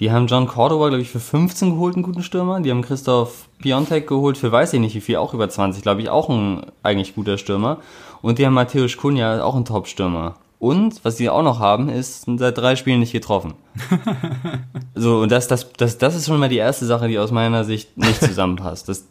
Die 0.00 0.10
haben 0.10 0.26
John 0.26 0.46
Cordova, 0.46 0.88
glaube 0.88 1.02
ich, 1.02 1.10
für 1.10 1.20
15 1.20 1.72
geholt, 1.72 1.94
einen 1.94 2.02
guten 2.02 2.22
Stürmer. 2.22 2.60
Die 2.60 2.70
haben 2.70 2.80
Christoph 2.80 3.48
Piontek 3.58 4.06
geholt 4.06 4.38
für 4.38 4.50
weiß 4.50 4.72
ich 4.72 4.80
nicht 4.80 4.94
wie 4.94 5.02
viel, 5.02 5.16
auch 5.16 5.34
über 5.34 5.48
20, 5.48 5.82
glaube 5.82 6.00
ich, 6.00 6.08
auch 6.08 6.30
ein 6.30 6.64
eigentlich 6.82 7.14
guter 7.14 7.36
Stürmer. 7.36 7.78
Und 8.22 8.38
die 8.38 8.46
haben 8.46 8.54
Matthäus 8.54 8.96
Kunja, 8.96 9.44
auch 9.44 9.54
ein 9.54 9.66
Top-Stürmer. 9.66 10.36
Und 10.58 11.04
was 11.04 11.18
sie 11.18 11.28
auch 11.28 11.42
noch 11.42 11.58
haben, 11.58 11.90
ist 11.90 12.24
seit 12.36 12.56
drei 12.56 12.76
Spielen 12.76 13.00
nicht 13.00 13.12
getroffen. 13.12 13.52
so, 14.94 15.20
und 15.20 15.30
das, 15.30 15.48
das, 15.48 15.70
das, 15.74 15.98
das 15.98 16.14
ist 16.16 16.26
schon 16.26 16.40
mal 16.40 16.48
die 16.48 16.56
erste 16.56 16.86
Sache, 16.86 17.06
die 17.06 17.18
aus 17.18 17.30
meiner 17.30 17.64
Sicht 17.64 17.96
nicht 17.98 18.20
zusammenpasst. 18.20 18.88
Das, 18.88 19.06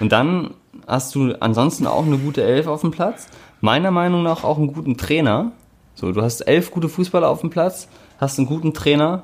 und 0.00 0.10
dann 0.10 0.54
hast 0.86 1.14
du 1.14 1.34
ansonsten 1.40 1.86
auch 1.86 2.04
eine 2.04 2.18
gute 2.18 2.42
Elf 2.42 2.66
auf 2.66 2.80
dem 2.80 2.92
Platz. 2.92 3.28
Meiner 3.60 3.90
Meinung 3.90 4.22
nach 4.22 4.42
auch 4.42 4.56
einen 4.56 4.72
guten 4.72 4.96
Trainer. 4.96 5.52
So, 5.94 6.12
du 6.12 6.22
hast 6.22 6.40
elf 6.42 6.70
gute 6.70 6.88
Fußballer 6.88 7.28
auf 7.28 7.40
dem 7.40 7.50
Platz, 7.50 7.88
hast 8.18 8.38
einen 8.38 8.48
guten 8.48 8.74
Trainer, 8.74 9.22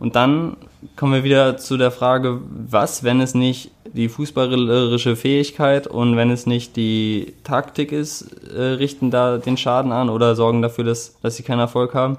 und 0.00 0.14
dann 0.14 0.56
kommen 0.96 1.12
wir 1.12 1.24
wieder 1.24 1.56
zu 1.56 1.76
der 1.76 1.90
Frage, 1.90 2.40
was, 2.50 3.02
wenn 3.02 3.20
es 3.20 3.34
nicht 3.34 3.70
die 3.92 4.08
fußballerische 4.08 5.16
Fähigkeit 5.16 5.86
und 5.86 6.16
wenn 6.16 6.30
es 6.30 6.46
nicht 6.46 6.76
die 6.76 7.34
Taktik 7.42 7.90
ist, 7.90 8.22
äh, 8.54 8.60
richten 8.60 9.10
da 9.10 9.38
den 9.38 9.56
Schaden 9.56 9.92
an 9.92 10.08
oder 10.08 10.36
sorgen 10.36 10.62
dafür, 10.62 10.84
dass, 10.84 11.18
dass 11.20 11.36
sie 11.36 11.42
keinen 11.42 11.60
Erfolg 11.60 11.94
haben. 11.94 12.18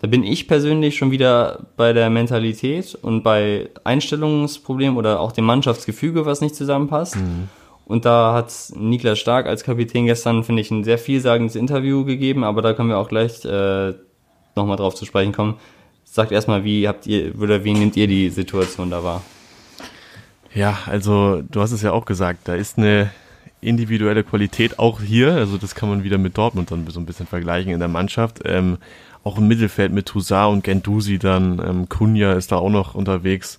Da 0.00 0.06
bin 0.06 0.22
ich 0.22 0.48
persönlich 0.48 0.96
schon 0.96 1.10
wieder 1.10 1.60
bei 1.76 1.92
der 1.92 2.10
Mentalität 2.10 2.96
und 3.00 3.22
bei 3.22 3.70
Einstellungsproblemen 3.84 4.96
oder 4.96 5.20
auch 5.20 5.32
dem 5.32 5.44
Mannschaftsgefüge, 5.44 6.26
was 6.26 6.40
nicht 6.40 6.54
zusammenpasst. 6.54 7.16
Mhm. 7.16 7.48
Und 7.86 8.06
da 8.06 8.32
hat 8.32 8.52
Niklas 8.76 9.18
Stark 9.18 9.46
als 9.46 9.62
Kapitän 9.62 10.06
gestern, 10.06 10.42
finde 10.42 10.62
ich, 10.62 10.70
ein 10.70 10.84
sehr 10.84 10.98
vielsagendes 10.98 11.54
Interview 11.54 12.04
gegeben, 12.04 12.44
aber 12.44 12.62
da 12.62 12.72
können 12.72 12.88
wir 12.88 12.98
auch 12.98 13.08
gleich 13.08 13.44
äh, 13.44 13.92
nochmal 14.56 14.76
drauf 14.76 14.94
zu 14.94 15.04
sprechen 15.04 15.32
kommen 15.32 15.56
sagt 16.14 16.30
erstmal, 16.30 16.62
wie 16.62 16.86
habt 16.86 17.08
ihr 17.08 17.34
oder 17.40 17.64
wie 17.64 17.72
nehmt 17.72 17.96
ihr 17.96 18.06
die 18.06 18.30
Situation 18.30 18.88
da 18.88 19.02
wahr? 19.02 19.20
Ja, 20.54 20.78
also 20.86 21.42
du 21.42 21.60
hast 21.60 21.72
es 21.72 21.82
ja 21.82 21.90
auch 21.90 22.04
gesagt, 22.04 22.46
da 22.46 22.54
ist 22.54 22.78
eine 22.78 23.10
individuelle 23.60 24.22
Qualität 24.22 24.78
auch 24.78 25.00
hier, 25.00 25.32
also 25.32 25.58
das 25.58 25.74
kann 25.74 25.88
man 25.88 26.04
wieder 26.04 26.18
mit 26.18 26.38
Dortmund 26.38 26.70
dann 26.70 26.86
so 26.86 27.00
ein 27.00 27.06
bisschen 27.06 27.26
vergleichen 27.26 27.72
in 27.72 27.80
der 27.80 27.88
Mannschaft. 27.88 28.42
Ähm, 28.44 28.78
auch 29.24 29.38
im 29.38 29.48
Mittelfeld 29.48 29.90
mit 29.90 30.06
Toussaint 30.06 30.52
und 30.52 30.62
Gendusi 30.62 31.18
dann, 31.18 31.58
ähm, 31.58 31.88
Kunja 31.88 32.34
ist 32.34 32.52
da 32.52 32.56
auch 32.56 32.70
noch 32.70 32.94
unterwegs. 32.94 33.58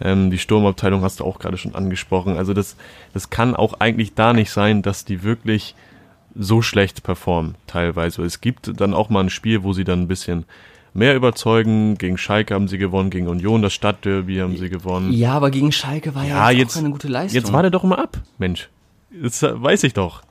Ähm, 0.00 0.30
die 0.30 0.38
Sturmabteilung 0.38 1.02
hast 1.02 1.18
du 1.18 1.24
auch 1.24 1.40
gerade 1.40 1.56
schon 1.56 1.74
angesprochen. 1.74 2.36
Also 2.36 2.54
das, 2.54 2.76
das 3.12 3.28
kann 3.28 3.56
auch 3.56 3.80
eigentlich 3.80 4.14
da 4.14 4.32
nicht 4.34 4.52
sein, 4.52 4.82
dass 4.82 5.04
die 5.04 5.24
wirklich 5.24 5.74
so 6.36 6.62
schlecht 6.62 7.02
performen 7.02 7.56
teilweise. 7.66 8.22
Es 8.22 8.40
gibt 8.40 8.80
dann 8.80 8.94
auch 8.94 9.10
mal 9.10 9.24
ein 9.24 9.30
Spiel, 9.30 9.64
wo 9.64 9.72
sie 9.72 9.82
dann 9.82 10.02
ein 10.02 10.08
bisschen 10.08 10.44
mehr 10.94 11.14
überzeugen. 11.14 11.96
Gegen 11.98 12.18
Schalke 12.18 12.54
haben 12.54 12.68
sie 12.68 12.78
gewonnen, 12.78 13.10
gegen 13.10 13.28
Union, 13.28 13.62
das 13.62 13.72
Stadtderby 13.72 14.36
haben 14.36 14.56
sie 14.56 14.68
gewonnen. 14.68 15.12
Ja, 15.12 15.32
aber 15.32 15.50
gegen 15.50 15.72
Schalke 15.72 16.14
war 16.14 16.24
ja, 16.24 16.50
ja 16.50 16.58
jetzt, 16.58 16.76
auch 16.76 16.80
keine 16.80 16.90
gute 16.90 17.08
Leistung. 17.08 17.40
Jetzt 17.40 17.52
warte 17.52 17.70
doch 17.70 17.84
mal 17.84 17.98
ab, 17.98 18.18
Mensch. 18.38 18.68
Das 19.10 19.42
weiß 19.42 19.84
ich 19.84 19.94
doch. 19.94 20.22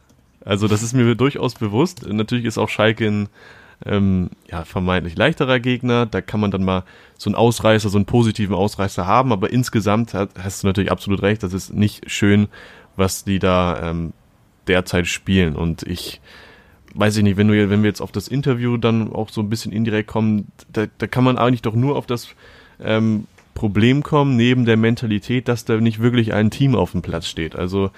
Also 0.46 0.68
das 0.68 0.84
ist 0.84 0.94
mir 0.94 1.16
durchaus 1.16 1.56
bewusst. 1.56 2.08
Natürlich 2.08 2.46
ist 2.46 2.58
auch 2.58 2.70
Schalke 2.70 3.06
ein 3.06 3.30
ähm, 3.86 4.30
ja, 4.50 4.64
vermeintlich 4.64 5.18
leichterer 5.18 5.60
Gegner. 5.60 6.06
Da 6.06 6.22
kann 6.22 6.40
man 6.40 6.52
dann 6.52 6.64
mal 6.64 6.84
so 7.18 7.30
einen 7.30 7.36
Ausreißer, 7.36 7.90
so 7.90 7.98
einen 7.98 8.06
positiven 8.06 8.56
Ausreißer 8.56 9.06
haben. 9.06 9.32
Aber 9.32 9.52
insgesamt 9.52 10.14
hat, 10.14 10.30
hast 10.42 10.64
du 10.64 10.68
natürlich 10.68 10.92
absolut 10.92 11.22
recht. 11.22 11.44
Das 11.44 11.54
ist 11.54 11.74
nicht 11.74 12.10
schön, 12.10 12.48
was 12.96 13.24
die 13.24 13.40
da 13.40 13.90
ähm, 13.90 14.14
derzeit 14.68 15.08
spielen. 15.08 15.56
Und 15.56 15.84
ich 15.84 16.22
weiß 16.94 17.18
ich 17.18 17.24
nicht, 17.24 17.38
wenn, 17.38 17.48
du, 17.48 17.70
wenn 17.70 17.84
wir 17.84 17.90
jetzt 17.90 18.02
auf 18.02 18.12
das 18.12 18.28
Interview 18.28 18.78
dann 18.78 19.14
auch 19.14 19.30
so 19.30 19.42
ein 19.42 19.50
bisschen 19.50 19.72
indirekt 19.72 20.10
kommen, 20.10 20.52
da, 20.72 20.86
da 20.98 21.08
kann 21.08 21.24
man 21.24 21.38
eigentlich 21.38 21.62
doch 21.62 21.76
nur 21.76 21.96
auf 21.96 22.06
das 22.06 22.30
ähm, 22.80 23.26
Problem 23.54 24.04
kommen, 24.04 24.36
neben 24.36 24.66
der 24.66 24.78
Mentalität, 24.78 25.48
dass 25.48 25.66
da 25.66 25.78
nicht 25.78 26.00
wirklich 26.00 26.34
ein 26.34 26.52
Team 26.52 26.76
auf 26.76 26.92
dem 26.92 27.02
Platz 27.02 27.28
steht. 27.28 27.56
Also 27.56 27.92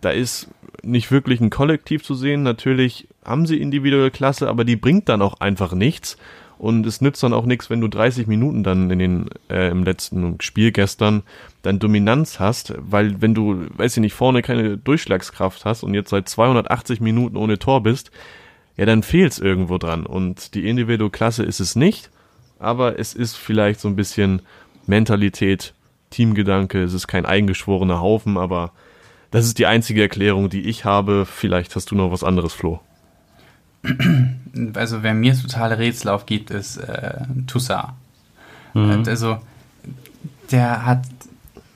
da 0.00 0.10
ist 0.10 0.48
nicht 0.82 1.10
wirklich 1.10 1.40
ein 1.40 1.50
Kollektiv 1.50 2.02
zu 2.02 2.14
sehen. 2.14 2.42
Natürlich 2.42 3.06
haben 3.24 3.46
sie 3.46 3.60
individuelle 3.60 4.10
Klasse, 4.10 4.48
aber 4.48 4.64
die 4.64 4.76
bringt 4.76 5.08
dann 5.08 5.22
auch 5.22 5.40
einfach 5.40 5.74
nichts. 5.74 6.16
Und 6.60 6.84
es 6.84 7.00
nützt 7.00 7.22
dann 7.22 7.32
auch 7.32 7.46
nichts, 7.46 7.70
wenn 7.70 7.80
du 7.80 7.88
30 7.88 8.26
Minuten 8.26 8.62
dann 8.62 8.90
in 8.90 8.98
den, 8.98 9.30
äh, 9.48 9.70
im 9.70 9.82
letzten 9.82 10.38
Spiel 10.42 10.72
gestern 10.72 11.22
dann 11.62 11.78
Dominanz 11.78 12.38
hast, 12.38 12.74
weil 12.76 13.22
wenn 13.22 13.32
du, 13.32 13.64
weiß 13.78 13.96
ich 13.96 14.02
nicht, 14.02 14.12
vorne 14.12 14.42
keine 14.42 14.76
Durchschlagskraft 14.76 15.64
hast 15.64 15.82
und 15.82 15.94
jetzt 15.94 16.10
seit 16.10 16.28
280 16.28 17.00
Minuten 17.00 17.38
ohne 17.38 17.58
Tor 17.58 17.82
bist, 17.82 18.10
ja, 18.76 18.84
dann 18.84 19.02
fehlt 19.02 19.32
es 19.32 19.38
irgendwo 19.38 19.78
dran. 19.78 20.04
Und 20.04 20.54
die 20.54 20.68
individuelle 20.68 21.10
Klasse 21.10 21.44
ist 21.44 21.60
es 21.60 21.76
nicht, 21.76 22.10
aber 22.58 22.98
es 22.98 23.14
ist 23.14 23.36
vielleicht 23.36 23.80
so 23.80 23.88
ein 23.88 23.96
bisschen 23.96 24.42
Mentalität, 24.86 25.72
Teamgedanke, 26.10 26.82
es 26.82 26.92
ist 26.92 27.08
kein 27.08 27.24
eingeschworener 27.24 28.02
Haufen, 28.02 28.36
aber 28.36 28.72
das 29.30 29.46
ist 29.46 29.58
die 29.58 29.66
einzige 29.66 30.02
Erklärung, 30.02 30.50
die 30.50 30.68
ich 30.68 30.84
habe. 30.84 31.24
Vielleicht 31.24 31.74
hast 31.74 31.90
du 31.90 31.94
noch 31.94 32.12
was 32.12 32.22
anderes, 32.22 32.52
Flo 32.52 32.80
also 34.74 35.02
wer 35.02 35.14
mir 35.14 35.34
totale 35.34 35.78
Rätsel 35.78 36.10
aufgibt, 36.10 36.50
ist 36.50 36.76
äh, 36.76 37.20
Toussaint. 37.46 37.92
Mhm. 38.74 39.04
Also 39.06 39.38
der 40.50 40.84
hat 40.84 41.04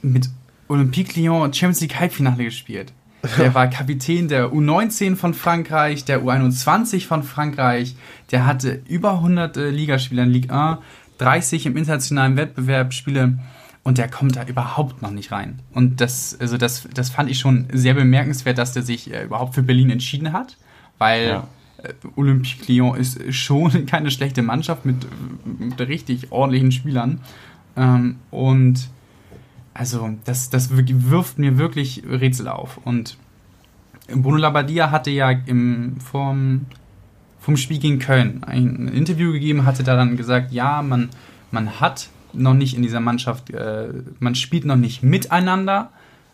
mit 0.03 0.29
Olympique 0.69 1.19
Lyon 1.19 1.53
Champions 1.53 1.81
League 1.81 1.99
Halbfinale 1.99 2.45
gespielt. 2.45 2.93
Der 3.39 3.55
war 3.55 3.69
Kapitän 3.69 4.29
der 4.29 4.53
U19 4.53 5.17
von 5.17 5.33
Frankreich, 5.33 6.05
der 6.05 6.23
U21 6.23 7.07
von 7.07 7.23
Frankreich. 7.23 7.97
Der 8.31 8.45
hatte 8.45 8.83
über 8.87 9.15
100 9.15 9.57
äh, 9.57 9.71
Ligaspieler 9.71 10.25
in 10.25 10.31
Ligue 10.31 10.55
1, 10.55 10.79
30 11.19 11.67
im 11.67 11.77
internationalen 11.77 12.37
Wettbewerb 12.37 12.93
Spiele 12.93 13.39
und 13.83 13.99
der 13.99 14.11
kommt 14.11 14.37
da 14.37 14.45
überhaupt 14.45 15.03
noch 15.03 15.11
nicht 15.11 15.31
rein. 15.33 15.61
Und 15.73 16.01
das, 16.01 16.37
also 16.41 16.57
das, 16.57 16.89
das 16.93 17.11
fand 17.11 17.31
ich 17.31 17.39
schon 17.39 17.67
sehr 17.73 17.95
bemerkenswert, 17.95 18.59
dass 18.59 18.73
der 18.73 18.83
sich 18.83 19.13
äh, 19.13 19.25
überhaupt 19.25 19.55
für 19.55 19.63
Berlin 19.63 19.91
entschieden 19.91 20.33
hat, 20.33 20.57
weil 20.99 21.29
ja. 21.29 21.49
Äh, 21.85 21.95
Olympique 22.17 22.73
Lyon 22.73 22.97
ist 22.97 23.21
schon 23.35 23.87
keine 23.87 24.11
schlechte 24.11 24.43
Mannschaft 24.43 24.85
mit, 24.85 25.07
mit 25.59 25.79
richtig 25.81 26.33
ordentlichen 26.33 26.73
Spielern. 26.73 27.21
Ähm, 27.77 28.17
und 28.31 28.89
also 29.75 30.11
das, 30.25 30.51
das 30.51 30.71
wirft 30.71 31.39
mir 31.39 31.59
wirklich 31.59 32.03
Rätsel 32.09 32.49
auf. 32.49 32.79
Und 32.85 33.19
Bruno 34.09 34.37
Labbadia 34.37 34.91
hatte 34.91 35.11
ja 35.11 35.31
im, 35.31 35.97
vom, 35.99 36.67
vom 37.41 37.57
Spiel 37.57 37.79
gegen 37.79 37.99
Köln 37.99 38.45
ein 38.45 38.89
Interview 38.89 39.33
gegeben, 39.33 39.65
hatte 39.65 39.83
da 39.83 39.97
dann 39.97 40.17
gesagt, 40.17 40.53
ja, 40.53 40.83
man, 40.83 41.09
man 41.51 41.81
hat 41.81 42.09
noch 42.33 42.55
nicht 42.55 42.75
in 42.77 42.83
dieser 42.83 43.01
Mannschaft, 43.01 43.51
äh, 43.51 43.89
man 44.19 44.35
spielt 44.35 44.65
noch 44.65 44.77
nicht 44.77 45.03
miteinander, 45.03 45.91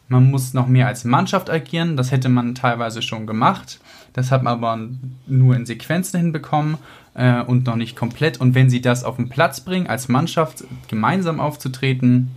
man 0.08 0.30
muss 0.30 0.54
noch 0.54 0.66
mehr 0.66 0.88
als 0.88 1.04
Mannschaft 1.04 1.50
agieren, 1.50 1.96
das 1.96 2.10
hätte 2.10 2.28
man 2.28 2.54
teilweise 2.54 3.02
schon 3.02 3.26
gemacht, 3.26 3.80
das 4.12 4.30
hat 4.30 4.42
man 4.42 4.52
aber 4.52 4.78
nur 5.26 5.56
in 5.56 5.66
Sequenzen 5.66 6.20
hinbekommen 6.20 6.78
äh, 7.14 7.42
und 7.42 7.66
noch 7.66 7.76
nicht 7.76 7.96
komplett. 7.96 8.40
Und 8.40 8.54
wenn 8.54 8.70
sie 8.70 8.80
das 8.80 9.04
auf 9.04 9.16
den 9.16 9.28
Platz 9.28 9.60
bringen, 9.60 9.86
als 9.86 10.08
Mannschaft 10.08 10.64
gemeinsam 10.88 11.40
aufzutreten, 11.40 12.30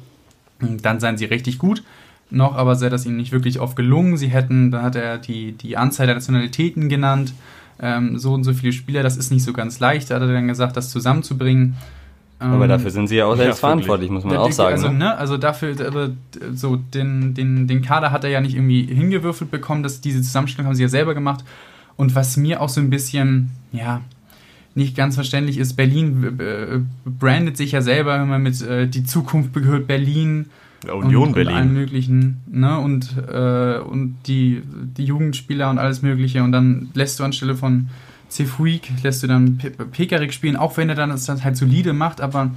dann 0.59 0.99
seien 0.99 1.17
sie 1.17 1.25
richtig 1.25 1.57
gut. 1.57 1.83
Noch 2.29 2.55
aber 2.55 2.75
sei 2.75 2.89
das 2.89 3.05
ihnen 3.05 3.17
nicht 3.17 3.31
wirklich 3.31 3.59
oft 3.59 3.75
gelungen. 3.75 4.17
Sie 4.17 4.29
hätten, 4.29 4.71
da 4.71 4.81
hat 4.81 4.95
er 4.95 5.17
die, 5.17 5.51
die 5.53 5.77
Anzahl 5.77 6.07
der 6.07 6.15
Nationalitäten 6.15 6.89
genannt, 6.89 7.33
ähm, 7.79 8.17
so 8.17 8.33
und 8.33 8.43
so 8.43 8.53
viele 8.53 8.73
Spieler, 8.73 9.03
das 9.03 9.17
ist 9.17 9.31
nicht 9.31 9.43
so 9.43 9.53
ganz 9.53 9.79
leicht, 9.79 10.09
hat 10.09 10.21
er 10.21 10.27
dann 10.27 10.47
gesagt, 10.47 10.77
das 10.77 10.89
zusammenzubringen. 10.89 11.75
Aber 12.51 12.67
dafür 12.67 12.91
sind 12.91 13.07
sie 13.07 13.15
ja 13.15 13.25
auch 13.25 13.35
selbst 13.35 13.57
ja, 13.57 13.67
verantwortlich, 13.67 14.09
muss 14.09 14.23
man 14.23 14.37
auch 14.37 14.51
sagen. 14.51 14.73
Also, 14.73 14.89
ne? 14.89 14.99
ne? 14.99 15.17
also 15.17 15.37
dafür, 15.37 15.75
so 16.53 16.75
den, 16.75 17.33
den, 17.33 17.67
den 17.67 17.81
Kader 17.81 18.11
hat 18.11 18.23
er 18.23 18.29
ja 18.29 18.41
nicht 18.41 18.55
irgendwie 18.55 18.83
hingewürfelt 18.83 19.49
bekommen, 19.51 19.83
dass 19.83 20.01
diese 20.01 20.21
Zusammenstellung 20.21 20.67
haben 20.67 20.75
sie 20.75 20.83
ja 20.83 20.89
selber 20.89 21.13
gemacht. 21.13 21.43
Und 21.95 22.15
was 22.15 22.37
mir 22.37 22.61
auch 22.61 22.69
so 22.69 22.81
ein 22.81 22.89
bisschen, 22.89 23.51
ja, 23.71 24.01
nicht 24.75 24.95
ganz 24.95 25.15
verständlich 25.15 25.57
ist, 25.57 25.75
Berlin 25.75 26.39
äh, 26.39 26.79
brandet 27.05 27.57
sich 27.57 27.73
ja 27.73 27.81
selber 27.81 28.17
immer 28.17 28.39
mit 28.39 28.61
äh, 28.61 28.87
die 28.87 29.03
Zukunft 29.03 29.53
gehört 29.53 29.87
Berlin. 29.87 30.47
Ja, 30.85 30.93
Union 30.93 31.27
und, 31.27 31.33
Berlin. 31.33 31.53
Und 31.53 31.57
allen 31.59 31.73
möglichen, 31.73 32.41
ne? 32.51 32.79
Und, 32.79 33.15
äh, 33.31 33.77
und 33.77 34.17
die, 34.25 34.63
die 34.65 35.05
Jugendspieler 35.05 35.69
und 35.69 35.77
alles 35.77 36.01
mögliche. 36.01 36.43
Und 36.43 36.51
dann 36.51 36.89
lässt 36.93 37.19
du 37.19 37.23
anstelle 37.23 37.55
von 37.55 37.89
Cefuig, 38.33 38.91
lässt 39.03 39.23
du 39.23 39.27
dann 39.27 39.57
Pekarik 39.91 40.33
spielen, 40.33 40.55
auch 40.55 40.77
wenn 40.77 40.89
er 40.89 40.95
dann 40.95 41.09
das 41.09 41.27
halt 41.29 41.55
solide 41.57 41.93
macht, 41.93 42.19
aber 42.19 42.51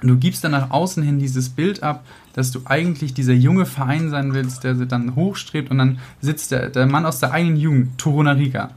du 0.00 0.16
gibst 0.16 0.44
dann 0.44 0.52
nach 0.52 0.70
außen 0.70 1.02
hin 1.02 1.18
dieses 1.18 1.48
Bild 1.48 1.82
ab, 1.82 2.04
dass 2.34 2.50
du 2.50 2.60
eigentlich 2.64 3.14
dieser 3.14 3.32
junge 3.32 3.66
Verein 3.66 4.10
sein 4.10 4.34
willst, 4.34 4.64
der 4.64 4.74
dann 4.74 5.14
hochstrebt 5.14 5.70
und 5.70 5.78
dann 5.78 5.98
sitzt 6.20 6.50
der, 6.50 6.68
der 6.70 6.86
Mann 6.86 7.06
aus 7.06 7.20
der 7.20 7.32
eigenen 7.32 7.56
Jugend, 7.56 7.98
Torunariga. 7.98 8.70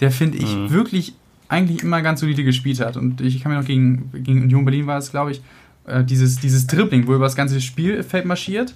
Der 0.00 0.10
finde 0.10 0.38
ich 0.38 0.54
mhm. 0.54 0.70
wirklich 0.70 1.14
eigentlich 1.48 1.82
immer 1.82 2.00
ganz 2.00 2.20
solide 2.20 2.44
gespielt 2.44 2.80
hat. 2.80 2.96
Und 2.96 3.20
ich 3.20 3.42
kann 3.42 3.52
mir 3.52 3.58
noch 3.58 3.66
gegen, 3.66 4.10
gegen 4.12 4.42
Union 4.42 4.64
Berlin 4.64 4.86
war 4.86 4.98
es, 4.98 5.10
glaube 5.10 5.32
ich, 5.32 5.42
äh, 5.86 6.04
dieses, 6.04 6.36
dieses 6.36 6.66
Dribbling, 6.68 7.06
wo 7.06 7.12
er 7.12 7.16
über 7.16 7.26
das 7.26 7.36
ganze 7.36 7.60
Spielfeld 7.60 8.24
marschiert 8.24 8.74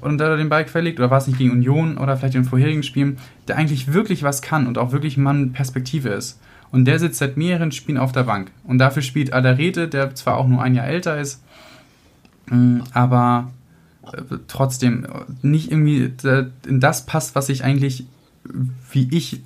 und 0.00 0.18
da 0.18 0.36
den 0.36 0.48
Ball 0.48 0.66
verlegt, 0.66 0.98
oder 0.98 1.10
war 1.10 1.18
es 1.18 1.26
nicht 1.26 1.38
gegen 1.38 1.50
Union 1.50 1.98
oder 1.98 2.16
vielleicht 2.16 2.34
in 2.34 2.42
den 2.42 2.48
vorherigen 2.48 2.82
Spielen, 2.82 3.18
der 3.48 3.56
eigentlich 3.56 3.92
wirklich 3.92 4.22
was 4.22 4.42
kann 4.42 4.66
und 4.66 4.78
auch 4.78 4.92
wirklich 4.92 5.16
Mann 5.16 5.52
Perspektive 5.52 6.10
ist. 6.10 6.40
Und 6.70 6.86
der 6.86 6.98
sitzt 6.98 7.18
seit 7.18 7.36
mehreren 7.36 7.70
Spielen 7.70 7.98
auf 7.98 8.12
der 8.12 8.22
Bank. 8.22 8.50
Und 8.64 8.78
dafür 8.78 9.02
spielt 9.02 9.32
Adarete, 9.32 9.88
der 9.88 10.14
zwar 10.14 10.38
auch 10.38 10.48
nur 10.48 10.62
ein 10.62 10.74
Jahr 10.74 10.86
älter 10.86 11.20
ist, 11.20 11.42
mm, 12.46 12.80
aber 12.92 13.50
äh, 14.10 14.22
trotzdem 14.48 15.06
nicht 15.42 15.70
irgendwie 15.70 16.12
in 16.66 16.80
das 16.80 17.06
passt, 17.06 17.34
was 17.34 17.48
ich 17.50 17.62
eigentlich, 17.62 18.06
wie 18.90 19.08
ich 19.14 19.42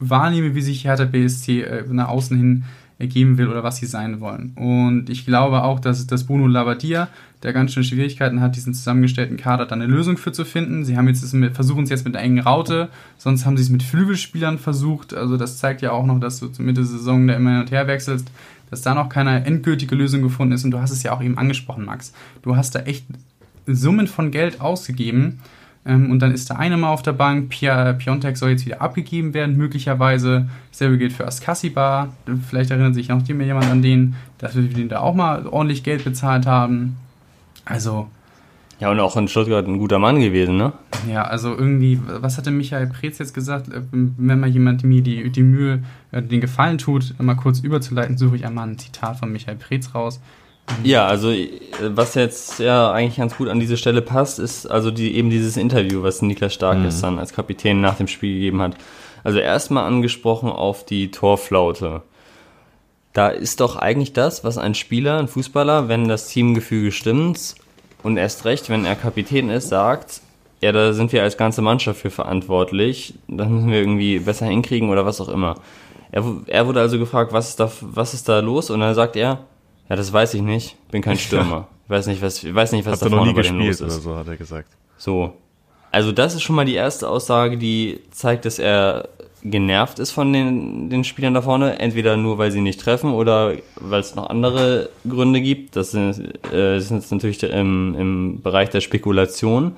wahrnehme, 0.00 0.54
wie 0.54 0.62
sich 0.62 0.84
Hertha 0.84 1.04
BSC 1.04 1.62
äh, 1.62 1.84
nach 1.88 2.08
außen 2.08 2.36
hin 2.36 2.64
ergeben 2.98 3.38
will 3.38 3.48
oder 3.48 3.62
was 3.62 3.76
sie 3.76 3.86
sein 3.86 4.20
wollen. 4.20 4.52
Und 4.56 5.08
ich 5.08 5.24
glaube 5.24 5.62
auch, 5.62 5.78
dass, 5.78 6.06
dass 6.06 6.24
Bruno 6.24 6.46
Labbadia, 6.48 7.08
der 7.44 7.52
ganz 7.52 7.72
schön 7.72 7.84
Schwierigkeiten 7.84 8.40
hat, 8.40 8.56
diesen 8.56 8.74
zusammengestellten 8.74 9.36
Kader 9.36 9.66
dann 9.66 9.80
eine 9.80 9.92
Lösung 9.92 10.16
für 10.16 10.32
zu 10.32 10.44
finden. 10.44 10.84
Sie 10.84 10.96
haben 10.96 11.06
jetzt 11.06 11.24
versuchen 11.52 11.84
es 11.84 11.90
jetzt 11.90 12.04
mit 12.04 12.16
einer 12.16 12.24
engen 12.24 12.40
Raute, 12.40 12.88
sonst 13.16 13.46
haben 13.46 13.56
sie 13.56 13.62
es 13.62 13.70
mit 13.70 13.84
Flügelspielern 13.84 14.58
versucht. 14.58 15.14
Also 15.14 15.36
das 15.36 15.58
zeigt 15.58 15.80
ja 15.80 15.92
auch 15.92 16.06
noch, 16.06 16.18
dass 16.18 16.40
du 16.40 16.48
zur 16.48 16.64
Mitte 16.64 16.80
der 16.80 16.88
Saison 16.88 17.28
da 17.28 17.34
immer 17.34 17.50
hin 17.50 17.60
und 17.60 17.70
her 17.70 17.86
wechselst, 17.86 18.32
dass 18.70 18.82
da 18.82 18.94
noch 18.94 19.08
keine 19.08 19.44
endgültige 19.44 19.94
Lösung 19.94 20.22
gefunden 20.22 20.52
ist. 20.52 20.64
Und 20.64 20.72
du 20.72 20.80
hast 20.80 20.90
es 20.90 21.04
ja 21.04 21.12
auch 21.12 21.22
eben 21.22 21.38
angesprochen, 21.38 21.84
Max. 21.84 22.12
Du 22.42 22.56
hast 22.56 22.74
da 22.74 22.80
echt 22.80 23.06
Summen 23.66 24.08
von 24.08 24.32
Geld 24.32 24.60
ausgegeben 24.60 25.38
ähm, 25.88 26.10
und 26.10 26.20
dann 26.20 26.32
ist 26.32 26.50
der 26.50 26.58
eine 26.58 26.76
mal 26.76 26.90
auf 26.90 27.02
der 27.02 27.14
Bank. 27.14 27.48
Pia, 27.48 27.94
Piontek 27.94 28.36
soll 28.36 28.50
jetzt 28.50 28.66
wieder 28.66 28.82
abgegeben 28.82 29.32
werden, 29.32 29.56
möglicherweise. 29.56 30.48
Dasselbe 30.70 30.98
gilt 30.98 31.14
für 31.14 31.26
Askasiba. 31.26 32.08
Vielleicht 32.48 32.70
erinnert 32.70 32.94
sich 32.94 33.08
noch 33.08 33.26
jemand 33.26 33.64
an 33.64 33.80
den, 33.80 34.14
dass 34.36 34.54
wir 34.54 34.62
den 34.62 34.90
da 34.90 35.00
auch 35.00 35.14
mal 35.14 35.46
ordentlich 35.46 35.82
Geld 35.82 36.04
bezahlt 36.04 36.46
haben. 36.46 36.98
Also. 37.64 38.08
Ja, 38.80 38.90
und 38.90 39.00
auch 39.00 39.16
in 39.16 39.28
Stuttgart 39.28 39.66
ein 39.66 39.78
guter 39.78 39.98
Mann 39.98 40.20
gewesen, 40.20 40.56
ne? 40.58 40.72
Ja, 41.10 41.22
also 41.22 41.56
irgendwie, 41.56 41.98
was 42.06 42.36
hatte 42.36 42.50
Michael 42.50 42.86
Preetz 42.86 43.18
jetzt 43.18 43.34
gesagt? 43.34 43.68
Äh, 43.72 43.80
wenn 43.90 44.38
mal 44.38 44.48
jemand 44.48 44.84
mir 44.84 45.02
die, 45.02 45.30
die 45.30 45.42
Mühe, 45.42 45.82
äh, 46.12 46.22
den 46.22 46.42
Gefallen 46.42 46.76
tut, 46.76 47.14
mal 47.18 47.34
kurz 47.34 47.60
überzuleiten, 47.60 48.18
suche 48.18 48.36
ich 48.36 48.46
einmal 48.46 48.68
ein 48.68 48.78
Zitat 48.78 49.18
von 49.18 49.32
Michael 49.32 49.56
Preetz 49.56 49.94
raus. 49.94 50.20
Ja, 50.84 51.06
also 51.06 51.32
was 51.80 52.14
jetzt 52.14 52.58
ja 52.58 52.92
eigentlich 52.92 53.16
ganz 53.16 53.36
gut 53.36 53.48
an 53.48 53.60
diese 53.60 53.76
Stelle 53.76 54.02
passt, 54.02 54.38
ist 54.38 54.66
also 54.66 54.90
die, 54.90 55.14
eben 55.14 55.30
dieses 55.30 55.56
Interview, 55.56 56.02
was 56.02 56.22
Niklas 56.22 56.54
Stark 56.54 56.78
mhm. 56.78 56.84
gestern 56.84 57.18
als 57.18 57.32
Kapitän 57.32 57.80
nach 57.80 57.96
dem 57.96 58.08
Spiel 58.08 58.34
gegeben 58.34 58.62
hat. 58.62 58.76
Also 59.24 59.38
erstmal 59.38 59.84
angesprochen 59.84 60.50
auf 60.50 60.84
die 60.84 61.10
Torflaute. 61.10 62.02
Da 63.12 63.28
ist 63.28 63.60
doch 63.60 63.76
eigentlich 63.76 64.12
das, 64.12 64.44
was 64.44 64.58
ein 64.58 64.74
Spieler, 64.74 65.18
ein 65.18 65.28
Fußballer, 65.28 65.88
wenn 65.88 66.08
das 66.08 66.28
Teamgefüge 66.28 66.92
stimmt 66.92 67.56
und 68.02 68.16
erst 68.16 68.44
recht, 68.44 68.68
wenn 68.68 68.84
er 68.84 68.94
Kapitän 68.94 69.50
ist, 69.50 69.68
sagt, 69.68 70.20
ja, 70.60 70.72
da 70.72 70.92
sind 70.92 71.12
wir 71.12 71.22
als 71.22 71.36
ganze 71.36 71.62
Mannschaft 71.62 72.00
für 72.00 72.10
verantwortlich, 72.10 73.14
das 73.26 73.48
müssen 73.48 73.70
wir 73.70 73.78
irgendwie 73.78 74.18
besser 74.18 74.46
hinkriegen 74.46 74.90
oder 74.90 75.06
was 75.06 75.20
auch 75.20 75.28
immer. 75.28 75.56
Er, 76.10 76.24
er 76.46 76.66
wurde 76.66 76.80
also 76.80 76.98
gefragt, 76.98 77.32
was 77.32 77.50
ist 77.50 77.60
da, 77.60 77.70
was 77.80 78.14
ist 78.14 78.28
da 78.28 78.40
los? 78.40 78.70
Und 78.70 78.80
dann 78.80 78.94
sagt 78.94 79.16
er, 79.16 79.40
ja, 79.88 79.96
das 79.96 80.12
weiß 80.12 80.34
ich 80.34 80.42
nicht. 80.42 80.76
Bin 80.90 81.02
kein 81.02 81.16
Stürmer. 81.18 81.68
Ich 81.84 81.90
weiß 81.90 82.06
nicht, 82.06 82.20
was, 82.20 82.42
ich 82.44 82.54
weiß 82.54 82.72
nicht, 82.72 82.84
was 82.86 83.00
Hab 83.00 83.10
da 83.10 83.16
vorne 83.16 83.32
bei 83.32 83.42
denen 83.42 83.60
los 83.60 83.80
ist. 83.80 83.82
Oder 83.82 83.90
so, 83.90 84.16
hat 84.16 84.28
er 84.28 84.36
gesagt. 84.36 84.68
So. 84.96 85.32
Also 85.90 86.12
das 86.12 86.34
ist 86.34 86.42
schon 86.42 86.56
mal 86.56 86.66
die 86.66 86.74
erste 86.74 87.08
Aussage, 87.08 87.56
die 87.56 88.00
zeigt, 88.10 88.44
dass 88.44 88.58
er 88.58 89.08
genervt 89.42 89.98
ist 89.98 90.10
von 90.10 90.32
den, 90.32 90.90
den 90.90 91.04
Spielern 91.04 91.32
da 91.32 91.40
vorne. 91.40 91.78
Entweder 91.78 92.16
nur, 92.16 92.36
weil 92.36 92.50
sie 92.50 92.60
nicht 92.60 92.80
treffen 92.80 93.12
oder 93.12 93.54
weil 93.76 94.00
es 94.00 94.14
noch 94.14 94.28
andere 94.28 94.90
Gründe 95.08 95.40
gibt. 95.40 95.76
Das 95.76 95.92
sind, 95.92 96.44
äh, 96.52 96.78
sind 96.80 96.98
jetzt 96.98 97.12
natürlich 97.12 97.42
im, 97.42 97.94
im 97.98 98.42
Bereich 98.42 98.68
der 98.68 98.82
Spekulation. 98.82 99.76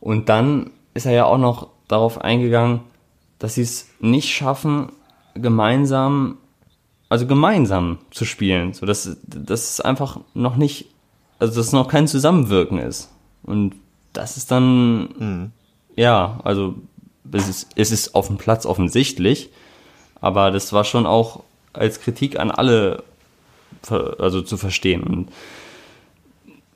Und 0.00 0.28
dann 0.28 0.70
ist 0.94 1.06
er 1.06 1.12
ja 1.12 1.24
auch 1.24 1.38
noch 1.38 1.68
darauf 1.88 2.20
eingegangen, 2.20 2.80
dass 3.38 3.54
sie 3.54 3.62
es 3.62 3.88
nicht 4.00 4.30
schaffen, 4.30 4.92
gemeinsam 5.34 6.38
also 7.12 7.26
gemeinsam 7.26 7.98
zu 8.10 8.24
spielen. 8.24 8.72
So, 8.72 8.86
dass, 8.86 9.18
dass 9.22 9.72
es 9.72 9.80
einfach 9.82 10.20
noch 10.32 10.56
nicht, 10.56 10.86
also 11.38 11.54
dass 11.54 11.66
es 11.66 11.72
noch 11.72 11.86
kein 11.86 12.08
Zusammenwirken 12.08 12.78
ist. 12.78 13.10
Und 13.42 13.74
das 14.14 14.38
ist 14.38 14.50
dann, 14.50 15.00
mhm. 15.18 15.52
ja, 15.94 16.40
also 16.42 16.74
es 17.30 17.48
ist, 17.48 17.68
es 17.76 17.92
ist 17.92 18.14
auf 18.14 18.28
dem 18.28 18.38
Platz 18.38 18.64
offensichtlich, 18.64 19.50
aber 20.22 20.50
das 20.52 20.72
war 20.72 20.84
schon 20.84 21.04
auch 21.04 21.42
als 21.74 22.00
Kritik 22.00 22.40
an 22.40 22.50
alle 22.50 23.04
also 23.90 24.40
zu 24.40 24.56
verstehen. 24.56 25.02
Und, 25.02 25.28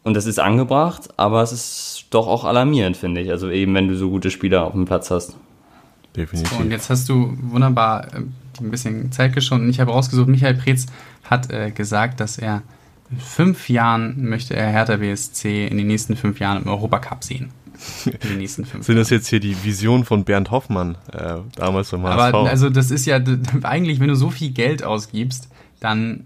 und 0.02 0.12
das 0.12 0.26
ist 0.26 0.38
angebracht, 0.38 1.08
aber 1.16 1.40
es 1.40 1.52
ist 1.52 2.06
doch 2.10 2.26
auch 2.26 2.44
alarmierend, 2.44 2.98
finde 2.98 3.22
ich. 3.22 3.30
Also 3.30 3.48
eben, 3.48 3.72
wenn 3.72 3.88
du 3.88 3.96
so 3.96 4.10
gute 4.10 4.30
Spieler 4.30 4.64
auf 4.64 4.72
dem 4.72 4.84
Platz 4.84 5.10
hast. 5.10 5.34
Definitiv. 6.14 6.52
So, 6.52 6.62
und 6.62 6.70
jetzt 6.70 6.90
hast 6.90 7.08
du 7.08 7.38
wunderbar 7.40 8.08
ähm, 8.60 8.68
ein 8.68 8.70
bisschen 8.70 9.12
Zeit 9.12 9.34
geschunden. 9.34 9.68
Ich 9.68 9.80
habe 9.80 9.92
rausgesucht, 9.92 10.28
Michael 10.28 10.54
Preetz 10.54 10.86
hat 11.24 11.50
äh, 11.50 11.70
gesagt, 11.70 12.20
dass 12.20 12.38
er 12.38 12.62
in 13.10 13.18
fünf 13.18 13.68
Jahren 13.68 14.28
möchte 14.28 14.56
er 14.56 14.68
Hertha 14.68 14.96
BSC 14.96 15.66
in 15.66 15.76
den 15.76 15.86
nächsten 15.86 16.16
fünf 16.16 16.40
Jahren 16.40 16.62
im 16.62 16.68
Europacup 16.68 17.22
sehen. 17.22 17.50
In 18.06 18.30
den 18.30 18.38
nächsten 18.38 18.64
fünf 18.64 18.86
Sind 18.86 18.96
das 18.96 19.10
jetzt 19.10 19.28
hier 19.28 19.38
die 19.38 19.62
Vision 19.64 20.04
von 20.04 20.24
Bernd 20.24 20.50
Hoffmann, 20.50 20.96
äh, 21.12 21.36
damals 21.56 21.90
beim 21.90 22.02
HSV? 22.04 22.34
Aber 22.34 22.48
also 22.48 22.70
das 22.70 22.90
ist 22.90 23.06
ja 23.06 23.20
eigentlich, 23.62 24.00
wenn 24.00 24.08
du 24.08 24.16
so 24.16 24.30
viel 24.30 24.50
Geld 24.50 24.82
ausgibst, 24.82 25.48
dann 25.78 26.24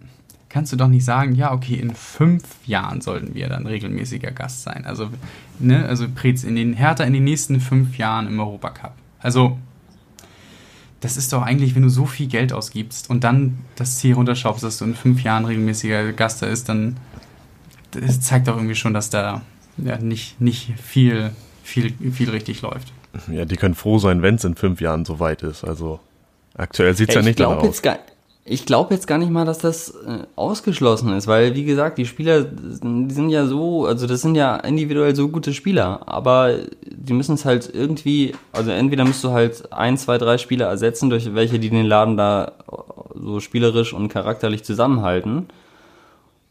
kannst 0.49 0.73
du 0.73 0.77
doch 0.77 0.89
nicht 0.89 1.05
sagen, 1.05 1.35
ja, 1.35 1.53
okay, 1.53 1.75
in 1.75 1.95
fünf 1.95 2.45
Jahren 2.67 3.01
sollten 3.01 3.35
wir 3.35 3.49
dann 3.49 3.67
regelmäßiger 3.67 4.33
Gast 4.33 4.63
sein. 4.63 4.85
Also, 4.85 5.09
ne, 5.59 5.87
also 5.87 6.07
Prez 6.13 6.45
in 6.45 6.57
den 6.57 6.75
Hertha 6.75 7.05
in 7.05 7.13
den 7.13 7.25
nächsten 7.25 7.61
fünf 7.61 7.97
Jahren 7.99 8.27
im 8.27 8.39
Europacup. 8.39 8.93
Also, 9.21 9.59
das 11.01 11.17
ist 11.17 11.33
doch 11.33 11.43
eigentlich, 11.43 11.75
wenn 11.75 11.83
du 11.83 11.89
so 11.89 12.07
viel 12.07 12.27
Geld 12.27 12.53
ausgibst 12.53 13.09
und 13.09 13.25
dann 13.25 13.59
das 13.77 13.99
Ziel 13.99 14.15
runterschraubst, 14.15 14.63
dass 14.63 14.79
du 14.79 14.85
in 14.85 14.95
fünf 14.95 15.23
Jahren 15.23 15.47
regelmäßiger 15.47 16.13
Gast 16.13 16.43
da 16.43 16.47
ist, 16.47 16.69
dann 16.69 16.97
das 17.93 18.21
zeigt 18.21 18.49
doch 18.49 18.57
irgendwie 18.57 18.75
schon, 18.75 18.95
dass 18.95 19.11
da 19.11 19.43
ja, 19.79 19.99
nicht, 19.99 20.41
nicht 20.41 20.75
viel, 20.81 21.31
viel, 21.63 21.93
viel 22.13 22.31
richtig 22.31 22.63
läuft. 22.63 22.93
Ja, 23.31 23.45
die 23.45 23.57
können 23.57 23.75
froh 23.75 23.99
sein, 23.99 24.23
wenn 24.23 24.37
es 24.37 24.45
in 24.45 24.55
fünf 24.55 24.81
Jahren 24.81 25.05
so 25.05 25.19
weit 25.19 25.43
ist. 25.43 25.65
Also 25.65 26.01
aktuell 26.55 26.95
sieht 26.95 27.09
es 27.09 27.15
ja, 27.15 27.21
ja 27.21 27.27
nicht 27.27 27.41
danach 27.41 27.63
aus. 27.63 27.83
Gar, 27.83 27.99
ich 28.51 28.67
glaube 28.67 28.93
jetzt 28.93 29.07
gar 29.07 29.17
nicht 29.17 29.31
mal, 29.31 29.45
dass 29.45 29.59
das 29.59 29.91
äh, 29.91 30.25
ausgeschlossen 30.35 31.13
ist, 31.13 31.29
weil 31.29 31.55
wie 31.55 31.65
gesagt, 31.65 31.99
die 31.99 32.05
Spieler, 32.05 32.43
die 32.43 33.15
sind 33.15 33.31
ja 33.31 33.47
so, 33.47 33.87
also 33.87 34.09
das 34.09 34.23
sind 34.23 34.35
ja 34.35 34.57
individuell 34.57 35.15
so 35.15 35.29
gute 35.29 35.55
Spieler, 35.55 36.01
aber 36.07 36.57
die 36.85 37.13
müssen 37.13 37.37
es 37.37 37.45
halt 37.45 37.71
irgendwie, 37.73 38.33
also 38.51 38.73
entweder 38.73 39.05
musst 39.05 39.23
du 39.23 39.31
halt 39.31 39.73
ein, 39.73 39.97
zwei, 39.97 40.19
drei 40.19 40.37
Spieler 40.37 40.67
ersetzen, 40.67 41.11
durch 41.11 41.33
welche 41.33 41.61
die 41.61 41.71
den 41.71 41.87
Laden 41.87 42.17
da 42.17 42.55
so 43.15 43.39
spielerisch 43.39 43.93
und 43.93 44.09
charakterlich 44.09 44.65
zusammenhalten. 44.65 45.47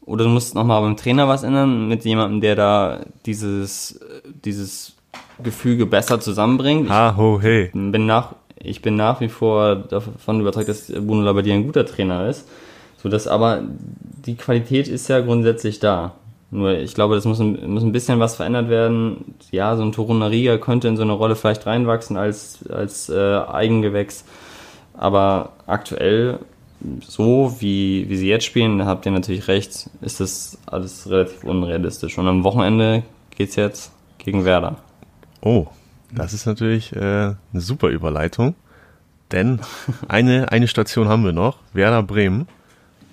Oder 0.00 0.24
du 0.24 0.30
musst 0.30 0.54
nochmal 0.54 0.80
beim 0.80 0.96
Trainer 0.96 1.28
was 1.28 1.42
ändern, 1.42 1.86
mit 1.86 2.06
jemandem, 2.06 2.40
der 2.40 2.56
da 2.56 3.00
dieses, 3.26 4.00
dieses 4.44 4.94
Gefüge 5.42 5.84
besser 5.84 6.18
zusammenbringt. 6.18 6.88
Ha, 6.88 7.14
ho, 7.18 7.38
hey. 7.42 7.70
Bin 7.74 8.06
nach, 8.06 8.34
ich 8.62 8.82
bin 8.82 8.96
nach 8.96 9.20
wie 9.20 9.28
vor 9.28 9.76
davon 9.76 10.40
überzeugt, 10.40 10.68
dass 10.68 10.92
Bruno 10.92 11.22
Labbadia 11.22 11.54
ein 11.54 11.66
guter 11.66 11.86
Trainer 11.86 12.28
ist. 12.28 12.46
So 13.02 13.08
dass 13.08 13.26
aber 13.26 13.62
die 14.26 14.36
Qualität 14.36 14.86
ist 14.86 15.08
ja 15.08 15.20
grundsätzlich 15.20 15.80
da. 15.80 16.12
Nur 16.50 16.72
ich 16.72 16.94
glaube, 16.94 17.14
das 17.14 17.24
muss 17.24 17.40
ein, 17.40 17.70
muss 17.70 17.82
ein 17.82 17.92
bisschen 17.92 18.18
was 18.18 18.36
verändert 18.36 18.68
werden. 18.68 19.36
Ja, 19.50 19.76
so 19.76 19.82
ein 19.82 19.92
Torunariga 19.92 20.58
könnte 20.58 20.88
in 20.88 20.96
so 20.96 21.02
eine 21.02 21.12
Rolle 21.12 21.36
vielleicht 21.36 21.66
reinwachsen 21.66 22.16
als, 22.16 22.58
als 22.68 23.08
äh, 23.08 23.38
Eigengewächs. 23.38 24.24
Aber 24.94 25.52
aktuell, 25.66 26.40
so 27.00 27.56
wie, 27.60 28.08
wie 28.10 28.16
sie 28.16 28.28
jetzt 28.28 28.44
spielen, 28.44 28.84
habt 28.84 29.06
ihr 29.06 29.12
natürlich 29.12 29.48
recht, 29.48 29.88
ist 30.02 30.20
das 30.20 30.58
alles 30.66 31.08
relativ 31.08 31.44
unrealistisch. 31.44 32.18
Und 32.18 32.28
am 32.28 32.44
Wochenende 32.44 33.04
geht's 33.34 33.56
jetzt 33.56 33.92
gegen 34.18 34.44
Werder. 34.44 34.76
Oh, 35.40 35.68
das 36.12 36.32
ist 36.32 36.46
natürlich 36.46 36.94
äh, 36.94 36.98
eine 37.00 37.36
super 37.54 37.88
Überleitung, 37.88 38.54
denn 39.32 39.60
eine, 40.08 40.50
eine 40.52 40.68
Station 40.68 41.08
haben 41.08 41.24
wir 41.24 41.32
noch, 41.32 41.58
Werder 41.72 42.02
Bremen. 42.02 42.48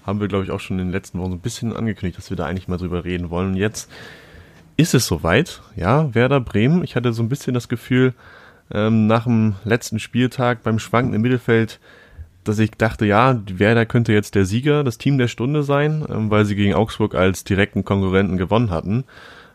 Haben 0.05 0.21
wir, 0.21 0.29
glaube 0.29 0.45
ich, 0.45 0.51
auch 0.51 0.61
schon 0.61 0.79
in 0.79 0.87
den 0.87 0.93
letzten 0.93 1.19
Wochen 1.19 1.31
so 1.31 1.35
ein 1.35 1.41
bisschen 1.41 1.75
angekündigt, 1.75 2.17
dass 2.17 2.29
wir 2.29 2.37
da 2.37 2.45
eigentlich 2.45 2.69
mal 2.69 2.77
drüber 2.77 3.03
reden 3.03 3.29
wollen. 3.29 3.49
Und 3.49 3.57
jetzt 3.57 3.89
ist 4.77 4.93
es 4.93 5.05
soweit, 5.05 5.61
ja, 5.75 6.13
Werder 6.15 6.39
Bremen. 6.39 6.83
Ich 6.83 6.95
hatte 6.95 7.11
so 7.11 7.21
ein 7.21 7.29
bisschen 7.29 7.53
das 7.53 7.67
Gefühl, 7.67 8.13
ähm, 8.71 9.07
nach 9.07 9.25
dem 9.25 9.55
letzten 9.65 9.99
Spieltag 9.99 10.63
beim 10.63 10.79
Schwanken 10.79 11.13
im 11.13 11.21
Mittelfeld, 11.21 11.79
dass 12.43 12.59
ich 12.59 12.71
dachte, 12.71 13.05
ja, 13.05 13.41
Werder 13.47 13.85
könnte 13.85 14.13
jetzt 14.13 14.35
der 14.35 14.45
Sieger, 14.45 14.83
das 14.83 14.97
Team 14.97 15.17
der 15.17 15.27
Stunde 15.27 15.63
sein, 15.63 16.05
ähm, 16.09 16.29
weil 16.29 16.45
sie 16.45 16.55
gegen 16.55 16.73
Augsburg 16.73 17.15
als 17.15 17.43
direkten 17.43 17.83
Konkurrenten 17.83 18.37
gewonnen 18.37 18.69
hatten. 18.69 19.03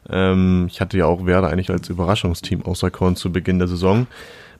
Ähm, 0.08 0.66
ich 0.70 0.80
hatte 0.80 0.98
ja 0.98 1.06
auch 1.06 1.26
Werder 1.26 1.48
eigentlich 1.48 1.70
als 1.70 1.88
Überraschungsteam 1.88 2.62
außer 2.62 2.90
Korn 2.90 3.16
zu 3.16 3.32
Beginn 3.32 3.58
der 3.58 3.68
Saison. 3.68 4.06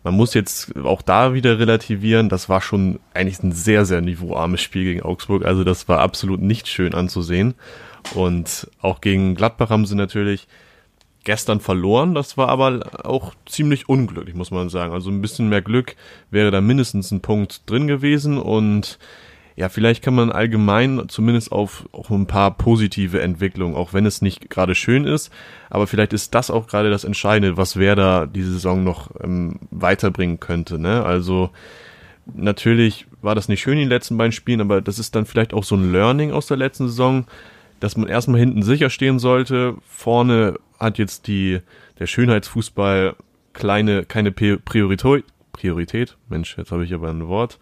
Man 0.04 0.14
muss 0.14 0.34
jetzt 0.34 0.76
auch 0.84 1.02
da 1.02 1.32
wieder 1.32 1.58
relativieren. 1.58 2.28
Das 2.28 2.48
war 2.48 2.60
schon 2.60 2.98
eigentlich 3.14 3.42
ein 3.42 3.52
sehr, 3.52 3.84
sehr 3.84 4.00
niveauarmes 4.00 4.60
Spiel 4.60 4.84
gegen 4.84 5.02
Augsburg. 5.02 5.44
Also 5.44 5.62
das 5.62 5.88
war 5.88 6.00
absolut 6.00 6.40
nicht 6.40 6.66
schön 6.66 6.94
anzusehen. 6.94 7.54
Und 8.14 8.68
auch 8.80 9.00
gegen 9.00 9.36
Gladbach 9.36 9.70
haben 9.70 9.86
sie 9.86 9.94
natürlich 9.94 10.48
gestern 11.24 11.60
verloren. 11.60 12.14
Das 12.14 12.36
war 12.36 12.48
aber 12.48 13.06
auch 13.06 13.34
ziemlich 13.46 13.88
unglücklich, 13.88 14.34
muss 14.34 14.50
man 14.50 14.68
sagen. 14.70 14.92
Also 14.92 15.08
ein 15.10 15.22
bisschen 15.22 15.48
mehr 15.48 15.62
Glück 15.62 15.94
wäre 16.32 16.50
da 16.50 16.60
mindestens 16.60 17.12
ein 17.12 17.20
Punkt 17.20 17.70
drin 17.70 17.86
gewesen. 17.86 18.38
Und 18.38 18.98
ja, 19.56 19.68
vielleicht 19.68 20.02
kann 20.02 20.14
man 20.14 20.32
allgemein 20.32 21.04
zumindest 21.08 21.52
auf, 21.52 21.88
auf 21.92 22.10
ein 22.10 22.26
paar 22.26 22.56
positive 22.56 23.20
Entwicklungen, 23.20 23.76
auch 23.76 23.92
wenn 23.92 24.06
es 24.06 24.22
nicht 24.22 24.48
gerade 24.48 24.74
schön 24.74 25.04
ist, 25.04 25.30
aber 25.68 25.86
vielleicht 25.86 26.12
ist 26.12 26.34
das 26.34 26.50
auch 26.50 26.66
gerade 26.66 26.90
das 26.90 27.04
Entscheidende, 27.04 27.56
was 27.56 27.76
Werder 27.76 28.26
diese 28.26 28.52
Saison 28.52 28.82
noch 28.82 29.10
ähm, 29.22 29.60
weiterbringen 29.70 30.40
könnte. 30.40 30.78
Ne? 30.78 31.04
Also 31.04 31.50
natürlich 32.34 33.06
war 33.20 33.34
das 33.34 33.48
nicht 33.48 33.60
schön 33.60 33.74
in 33.74 33.80
den 33.80 33.88
letzten 33.88 34.16
beiden 34.16 34.32
Spielen, 34.32 34.60
aber 34.60 34.80
das 34.80 34.98
ist 34.98 35.14
dann 35.14 35.26
vielleicht 35.26 35.52
auch 35.52 35.64
so 35.64 35.76
ein 35.76 35.92
Learning 35.92 36.32
aus 36.32 36.46
der 36.46 36.56
letzten 36.56 36.88
Saison, 36.88 37.26
dass 37.80 37.96
man 37.96 38.08
erstmal 38.08 38.40
hinten 38.40 38.62
sicher 38.62 38.90
stehen 38.90 39.18
sollte. 39.18 39.74
Vorne 39.86 40.58
hat 40.78 40.98
jetzt 40.98 41.26
die 41.26 41.60
der 41.98 42.06
Schönheitsfußball 42.06 43.16
kleine 43.52 44.04
keine 44.04 44.32
Priorität 44.32 45.24
Priorität. 45.52 46.16
Mensch, 46.28 46.56
jetzt 46.56 46.72
habe 46.72 46.84
ich 46.84 46.94
aber 46.94 47.10
ein 47.10 47.28
Wort. 47.28 47.58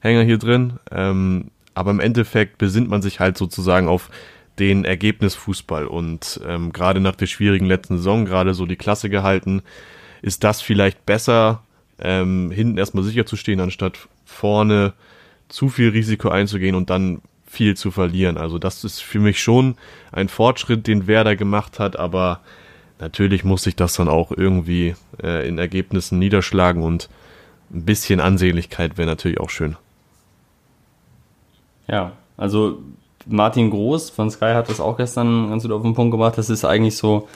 Hänger 0.00 0.22
hier 0.22 0.38
drin. 0.38 0.74
Ähm, 0.90 1.50
aber 1.74 1.90
im 1.90 2.00
Endeffekt 2.00 2.58
besinnt 2.58 2.88
man 2.88 3.02
sich 3.02 3.20
halt 3.20 3.38
sozusagen 3.38 3.88
auf 3.88 4.10
den 4.58 4.84
Ergebnisfußball 4.84 5.86
und 5.86 6.40
ähm, 6.46 6.72
gerade 6.72 7.00
nach 7.00 7.14
der 7.14 7.26
schwierigen 7.26 7.66
letzten 7.66 7.98
Saison, 7.98 8.24
gerade 8.24 8.54
so 8.54 8.66
die 8.66 8.76
Klasse 8.76 9.08
gehalten, 9.08 9.62
ist 10.20 10.42
das 10.44 10.60
vielleicht 10.60 11.06
besser, 11.06 11.62
ähm, 12.00 12.50
hinten 12.50 12.78
erstmal 12.78 13.04
sicher 13.04 13.26
zu 13.26 13.36
stehen, 13.36 13.60
anstatt 13.60 14.08
vorne 14.24 14.94
zu 15.48 15.68
viel 15.68 15.90
Risiko 15.90 16.28
einzugehen 16.28 16.74
und 16.74 16.90
dann 16.90 17.22
viel 17.46 17.76
zu 17.76 17.90
verlieren. 17.90 18.36
Also 18.36 18.58
das 18.58 18.84
ist 18.84 19.00
für 19.00 19.20
mich 19.20 19.40
schon 19.40 19.76
ein 20.12 20.28
Fortschritt, 20.28 20.86
den 20.86 21.06
Werder 21.06 21.36
gemacht 21.36 21.78
hat, 21.78 21.98
aber 21.98 22.40
natürlich 22.98 23.44
muss 23.44 23.62
sich 23.62 23.76
das 23.76 23.94
dann 23.94 24.08
auch 24.08 24.32
irgendwie 24.32 24.94
äh, 25.22 25.48
in 25.48 25.58
Ergebnissen 25.58 26.18
niederschlagen 26.18 26.82
und 26.82 27.08
ein 27.72 27.84
bisschen 27.84 28.20
Ansehnlichkeit 28.20 28.98
wäre 28.98 29.08
natürlich 29.08 29.40
auch 29.40 29.50
schön. 29.50 29.76
Ja, 31.90 32.12
also 32.36 32.78
Martin 33.26 33.70
Groß 33.70 34.10
von 34.10 34.30
Sky 34.30 34.52
hat 34.54 34.68
das 34.68 34.80
auch 34.80 34.96
gestern 34.96 35.50
ganz 35.50 35.62
gut 35.62 35.72
auf 35.72 35.82
den 35.82 35.94
Punkt 35.94 36.12
gebracht. 36.12 36.38
Das 36.38 36.50
ist 36.50 36.64
eigentlich 36.64 36.96
so, 36.96 37.28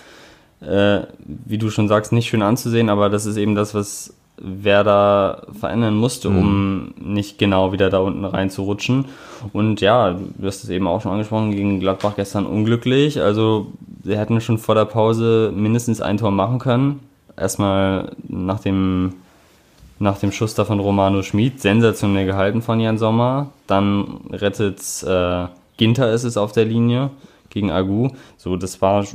äh, 0.60 1.00
wie 1.26 1.58
du 1.58 1.70
schon 1.70 1.88
sagst, 1.88 2.12
nicht 2.12 2.28
schön 2.28 2.42
anzusehen, 2.42 2.88
aber 2.88 3.10
das 3.10 3.26
ist 3.26 3.36
eben 3.36 3.54
das, 3.54 3.74
was 3.74 4.14
Werder 4.38 5.46
verändern 5.58 5.94
musste, 5.94 6.30
mhm. 6.30 6.38
um 6.38 6.94
nicht 6.98 7.38
genau 7.38 7.72
wieder 7.72 7.90
da 7.90 7.98
unten 7.98 8.24
reinzurutschen. 8.24 9.06
Und 9.52 9.80
ja, 9.80 10.12
du 10.12 10.46
hast 10.46 10.64
es 10.64 10.70
eben 10.70 10.86
auch 10.86 11.00
schon 11.00 11.12
angesprochen, 11.12 11.52
gegen 11.52 11.80
Gladbach 11.80 12.14
gestern 12.16 12.46
unglücklich. 12.46 13.20
Also 13.20 13.68
sie 14.02 14.16
hätten 14.16 14.40
schon 14.40 14.58
vor 14.58 14.74
der 14.74 14.86
Pause 14.86 15.52
mindestens 15.54 16.00
ein 16.00 16.16
Tor 16.16 16.30
machen 16.30 16.58
können. 16.58 17.00
Erstmal 17.36 18.12
nach 18.26 18.60
dem 18.60 19.14
nach 20.02 20.18
dem 20.18 20.32
Schuss 20.32 20.54
da 20.54 20.64
von 20.64 20.80
Romano 20.80 21.22
Schmid, 21.22 21.60
sensationell 21.60 22.26
gehalten 22.26 22.60
von 22.60 22.80
Jan 22.80 22.98
Sommer. 22.98 23.50
Dann 23.66 24.20
rettet 24.30 24.80
äh, 25.04 25.46
Ginter 25.76 26.12
ist 26.12 26.24
es 26.24 26.36
auf 26.36 26.52
der 26.52 26.64
Linie 26.64 27.10
gegen 27.50 27.70
Agu. 27.70 28.10
So, 28.36 28.56
das 28.56 28.82
war, 28.82 29.06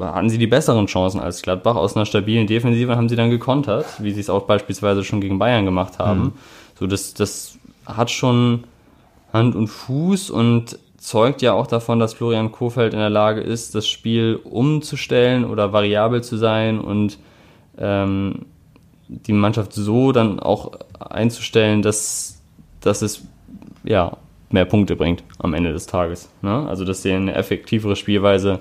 hatten 0.00 0.28
sie 0.28 0.38
die 0.38 0.46
besseren 0.46 0.86
Chancen 0.86 1.20
als 1.20 1.42
Gladbach. 1.42 1.76
Aus 1.76 1.96
einer 1.96 2.04
stabilen 2.04 2.46
Defensive 2.46 2.96
haben 2.96 3.08
sie 3.08 3.16
dann 3.16 3.30
gekontert, 3.30 3.86
wie 4.00 4.10
sie 4.10 4.20
es 4.20 4.30
auch 4.30 4.42
beispielsweise 4.42 5.04
schon 5.04 5.20
gegen 5.20 5.38
Bayern 5.38 5.64
gemacht 5.64 5.98
haben. 5.98 6.20
Mhm. 6.20 6.32
So, 6.78 6.86
das, 6.86 7.14
das 7.14 7.58
hat 7.86 8.10
schon 8.10 8.64
Hand 9.32 9.54
und 9.54 9.68
Fuß 9.68 10.30
und 10.30 10.78
zeugt 10.98 11.42
ja 11.42 11.52
auch 11.52 11.66
davon, 11.66 12.00
dass 12.00 12.14
Florian 12.14 12.50
Kofeld 12.50 12.92
in 12.92 12.98
der 12.98 13.10
Lage 13.10 13.40
ist, 13.40 13.74
das 13.74 13.86
Spiel 13.86 14.40
umzustellen 14.42 15.44
oder 15.44 15.72
variabel 15.72 16.24
zu 16.24 16.36
sein 16.36 16.80
und 16.80 17.18
ähm, 17.78 18.46
die 19.08 19.32
Mannschaft 19.32 19.72
so 19.72 20.12
dann 20.12 20.40
auch 20.40 20.72
einzustellen, 20.98 21.82
dass, 21.82 22.40
dass 22.80 23.02
es 23.02 23.22
ja, 23.84 24.16
mehr 24.50 24.64
Punkte 24.64 24.96
bringt 24.96 25.22
am 25.38 25.54
Ende 25.54 25.72
des 25.72 25.86
Tages. 25.86 26.28
Ne? 26.42 26.66
Also 26.68 26.84
dass 26.84 27.02
sie 27.02 27.12
eine 27.12 27.34
effektivere 27.34 27.96
Spielweise 27.96 28.58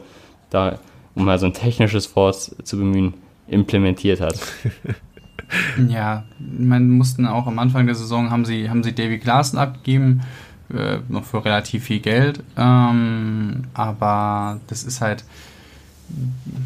da, 0.49 0.79
um 1.15 1.25
mal 1.25 1.39
so 1.39 1.45
ein 1.45 1.53
technisches 1.53 2.15
Wort 2.15 2.35
zu 2.63 2.77
bemühen, 2.77 3.13
implementiert 3.47 4.21
hat. 4.21 4.39
Ja, 5.87 6.23
man 6.39 6.89
mussten 6.89 7.27
auch 7.27 7.45
am 7.45 7.59
Anfang 7.59 7.85
der 7.85 7.93
Saison 7.95 8.31
haben 8.31 8.45
sie, 8.45 8.69
haben 8.69 8.81
sie 8.81 8.95
Davy 8.95 9.19
Klaassen 9.19 9.59
abgegeben, 9.59 10.21
äh, 10.73 10.97
noch 11.09 11.25
für 11.25 11.43
relativ 11.45 11.83
viel 11.83 11.99
Geld. 11.99 12.41
Ähm, 12.57 13.63
aber 13.73 14.59
das 14.67 14.83
ist 14.83 15.01
halt, 15.01 15.23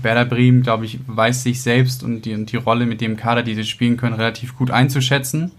Werder 0.01 0.25
Bremen, 0.25 0.61
glaube 0.61 0.85
ich, 0.85 0.99
weiß 1.07 1.43
sich 1.43 1.61
selbst 1.61 2.03
und 2.03 2.23
die, 2.23 2.33
und 2.33 2.51
die 2.51 2.57
Rolle 2.57 2.85
mit 2.85 3.01
dem 3.01 3.17
Kader, 3.17 3.43
die 3.43 3.55
sie 3.55 3.63
spielen 3.63 3.97
können, 3.97 4.15
relativ 4.15 4.57
gut 4.57 4.71
einzuschätzen. 4.71 5.51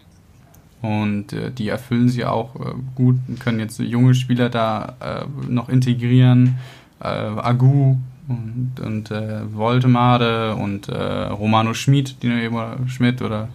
Und 0.81 1.33
äh, 1.33 1.51
die 1.51 1.68
erfüllen 1.68 2.09
sie 2.09 2.24
auch 2.24 2.55
äh, 2.57 2.74
gut 2.95 3.16
und 3.26 3.41
können 3.41 3.59
jetzt 3.59 3.79
junge 3.81 4.14
Spieler 4.14 4.49
da 4.49 4.97
äh, 5.01 5.51
noch 5.51 5.68
integrieren. 5.68 6.57
Äh, 7.01 7.07
Agu 7.07 7.97
und, 8.29 8.81
und 8.81 9.11
äh, 9.11 9.53
Voltemade 9.53 10.55
und 10.55 10.89
äh, 10.89 10.95
Romano 10.95 11.74
Schmid, 11.74 12.22
die 12.22 12.29
du 12.29 12.41
eben, 12.41 12.89
Schmidt 12.89 13.22
oder 13.22 13.49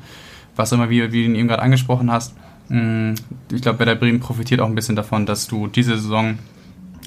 was 0.56 0.72
immer, 0.72 0.90
wie, 0.90 1.12
wie 1.12 1.24
du 1.24 1.30
ihn 1.30 1.36
eben 1.36 1.48
gerade 1.48 1.62
angesprochen 1.62 2.12
hast. 2.12 2.36
Mm, 2.70 3.14
ich 3.52 3.62
glaube, 3.62 3.80
Werder 3.80 3.96
Bremen 3.96 4.20
profitiert 4.20 4.60
auch 4.62 4.68
ein 4.68 4.76
bisschen 4.76 4.96
davon, 4.96 5.26
dass 5.26 5.48
du 5.48 5.68
diese 5.68 5.98
Saison 5.98 6.40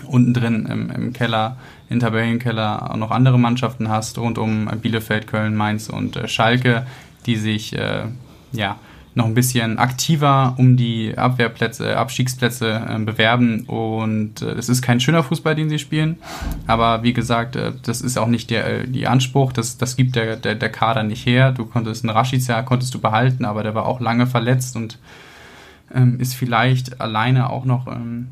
unten 0.09 0.35
drin 0.35 0.67
im, 0.67 0.91
im 0.91 1.13
Keller, 1.13 1.57
im 1.89 2.01
Tabellenkeller 2.01 2.91
auch 2.91 2.97
noch 2.97 3.11
andere 3.11 3.39
Mannschaften 3.39 3.89
hast, 3.89 4.19
rund 4.19 4.39
um 4.39 4.69
Bielefeld, 4.81 5.27
Köln, 5.27 5.57
Mainz 5.57 5.89
und 5.89 6.17
äh, 6.17 6.29
Schalke, 6.29 6.87
die 7.27 7.37
sich 7.37 7.77
äh, 7.77 8.05
ja 8.53 8.77
noch 9.17 9.25
ein 9.25 9.35
bisschen 9.35 9.79
aktiver 9.79 10.55
um 10.59 10.77
die 10.77 11.17
Abwehrplätze, 11.17 11.97
Abstiegsplätze 11.97 12.83
äh, 12.87 12.99
bewerben. 12.99 13.65
Und 13.65 14.43
äh, 14.43 14.53
es 14.53 14.69
ist 14.69 14.83
kein 14.83 15.01
schöner 15.01 15.23
Fußball, 15.23 15.55
den 15.55 15.71
sie 15.71 15.79
spielen. 15.79 16.19
Aber 16.67 17.03
wie 17.03 17.15
gesagt, 17.15 17.57
äh, 17.57 17.73
das 17.83 18.03
ist 18.03 18.19
auch 18.19 18.27
nicht 18.27 18.51
der 18.51 18.83
äh, 18.83 18.87
die 18.87 19.07
Anspruch. 19.07 19.53
Das, 19.53 19.79
das 19.79 19.97
gibt 19.97 20.17
der, 20.17 20.37
der, 20.37 20.55
der 20.55 20.69
Kader 20.69 21.03
nicht 21.03 21.25
her. 21.25 21.53
Du 21.53 21.65
konntest 21.65 22.05
einen 22.05 22.15
Rashica 22.15 22.61
konntest 22.63 22.93
du 22.95 23.01
behalten, 23.01 23.47
aber 23.47 23.63
der 23.63 23.75
war 23.75 23.87
auch 23.87 24.01
lange 24.01 24.27
verletzt 24.27 24.77
und 24.77 24.99
ähm, 25.95 26.21
ist 26.21 26.35
vielleicht 26.35 27.01
alleine 27.01 27.49
auch 27.49 27.65
noch 27.65 27.87
ähm, 27.87 28.29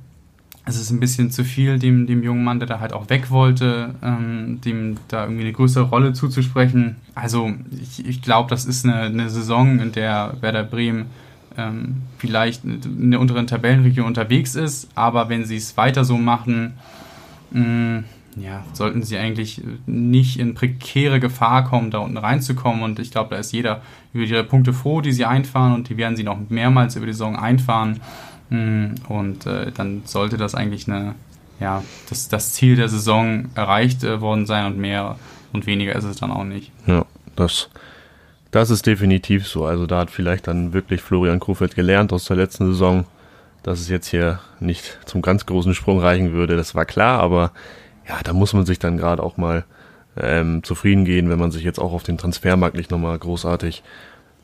es 0.66 0.80
ist 0.80 0.90
ein 0.90 1.00
bisschen 1.00 1.30
zu 1.30 1.44
viel, 1.44 1.78
dem, 1.78 2.06
dem 2.06 2.22
jungen 2.22 2.42
Mann, 2.42 2.58
der 2.58 2.66
da 2.66 2.80
halt 2.80 2.94
auch 2.94 3.10
weg 3.10 3.30
wollte, 3.30 3.94
ähm, 4.02 4.60
dem 4.64 4.96
da 5.08 5.24
irgendwie 5.24 5.42
eine 5.42 5.52
größere 5.52 5.84
Rolle 5.84 6.14
zuzusprechen. 6.14 6.96
Also 7.14 7.52
ich, 7.70 8.06
ich 8.06 8.22
glaube, 8.22 8.48
das 8.48 8.64
ist 8.64 8.86
eine, 8.86 9.02
eine 9.02 9.28
Saison, 9.28 9.78
in 9.78 9.92
der 9.92 10.34
Werder 10.40 10.64
Bremen 10.64 11.06
ähm, 11.56 12.02
vielleicht 12.18 12.64
in 12.64 13.10
der 13.10 13.20
unteren 13.20 13.46
Tabellenregion 13.46 14.06
unterwegs 14.06 14.54
ist, 14.54 14.88
aber 14.94 15.28
wenn 15.28 15.44
sie 15.44 15.56
es 15.56 15.76
weiter 15.76 16.04
so 16.04 16.16
machen, 16.16 16.74
mh, 17.50 17.60
mm, 17.60 18.04
ja, 18.36 18.64
sollten 18.72 19.02
sie 19.02 19.16
eigentlich 19.16 19.62
nicht 19.86 20.40
in 20.40 20.54
prekäre 20.54 21.20
Gefahr 21.20 21.64
kommen, 21.64 21.92
da 21.92 21.98
unten 21.98 22.16
reinzukommen. 22.16 22.82
Und 22.82 22.98
ich 22.98 23.12
glaube, 23.12 23.30
da 23.30 23.36
ist 23.36 23.52
jeder 23.52 23.80
über 24.12 24.24
ihre 24.24 24.42
Punkte 24.42 24.72
froh, 24.72 25.00
die 25.00 25.12
sie 25.12 25.24
einfahren 25.24 25.72
und 25.72 25.88
die 25.88 25.96
werden 25.96 26.16
sie 26.16 26.24
noch 26.24 26.38
mehrmals 26.48 26.96
über 26.96 27.06
die 27.06 27.12
Saison 27.12 27.36
einfahren. 27.36 28.00
Hm, 28.50 28.94
und 29.08 29.46
äh, 29.46 29.72
dann 29.72 30.02
sollte 30.04 30.36
das 30.36 30.54
eigentlich 30.54 30.88
eine, 30.88 31.14
ja, 31.60 31.82
das, 32.08 32.28
das 32.28 32.52
Ziel 32.52 32.76
der 32.76 32.88
Saison 32.88 33.46
erreicht 33.54 34.04
äh, 34.04 34.20
worden 34.20 34.46
sein 34.46 34.66
und 34.66 34.78
mehr 34.78 35.16
und 35.52 35.66
weniger 35.66 35.94
ist 35.94 36.04
es 36.04 36.16
dann 36.16 36.30
auch 36.30 36.44
nicht. 36.44 36.72
Ja, 36.86 37.06
das, 37.36 37.70
das 38.50 38.70
ist 38.70 38.86
definitiv 38.86 39.46
so. 39.46 39.64
Also 39.64 39.86
da 39.86 40.00
hat 40.00 40.10
vielleicht 40.10 40.46
dann 40.46 40.72
wirklich 40.72 41.00
Florian 41.00 41.40
Krufeld 41.40 41.74
gelernt 41.74 42.12
aus 42.12 42.26
der 42.26 42.36
letzten 42.36 42.66
Saison, 42.66 43.04
dass 43.62 43.80
es 43.80 43.88
jetzt 43.88 44.08
hier 44.08 44.40
nicht 44.60 44.98
zum 45.06 45.22
ganz 45.22 45.46
großen 45.46 45.74
Sprung 45.74 46.00
reichen 46.00 46.32
würde. 46.32 46.56
Das 46.56 46.74
war 46.74 46.84
klar, 46.84 47.20
aber 47.20 47.52
ja, 48.06 48.20
da 48.22 48.32
muss 48.32 48.52
man 48.52 48.66
sich 48.66 48.78
dann 48.78 48.98
gerade 48.98 49.22
auch 49.22 49.36
mal 49.36 49.64
ähm, 50.16 50.62
zufrieden 50.62 51.04
gehen, 51.04 51.30
wenn 51.30 51.38
man 51.38 51.50
sich 51.50 51.64
jetzt 51.64 51.78
auch 51.78 51.92
auf 51.92 52.02
dem 52.02 52.18
Transfermarkt 52.18 52.76
nicht 52.76 52.90
nochmal 52.90 53.18
großartig 53.18 53.82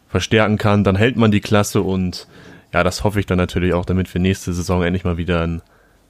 verstärken 0.09 0.59
kann. 0.59 0.85
Dann 0.85 0.97
hält 0.97 1.17
man 1.17 1.31
die 1.31 1.41
Klasse 1.41 1.83
und 1.83 2.27
ja, 2.73 2.85
das 2.85 3.05
hoffe 3.05 3.21
ich 3.21 3.27
dann 3.27 3.39
natürlich 3.39 3.75
auch, 3.75 3.85
damit 3.85 4.13
wir 4.13 4.21
nächste 4.21 4.53
Saison 4.53 4.83
endlich 4.83 5.05
mal 5.05 5.17
wieder 5.17 5.43
ein 5.43 5.63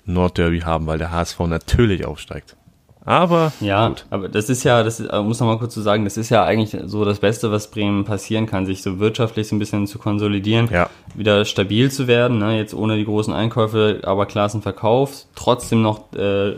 Nordderby 0.04 0.60
haben, 0.60 0.86
weil 0.86 0.98
der 0.98 1.10
HSV 1.10 1.40
natürlich 1.40 2.04
aufsteigt. 2.04 2.56
Aber 3.04 3.52
ja, 3.60 3.88
gut. 3.88 4.04
aber 4.10 4.28
das 4.28 4.50
ist 4.50 4.62
ja, 4.62 4.82
das 4.82 5.00
ist, 5.00 5.10
muss 5.10 5.40
noch 5.40 5.46
mal 5.46 5.58
kurz 5.58 5.72
zu 5.72 5.80
sagen, 5.80 6.04
das 6.04 6.18
ist 6.18 6.28
ja 6.28 6.44
eigentlich 6.44 6.76
so 6.84 7.04
das 7.04 7.18
Beste, 7.18 7.50
was 7.50 7.70
Bremen 7.70 8.04
passieren 8.04 8.46
kann, 8.46 8.66
sich 8.66 8.82
so 8.82 8.98
wirtschaftlich 8.98 9.48
so 9.48 9.56
ein 9.56 9.58
bisschen 9.58 9.86
zu 9.86 9.98
konsolidieren, 9.98 10.68
ja. 10.70 10.90
wieder 11.14 11.46
stabil 11.46 11.90
zu 11.90 12.06
werden, 12.08 12.38
ne, 12.38 12.58
jetzt 12.58 12.74
ohne 12.74 12.96
die 12.96 13.06
großen 13.06 13.32
Einkäufe, 13.32 14.00
aber 14.04 14.26
Klassen 14.26 14.60
verkauft, 14.60 15.26
trotzdem 15.34 15.80
noch, 15.80 16.12
äh, 16.12 16.56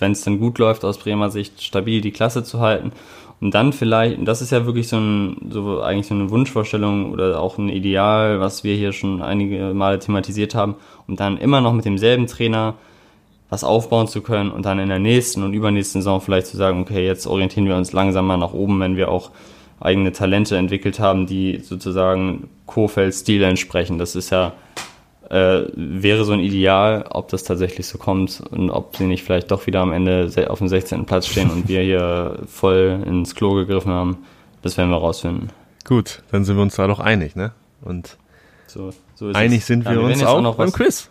wenn 0.00 0.12
es 0.12 0.22
dann 0.22 0.40
gut 0.40 0.58
läuft 0.58 0.84
aus 0.84 0.98
Bremer 0.98 1.30
Sicht, 1.30 1.62
stabil 1.62 2.00
die 2.00 2.10
Klasse 2.10 2.42
zu 2.42 2.60
halten 2.60 2.92
und 3.40 3.54
dann 3.54 3.72
vielleicht, 3.72 4.26
das 4.26 4.40
ist 4.40 4.50
ja 4.50 4.64
wirklich 4.64 4.88
so, 4.88 4.96
ein, 4.96 5.48
so 5.50 5.82
eigentlich 5.82 6.06
so 6.06 6.14
eine 6.14 6.30
Wunschvorstellung 6.30 7.12
oder 7.12 7.40
auch 7.40 7.58
ein 7.58 7.68
Ideal, 7.68 8.40
was 8.40 8.64
wir 8.64 8.74
hier 8.74 8.92
schon 8.92 9.20
einige 9.20 9.74
Male 9.74 9.98
thematisiert 9.98 10.54
haben, 10.54 10.76
um 11.06 11.16
dann 11.16 11.36
immer 11.36 11.60
noch 11.60 11.74
mit 11.74 11.84
demselben 11.84 12.26
Trainer 12.26 12.74
was 13.48 13.62
aufbauen 13.62 14.08
zu 14.08 14.22
können 14.22 14.50
und 14.50 14.64
dann 14.64 14.78
in 14.78 14.88
der 14.88 14.98
nächsten 14.98 15.42
und 15.42 15.52
übernächsten 15.52 16.00
Saison 16.00 16.20
vielleicht 16.20 16.48
zu 16.48 16.56
sagen, 16.56 16.80
okay, 16.80 17.04
jetzt 17.04 17.26
orientieren 17.26 17.66
wir 17.66 17.76
uns 17.76 17.92
langsam 17.92 18.26
mal 18.26 18.38
nach 18.38 18.54
oben, 18.54 18.80
wenn 18.80 18.96
wir 18.96 19.10
auch 19.10 19.30
eigene 19.78 20.12
Talente 20.12 20.56
entwickelt 20.56 20.98
haben, 20.98 21.26
die 21.26 21.58
sozusagen 21.58 22.48
Kofeld-Stil 22.66 23.42
entsprechen. 23.42 23.98
Das 23.98 24.16
ist 24.16 24.30
ja 24.30 24.54
äh, 25.30 25.64
wäre 25.74 26.24
so 26.24 26.32
ein 26.32 26.40
Ideal, 26.40 27.06
ob 27.10 27.28
das 27.28 27.44
tatsächlich 27.44 27.86
so 27.86 27.98
kommt 27.98 28.42
und 28.50 28.70
ob 28.70 28.96
sie 28.96 29.04
nicht 29.04 29.24
vielleicht 29.24 29.50
doch 29.50 29.66
wieder 29.66 29.80
am 29.80 29.92
Ende 29.92 30.30
auf 30.48 30.58
dem 30.58 30.68
16. 30.68 31.04
Platz 31.06 31.26
stehen 31.26 31.50
und 31.50 31.68
wir 31.68 31.82
hier 31.82 32.40
voll 32.46 33.02
ins 33.06 33.34
Klo 33.34 33.54
gegriffen 33.54 33.92
haben, 33.92 34.18
das 34.62 34.76
werden 34.76 34.90
wir 34.90 34.98
rausfinden. 34.98 35.50
Gut, 35.84 36.22
dann 36.30 36.44
sind 36.44 36.56
wir 36.56 36.62
uns 36.62 36.76
da 36.76 36.86
doch 36.86 37.00
einig, 37.00 37.36
ne? 37.36 37.52
Und 37.82 38.16
so, 38.66 38.90
so 39.14 39.28
einig 39.32 39.60
es. 39.60 39.66
sind 39.66 39.84
wir, 39.84 39.92
ja, 39.92 39.98
wir 39.98 40.06
uns 40.06 40.24
auch, 40.24 40.44
auch 40.44 40.56
beim 40.56 40.72
Quiz. 40.72 41.08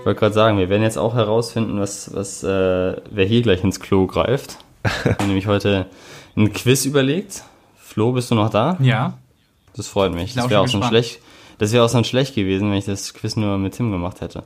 Ich 0.00 0.06
wollte 0.06 0.18
gerade 0.18 0.34
sagen, 0.34 0.58
wir 0.58 0.68
werden 0.68 0.82
jetzt 0.82 0.98
auch 0.98 1.14
herausfinden, 1.14 1.78
was, 1.78 2.12
was 2.12 2.42
äh, 2.42 2.48
wer 3.10 3.24
hier 3.24 3.42
gleich 3.42 3.62
ins 3.62 3.78
Klo 3.78 4.08
greift. 4.08 4.58
nämlich 5.26 5.46
heute 5.46 5.86
ein 6.36 6.52
Quiz 6.52 6.84
überlegt. 6.84 7.44
Flo, 7.76 8.12
bist 8.12 8.30
du 8.30 8.34
noch 8.34 8.50
da? 8.50 8.76
Ja. 8.80 9.18
Das 9.76 9.88
freut 9.88 10.12
mich. 10.14 10.34
Das 10.34 10.50
wäre 10.50 10.60
auch, 10.60 10.68
so 10.68 10.82
schlecht, 10.82 11.20
das 11.58 11.72
wär 11.72 11.84
auch 11.84 11.88
so 11.88 12.02
schlecht 12.04 12.34
gewesen, 12.34 12.70
wenn 12.70 12.78
ich 12.78 12.84
das 12.84 13.14
Quiz 13.14 13.36
nur 13.36 13.58
mit 13.58 13.74
Tim 13.74 13.90
gemacht 13.90 14.20
hätte. 14.20 14.44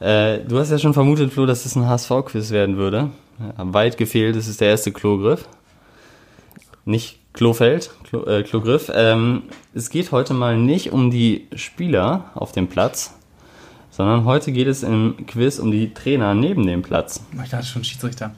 Äh, 0.00 0.40
du 0.40 0.58
hast 0.58 0.70
ja 0.70 0.78
schon 0.78 0.94
vermutet, 0.94 1.32
Flo, 1.32 1.46
dass 1.46 1.64
es 1.64 1.76
ein 1.76 1.86
HSV-Quiz 1.86 2.50
werden 2.50 2.76
würde. 2.76 3.10
Ja, 3.38 3.52
weit 3.72 3.96
gefehlt, 3.96 4.36
das 4.36 4.48
ist 4.48 4.60
der 4.60 4.68
erste 4.68 4.92
Klogriff. 4.92 5.48
Nicht 6.84 7.18
Klofeld, 7.32 7.90
Klo, 8.04 8.24
äh, 8.24 8.42
Klogriff. 8.42 8.90
Ähm, 8.94 9.44
es 9.74 9.90
geht 9.90 10.12
heute 10.12 10.34
mal 10.34 10.56
nicht 10.56 10.92
um 10.92 11.10
die 11.10 11.46
Spieler 11.54 12.30
auf 12.34 12.52
dem 12.52 12.68
Platz, 12.68 13.14
sondern 13.90 14.24
heute 14.24 14.52
geht 14.52 14.66
es 14.66 14.82
im 14.82 15.26
Quiz 15.26 15.58
um 15.58 15.70
die 15.70 15.92
Trainer 15.94 16.34
neben 16.34 16.66
dem 16.66 16.82
Platz. 16.82 17.22
Ich 17.42 17.50
dachte 17.50 17.66
schon 17.66 17.84
Schiedsrichter. 17.84 18.32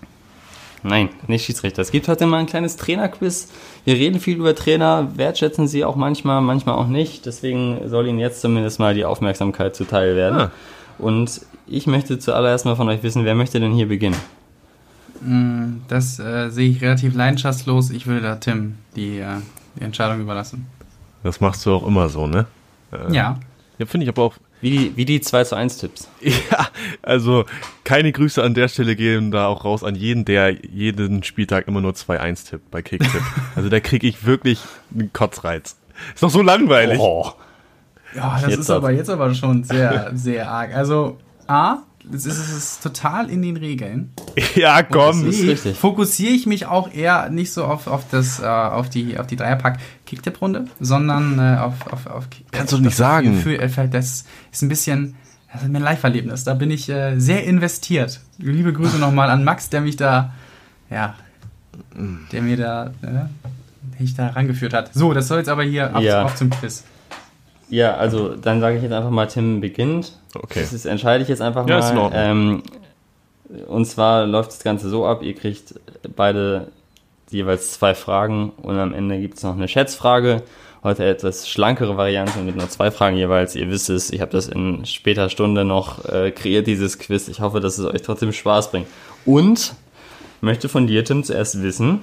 Nein, 0.83 1.11
nicht 1.27 1.45
Schiedsrichter. 1.45 1.83
Es 1.83 1.91
gibt 1.91 2.09
heute 2.09 2.27
mal 2.27 2.39
ein 2.39 2.47
kleines 2.47 2.77
Trainerquiz. 2.77 3.49
Wir 3.85 3.95
reden 3.95 4.19
viel 4.19 4.39
über 4.39 4.55
Trainer, 4.55 5.09
wertschätzen 5.15 5.69
sie 5.69 5.85
auch 5.85 5.97
manchmal, 5.97 6.41
manchmal 6.41 6.77
auch 6.77 6.87
nicht. 6.87 7.27
Deswegen 7.27 7.89
soll 7.89 8.07
Ihnen 8.07 8.19
jetzt 8.19 8.41
zumindest 8.41 8.79
mal 8.79 8.95
die 8.95 9.05
Aufmerksamkeit 9.05 9.77
zuteil 9.77 10.17
werden. 10.17 10.41
Ah. 10.41 10.51
Und 10.99 11.43
ich 11.67 11.87
möchte 11.87 12.19
zuallererst 12.19 12.65
mal 12.65 12.77
von 12.77 12.89
euch 12.89 13.03
wissen, 13.03 13.25
wer 13.25 13.35
möchte 13.35 13.61
denn 13.61 13.73
hier 13.73 13.89
beginnen? 13.89 14.17
Mm, 15.21 15.83
das 15.89 16.19
äh, 16.19 16.49
sehe 16.51 16.71
ich 16.71 16.81
relativ 16.81 17.15
leidenschaftslos. 17.15 17.91
Ich 17.91 18.07
würde 18.07 18.23
da 18.23 18.37
Tim 18.37 18.77
die, 18.97 19.19
äh, 19.19 19.37
die 19.77 19.85
Entscheidung 19.85 20.21
überlassen. 20.21 20.67
Das 21.23 21.41
machst 21.41 21.65
du 21.67 21.75
auch 21.75 21.87
immer 21.87 22.09
so, 22.09 22.27
ne? 22.27 22.47
Äh, 22.93 23.13
ja. 23.15 23.39
Ja, 23.79 23.87
finde 23.87 24.05
ich 24.05 24.09
aber 24.09 24.23
auch 24.23 24.35
wie 24.61 24.71
die, 24.71 24.97
wie 24.97 25.05
die 25.05 25.21
2 25.21 25.45
zu 25.45 25.57
1 25.57 25.79
Tipps. 25.79 26.09
Ja, 26.51 26.69
also 27.03 27.45
keine 27.85 28.13
Grüße 28.13 28.43
an 28.43 28.55
der 28.55 28.69
Stelle 28.69 28.97
gehen 28.97 29.31
da 29.31 29.47
auch 29.47 29.65
raus 29.65 29.85
an 29.85 29.95
jeden, 29.95 30.25
der 30.25 30.51
jeden 30.51 31.23
Spieltag 31.23 31.67
immer 31.69 31.81
nur 31.81 31.93
2-1 31.93 32.51
tippt 32.51 32.71
bei 32.71 32.83
Kicktipp. 32.83 33.23
also 33.57 33.69
da 33.69 33.81
kriege 33.81 34.07
ich 34.07 34.25
wirklich 34.27 34.61
einen 34.95 35.13
Kotzreiz. 35.13 35.77
Ist 36.15 36.23
doch 36.23 36.31
so 36.31 36.43
langweilig. 36.43 36.99
Oh. 36.99 37.33
Ja, 38.15 38.39
das 38.41 38.51
jetzt 38.51 38.61
ist 38.61 38.71
aber 38.71 38.91
jetzt 38.91 39.11
aber 39.11 39.33
schon 39.35 39.63
sehr, 39.65 40.11
sehr 40.15 40.51
arg. 40.51 40.75
Also, 40.75 41.19
A, 41.47 41.79
es 42.13 42.27
ist, 42.27 42.39
es 42.39 42.51
ist 42.51 42.83
total 42.83 43.31
in 43.31 43.43
den 43.43 43.57
Regeln. 43.57 44.13
Ja, 44.55 44.83
komm. 44.83 45.27
das 45.27 45.37
ist 45.37 45.47
richtig. 45.47 45.77
Fokussiere 45.77 46.33
ich 46.33 46.47
mich 46.47 46.67
auch 46.67 46.93
eher 46.93 47.31
nicht 47.31 47.53
so 47.53 47.65
auf, 47.65 47.87
auf, 47.87 48.05
das, 48.11 48.41
äh, 48.41 48.47
auf 48.47 48.89
die, 48.89 49.19
auf 49.19 49.27
die 49.27 49.37
Dreierpack 49.37 49.79
Kicktipp-Runde, 50.07 50.67
sondern 50.81 51.39
äh, 51.39 51.59
auf, 51.59 51.87
auf, 51.93 52.07
auf 52.07 52.29
Kannst 52.51 52.73
du 52.73 52.79
nicht 52.79 52.97
sagen. 52.97 53.37
Gefühl, 53.37 53.61
äh, 53.61 53.89
das 53.89 54.25
ist 54.51 54.63
ein 54.63 54.69
bisschen, 54.69 55.17
das 55.53 55.63
ist 55.63 55.69
mir 55.69 55.79
ein 55.79 55.85
Live-Erlebnis. 55.85 56.45
Da 56.45 56.55
bin 56.55 56.71
ich 56.71 56.89
äh, 56.89 57.19
sehr 57.19 57.45
investiert. 57.45 58.21
Liebe 58.39 58.73
Grüße 58.73 58.99
nochmal 58.99 59.31
an 59.31 59.45
Max, 59.45 59.71
der 59.71 59.81
mich 59.83 59.97
da, 59.97 60.33
ja, 60.91 61.15
der 62.33 62.43
mir 62.43 62.57
da, 62.57 62.87
äh, 63.03 64.01
mich 64.01 64.15
da 64.15 64.29
rangeführt 64.29 64.73
hat. 64.73 64.93
So, 64.95 65.13
das 65.13 65.29
soll 65.29 65.39
jetzt 65.39 65.49
aber 65.49 65.63
hier 65.63 65.95
ab, 65.95 66.03
ja. 66.03 66.25
auf 66.25 66.35
zum 66.35 66.51
Quiz. 66.51 66.85
Ja, 67.71 67.95
also 67.95 68.35
dann 68.35 68.61
sage 68.61 68.77
ich 68.77 68.83
jetzt 68.83 68.93
einfach 68.93 69.11
mal, 69.11 69.27
Tim 69.27 69.61
beginnt. 69.61 70.13
Okay. 70.35 70.61
Das 70.61 70.73
ist, 70.73 70.85
entscheide 70.85 71.23
ich 71.23 71.29
jetzt 71.29 71.43
einfach 71.43 71.67
ja, 71.67 71.79
mal. 71.79 71.85
Ist 71.85 71.91
in 71.91 71.99
Ordnung. 71.99 72.23
Ähm, 72.23 72.63
und 73.67 73.85
zwar 73.87 74.27
läuft 74.27 74.51
das 74.51 74.63
Ganze 74.63 74.89
so 74.89 75.07
ab, 75.07 75.23
ihr 75.23 75.35
kriegt 75.35 75.75
beide 76.15 76.69
jeweils 77.31 77.73
zwei 77.73 77.95
Fragen 77.95 78.53
und 78.63 78.79
am 78.79 78.93
Ende 78.93 79.21
gibt 79.21 79.37
es 79.39 79.43
noch 79.43 79.55
eine 79.55 79.69
Schätzfrage. 79.69 80.43
Heute 80.83 81.05
etwas 81.05 81.49
schlankere 81.49 81.97
Variante 81.97 82.39
mit 82.41 82.57
nur 82.57 82.69
zwei 82.69 82.91
Fragen 82.91 83.17
jeweils. 83.17 83.55
Ihr 83.55 83.69
wisst 83.69 83.91
es, 83.91 84.11
ich 84.11 84.21
habe 84.21 84.33
das 84.33 84.49
in 84.49 84.87
später 84.87 85.29
Stunde 85.29 85.65
noch 85.65 86.07
äh, 86.07 86.31
kreiert, 86.31 86.67
dieses 86.67 86.99
Quiz. 86.99 87.29
Ich 87.29 87.41
hoffe, 87.41 87.61
dass 87.61 87.79
es 87.79 87.85
euch 87.85 88.01
trotzdem 88.03 88.33
Spaß 88.33 88.71
bringt. 88.71 88.87
Und 89.27 89.75
möchte 90.41 90.71
von 90.71 90.87
dir, 90.87 91.05
Tim, 91.05 91.23
zuerst 91.23 91.63
wissen, 91.63 92.03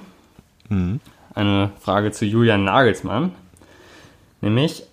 mhm. 0.68 1.00
eine 1.34 1.70
Frage 1.80 2.12
zu 2.12 2.24
Julian 2.24 2.64
Nagelsmann. 2.64 3.32
Nämlich, 4.40 4.84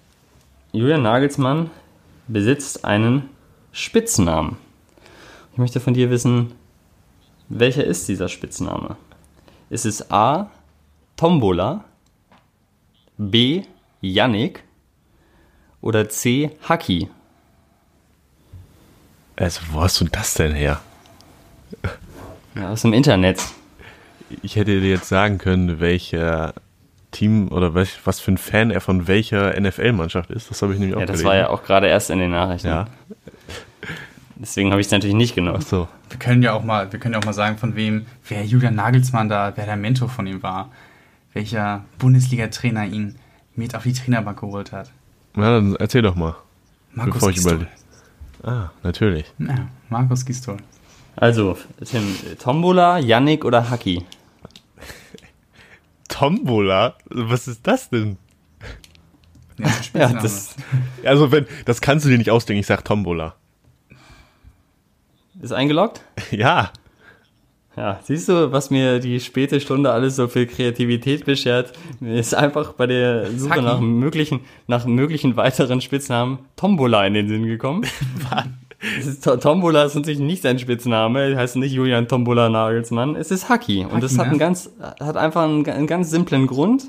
Julian 0.76 1.04
Nagelsmann 1.04 1.72
besitzt 2.28 2.84
einen 2.84 3.30
Spitznamen. 3.72 4.58
Ich 5.54 5.58
möchte 5.58 5.80
von 5.80 5.94
dir 5.94 6.10
wissen, 6.10 6.52
welcher 7.48 7.86
ist 7.86 8.10
dieser 8.10 8.28
Spitzname? 8.28 8.98
Ist 9.70 9.86
es 9.86 10.12
A. 10.12 10.52
Tombola, 11.16 11.86
B. 13.18 13.64
Yannick, 14.02 14.64
oder 15.80 16.10
C. 16.10 16.52
Haki? 16.68 17.10
Also, 19.38 19.62
wo 19.72 19.82
hast 19.82 20.02
du 20.02 20.06
das 20.06 20.34
denn 20.34 20.54
her? 20.54 20.82
Ja, 22.54 22.72
aus 22.72 22.82
dem 22.82 22.92
Internet. 22.92 23.42
Ich 24.42 24.58
hätte 24.58 24.82
dir 24.82 24.90
jetzt 24.90 25.08
sagen 25.08 25.38
können, 25.38 25.80
welcher 25.80 26.54
Team 27.16 27.48
oder 27.50 27.74
welch, 27.74 27.98
was 28.06 28.20
für 28.20 28.32
ein 28.32 28.38
Fan 28.38 28.72
er 28.72 28.82
von 28.82 29.08
welcher 29.08 29.60
NFL-Mannschaft 29.60 30.30
ist. 30.32 30.50
Das 30.50 30.62
habe 30.62 30.74
ich 30.74 30.80
nämlich 30.80 30.96
auch 30.96 31.00
Ja, 31.02 31.06
das 31.08 31.14
gelesen. 31.18 31.28
war 31.30 31.36
ja 31.36 31.50
auch 31.50 31.64
gerade 31.64 31.88
erst 31.88 32.10
in 32.10 32.20
den 32.20 32.32
Nachrichten. 32.32 32.68
Ja, 32.68 32.86
Deswegen 34.38 34.72
habe 34.72 34.82
ich 34.82 34.88
es 34.88 34.92
natürlich 34.92 35.16
nicht 35.16 35.34
genommen. 35.34 35.62
so. 35.62 35.88
Wir 36.10 36.20
können 36.20 36.42
ja 36.44 36.52
auch 36.54 36.64
mal, 36.64 36.92
wir 36.92 37.00
können 37.00 37.14
ja 37.14 37.20
auch 37.20 37.26
mal 37.26 37.34
sagen, 37.34 37.58
von 37.58 37.76
wem, 37.76 38.06
wer 38.28 38.44
Julian 38.46 38.76
Nagelsmann 38.76 39.30
da, 39.30 39.54
wer 39.56 39.66
der 39.66 39.78
Mentor 39.78 40.10
von 40.10 40.28
ihm 40.28 40.44
war, 40.44 40.70
welcher 41.34 41.86
Bundesliga-Trainer 42.00 42.86
ihn 42.86 43.16
mit 43.56 43.76
auf 43.76 43.84
die 43.84 43.94
Trainerbank 43.94 44.40
geholt 44.42 44.74
hat. 44.74 44.92
Na, 45.36 45.52
dann 45.56 45.76
erzähl 45.78 46.02
doch 46.02 46.16
mal. 46.16 46.36
Markus 46.94 47.14
bevor 47.16 47.30
ich 47.30 47.36
Gisdol. 47.36 47.54
überlege. 47.54 47.72
Ah, 48.44 48.72
natürlich. 48.84 49.26
Ja, 49.40 49.68
Markus 49.90 50.26
Gistol. 50.26 50.58
Also, 51.16 51.58
Tim, 51.86 52.04
Tombola, 52.38 53.00
Yannick 53.00 53.46
oder 53.46 53.70
Haki? 53.70 54.04
Tombola? 56.08 56.96
Was 57.10 57.48
ist 57.48 57.66
das 57.66 57.90
denn? 57.90 58.18
Ja, 59.58 59.68
Ja, 59.94 60.14
das 60.14 60.56
Also, 61.04 61.32
wenn, 61.32 61.46
das 61.66 61.82
kannst 61.82 62.06
du 62.06 62.10
dir 62.10 62.18
nicht 62.18 62.30
ausdenken. 62.30 62.60
Ich 62.60 62.68
sag 62.68 62.84
Tombola. 62.84 63.36
ist 65.42 65.52
eingeloggt? 65.52 66.02
Ja. 66.32 66.72
Ja, 67.78 68.00
siehst 68.04 68.30
du, 68.30 68.54
was 68.54 68.70
mir 68.70 69.00
die 69.00 69.20
späte 69.20 69.60
Stunde 69.60 69.92
alles 69.92 70.16
so 70.16 70.30
viel 70.30 70.48
Kreativität 70.48 71.26
beschert? 71.26 71.74
Mir 72.00 72.16
ist 72.16 72.34
einfach 72.34 72.72
bei 72.72 72.88
der 72.88 73.30
Suche 73.32 73.62
nach 73.62 73.82
möglichen, 73.82 74.40
nach 74.68 74.86
möglichen 74.86 75.36
weiteren 75.36 75.82
Spitznamen 75.82 76.40
Tombola 76.56 77.06
in 77.06 77.16
den 77.16 77.28
Sinn 77.28 77.46
gekommen. 77.46 77.86
Es 79.00 79.06
ist, 79.08 79.24
To- 79.24 79.38
Tombola 79.38 79.84
ist 79.86 79.96
natürlich 79.96 80.20
nicht 80.20 80.44
sein 80.44 80.60
Spitzname, 80.60 81.32
er 81.32 81.38
heißt 81.38 81.56
nicht 81.56 81.74
Julian 81.74 82.08
Tombola 82.08 82.50
Nagelsmann, 82.50 83.16
es 83.16 83.32
ist 83.32 83.50
Haki. 83.50 83.86
Und 83.86 84.04
das 84.04 84.18
hat 84.18 84.26
ne? 84.26 84.32
einen 84.32 84.40
ganz, 84.40 84.70
hat 85.00 85.18
einfach 85.18 85.44
einen, 85.44 85.68
einen 85.68 85.88
ganz 85.88 86.10
simplen 86.10 86.46
Grund. 86.48 86.84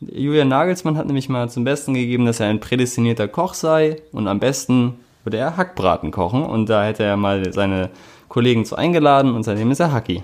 Julian 0.00 0.48
Nagelsmann 0.48 0.96
hat 0.96 1.06
nämlich 1.06 1.28
mal 1.28 1.48
zum 1.50 1.64
Besten 1.64 1.92
gegeben, 1.94 2.24
dass 2.24 2.38
er 2.40 2.46
ein 2.48 2.60
prädestinierter 2.60 3.26
Koch 3.28 3.54
sei 3.54 3.96
und 4.12 4.28
am 4.28 4.38
besten 4.38 4.94
würde 5.24 5.38
er 5.38 5.56
Hackbraten 5.56 6.12
kochen 6.12 6.44
und 6.44 6.68
da 6.70 6.84
hätte 6.84 7.02
er 7.02 7.16
mal 7.16 7.52
seine 7.52 7.90
Kollegen 8.28 8.64
zu 8.64 8.76
eingeladen 8.76 9.34
und 9.34 9.42
seitdem 9.42 9.70
ist 9.70 9.80
er 9.80 9.92
Haki. 9.92 10.22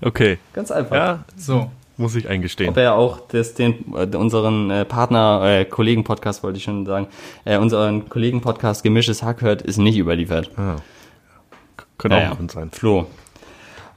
Okay. 0.00 0.38
Ganz 0.52 0.70
einfach. 0.70 0.96
Ja, 0.96 1.24
So, 1.36 1.70
muss 1.98 2.14
ich 2.14 2.28
eingestehen. 2.28 2.70
Ob 2.70 2.76
er 2.78 2.94
auch 2.94 3.20
das, 3.28 3.54
den, 3.54 3.84
äh, 3.94 4.16
unseren 4.16 4.70
äh, 4.70 4.84
Partner, 4.84 5.42
äh, 5.44 5.64
Kollegen-Podcast 5.64 6.42
wollte 6.42 6.58
ich 6.58 6.64
schon 6.64 6.86
sagen, 6.86 7.08
äh, 7.44 7.58
unseren 7.58 8.08
Kollegen-Podcast 8.08 8.82
Gemischtes 8.82 9.22
Hack 9.22 9.42
hört, 9.42 9.62
ist 9.62 9.76
nicht 9.76 9.98
überliefert. 9.98 10.50
Ah. 10.56 10.76
Könnte 11.98 12.16
auch 12.16 12.20
Naja. 12.20 12.30
ein 12.30 12.36
Grund 12.36 12.50
sein. 12.52 12.70
Flo. 12.70 13.06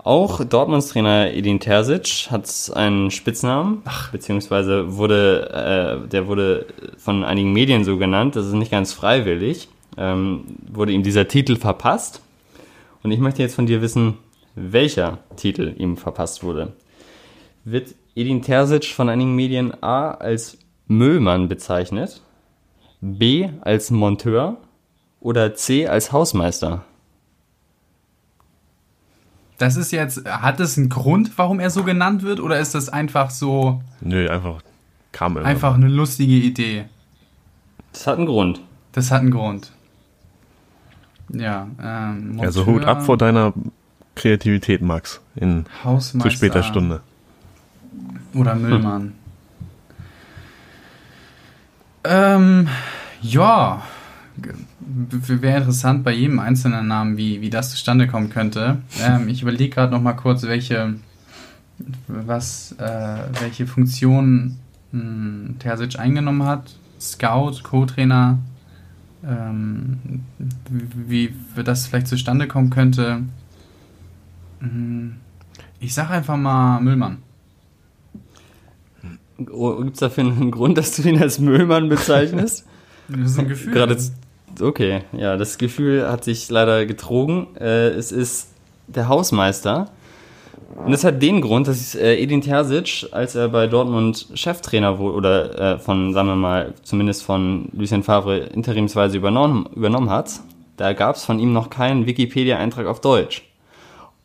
Auch 0.04 0.44
Dortmunds 0.44 0.88
Trainer 0.90 1.32
Edin 1.32 1.60
Terzic 1.60 2.32
hat 2.32 2.50
einen 2.74 3.12
Spitznamen, 3.12 3.84
beziehungsweise 4.12 4.98
wurde, 4.98 6.02
äh, 6.04 6.08
der 6.10 6.26
wurde 6.26 6.66
von 6.98 7.24
einigen 7.24 7.54
Medien 7.54 7.84
so 7.84 7.98
genannt, 7.98 8.36
das 8.36 8.48
ist 8.48 8.54
nicht 8.54 8.72
ganz 8.72 8.94
freiwillig, 8.94 9.70
ähm, 9.98 10.46
wurde 10.74 10.92
ihm 10.92 11.04
dieser 11.04 11.28
Titel 11.28 11.56
verpasst. 11.56 12.22
Und 13.04 13.12
ich 13.12 13.20
möchte 13.20 13.44
jetzt 13.44 13.54
von 13.54 13.68
dir 13.68 13.84
wissen, 13.84 14.18
welcher 14.56 15.20
Titel 15.36 15.76
ihm 15.78 15.98
verpasst 15.98 16.44
wurde. 16.44 16.74
Wird 17.64 17.96
Edin 18.16 18.42
Terzic 18.42 18.86
von 18.86 19.10
einigen 19.10 19.36
Medien 19.36 19.82
A 19.84 20.12
als 20.12 20.58
Müllmann 20.88 21.48
bezeichnet, 21.48 22.22
B 23.02 23.50
als 23.62 23.92
Monteur 23.92 24.58
oder 25.20 25.54
C 25.56 25.88
als 25.88 26.12
Hausmeister? 26.12 26.84
das 29.62 29.78
ist 29.78 29.92
jetzt, 29.92 30.26
hat 30.26 30.60
es 30.60 30.78
einen 30.78 30.90
Grund, 30.90 31.38
warum 31.38 31.60
er 31.60 31.70
so 31.70 31.84
genannt 31.84 32.24
wird, 32.24 32.40
oder 32.40 32.60
ist 32.60 32.74
das 32.74 32.90
einfach 32.90 33.30
so, 33.30 33.82
Nö, 34.02 34.28
einfach 34.28 34.62
kam 35.12 35.38
immer. 35.38 35.46
einfach 35.46 35.76
eine 35.76 35.88
lustige 35.88 36.34
Idee? 36.34 36.86
Das 37.94 38.08
hat 38.08 38.18
einen 38.18 38.26
Grund. 38.26 38.62
Das 38.92 39.12
hat 39.12 39.22
einen 39.22 39.32
Grund. 39.32 39.72
Ja, 41.30 41.68
ähm, 41.82 42.40
Also 42.42 42.66
Hut 42.66 42.86
ab 42.86 43.04
vor 43.04 43.18
deiner 43.18 43.54
Kreativität, 44.16 44.82
Max. 44.82 45.22
In 45.36 45.66
Hausmeister 45.84 46.30
zu 46.30 46.36
später 46.36 46.64
Stunde. 46.64 47.02
Oder 48.34 48.56
Müllmann. 48.56 49.14
Ähm, 52.04 52.68
ja, 53.22 53.84
wäre 55.08 55.58
interessant 55.60 56.04
bei 56.04 56.12
jedem 56.14 56.40
einzelnen 56.40 56.88
Namen, 56.88 57.18
wie, 57.18 57.42
wie 57.42 57.50
das 57.50 57.70
zustande 57.72 58.08
kommen 58.08 58.30
könnte. 58.30 58.78
Ähm, 59.02 59.28
ich 59.28 59.42
überlege 59.44 59.74
gerade 59.76 59.92
noch 59.92 60.02
mal 60.02 60.14
kurz, 60.14 60.44
welche, 60.44 60.96
was, 62.08 62.74
äh, 62.80 63.18
welche 63.40 63.68
Funktion 63.68 64.58
mh, 64.92 65.56
Terzic 65.60 66.00
eingenommen 66.00 66.44
hat. 66.46 66.76
Scout, 67.00 67.62
Co-Trainer, 67.64 68.38
ähm, 69.26 70.22
wie, 70.70 71.34
wie 71.56 71.64
das 71.64 71.88
vielleicht 71.88 72.08
zustande 72.08 72.48
kommen 72.48 72.70
könnte. 72.70 73.24
Hm, 74.60 75.16
Ich 75.80 75.94
sag 75.94 76.10
einfach 76.12 76.38
mal 76.38 76.80
Müllmann. 76.80 77.18
Gibt 79.46 79.94
es 79.94 80.00
dafür 80.00 80.26
einen 80.26 80.52
Grund, 80.52 80.78
dass 80.78 80.96
du 80.96 81.08
ihn 81.08 81.22
als 81.22 81.40
Müllmann 81.40 81.90
bezeichnest? 81.90 82.66
Das 83.08 83.32
ist 83.32 83.40
ein 83.40 83.50
Gefühl. 83.50 83.74
Gerade, 83.74 83.98
okay, 84.62 85.02
ja, 85.12 85.36
das 85.36 85.58
Gefühl 85.58 86.10
hat 86.10 86.24
sich 86.24 86.50
leider 86.50 86.86
getrogen. 86.86 87.48
Äh, 87.60 87.90
es 87.90 88.14
ist 88.14 88.52
der 88.88 89.10
Hausmeister. 89.10 89.90
Und 90.86 90.92
das 90.92 91.04
hat 91.04 91.22
den 91.22 91.42
Grund, 91.42 91.68
dass 91.68 91.96
äh, 91.96 92.16
Edin 92.16 92.42
Terzic, 92.42 93.08
als 93.12 93.36
er 93.36 93.50
bei 93.50 93.68
Dortmund 93.68 94.28
Cheftrainer 94.34 94.98
wurde, 94.98 95.18
oder 95.18 95.60
äh, 95.60 95.80
von, 95.80 96.14
sagen 96.14 96.30
wir 96.30 96.36
mal, 96.36 96.74
zumindest 96.84 97.24
von 97.24 97.70
Lucien 97.74 98.04
Favre 98.04 98.38
interimsweise 98.38 99.18
übernommen, 99.18 99.68
übernommen 99.76 100.10
hat, 100.10 100.40
da 100.78 100.94
gab 100.94 101.16
es 101.18 101.26
von 101.26 101.40
ihm 101.40 101.54
noch 101.54 101.70
keinen 101.70 102.06
Wikipedia-Eintrag 102.06 102.88
auf 102.88 103.02
Deutsch. 103.02 103.44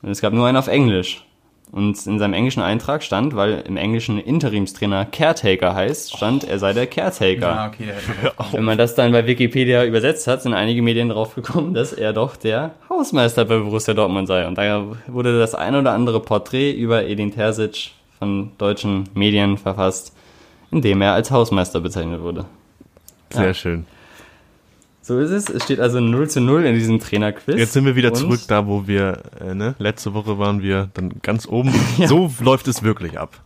Und 0.03 0.11
es 0.11 0.21
gab 0.21 0.33
nur 0.33 0.47
einen 0.47 0.57
auf 0.57 0.69
Englisch. 0.69 1.26
Und 1.73 2.07
in 2.07 2.19
seinem 2.19 2.33
englischen 2.33 2.62
Eintrag 2.62 3.03
stand, 3.03 3.35
weil 3.35 3.64
im 3.67 3.77
Englischen 3.77 4.19
Interimstrainer 4.19 5.05
Caretaker 5.05 5.75
heißt, 5.75 6.17
stand, 6.17 6.45
er 6.45 6.59
sei 6.59 6.73
der 6.73 6.87
Caretaker. 6.87 7.41
Ja, 7.41 7.67
okay, 7.67 7.87
der 7.87 8.53
Wenn 8.53 8.64
man 8.64 8.79
das 8.79 8.95
dann 8.95 9.11
bei 9.12 9.27
Wikipedia 9.27 9.85
übersetzt 9.85 10.27
hat, 10.27 10.43
sind 10.43 10.55
einige 10.55 10.81
Medien 10.81 11.09
drauf 11.09 11.35
gekommen, 11.35 11.75
dass 11.75 11.93
er 11.93 12.12
doch 12.12 12.37
der 12.37 12.71
Hausmeister 12.89 13.45
bei 13.45 13.59
Borussia 13.59 13.95
Dortmund 13.95 14.29
sei. 14.29 14.47
Und 14.47 14.57
da 14.59 14.85
wurde 15.09 15.39
das 15.39 15.55
ein 15.55 15.75
oder 15.75 15.93
andere 15.93 16.21
Porträt 16.21 16.73
über 16.73 17.05
Edin 17.05 17.35
Terzic 17.35 17.91
von 18.19 18.53
deutschen 18.59 19.09
Medien 19.14 19.59
verfasst, 19.59 20.17
in 20.71 20.81
dem 20.83 21.03
er 21.03 21.14
als 21.14 21.31
Hausmeister 21.31 21.81
bezeichnet 21.81 22.23
wurde. 22.23 22.45
Sehr 23.31 23.47
Ja. 23.47 23.55
schön. 23.55 23.87
So 25.07 25.20
ist 25.20 25.30
es. 25.30 25.48
Es 25.48 25.62
steht 25.62 25.78
also 25.78 26.00
0 26.00 26.28
zu 26.28 26.40
0 26.40 26.64
in 26.64 26.74
diesem 26.74 26.98
Trainerquiz. 26.98 27.57
Jetzt 27.57 27.74
sind 27.74 27.84
wir 27.84 27.94
wieder 27.94 28.09
Und- 28.09 28.16
zurück 28.16 28.40
da, 28.48 28.66
wo 28.66 28.88
wir, 28.88 29.22
äh, 29.40 29.54
ne? 29.54 29.76
Letzte 29.78 30.14
Woche 30.14 30.36
waren 30.40 30.62
wir 30.62 30.88
dann 30.94 31.12
ganz 31.22 31.46
oben. 31.46 31.72
So 32.07 32.28
läuft 32.40 32.66
es 32.66 32.82
wirklich 32.82 33.16
ab. 33.16 33.40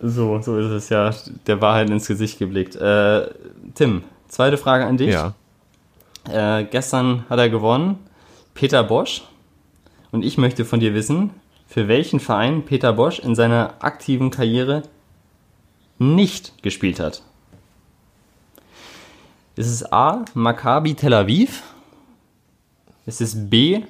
So, 0.00 0.40
so 0.40 0.56
ist 0.58 0.70
es 0.70 0.88
ja 0.88 1.12
der 1.46 1.60
Wahrheit 1.60 1.90
ins 1.90 2.06
Gesicht 2.06 2.38
geblickt. 2.38 2.74
Äh, 2.76 3.26
Tim, 3.74 4.02
zweite 4.28 4.56
Frage 4.56 4.86
an 4.86 4.96
dich. 4.96 5.10
Ja. 5.12 5.34
Äh, 6.30 6.64
gestern 6.64 7.26
hat 7.28 7.38
er 7.38 7.50
gewonnen, 7.50 7.98
Peter 8.54 8.82
Bosch. 8.82 9.24
Und 10.10 10.24
ich 10.24 10.38
möchte 10.38 10.64
von 10.64 10.80
dir 10.80 10.94
wissen, 10.94 11.32
für 11.66 11.86
welchen 11.88 12.18
Verein 12.18 12.64
Peter 12.64 12.94
Bosch 12.94 13.18
in 13.18 13.34
seiner 13.34 13.74
aktiven 13.80 14.30
Karriere 14.30 14.84
nicht 15.98 16.62
gespielt 16.62 16.98
hat. 16.98 17.22
Ist 19.58 19.66
es 19.66 19.92
A. 19.92 20.24
Maccabi 20.34 20.94
Tel 20.94 21.12
Aviv? 21.12 21.64
Ist 23.06 23.20
es 23.20 23.50
B. 23.50 23.82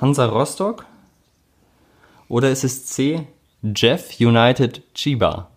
Hansa 0.00 0.24
Rostock? 0.24 0.86
Oder 2.26 2.50
ist 2.50 2.64
es 2.64 2.86
C. 2.86 3.26
Jeff 3.62 4.18
United 4.18 4.82
Chiba? 4.94 5.50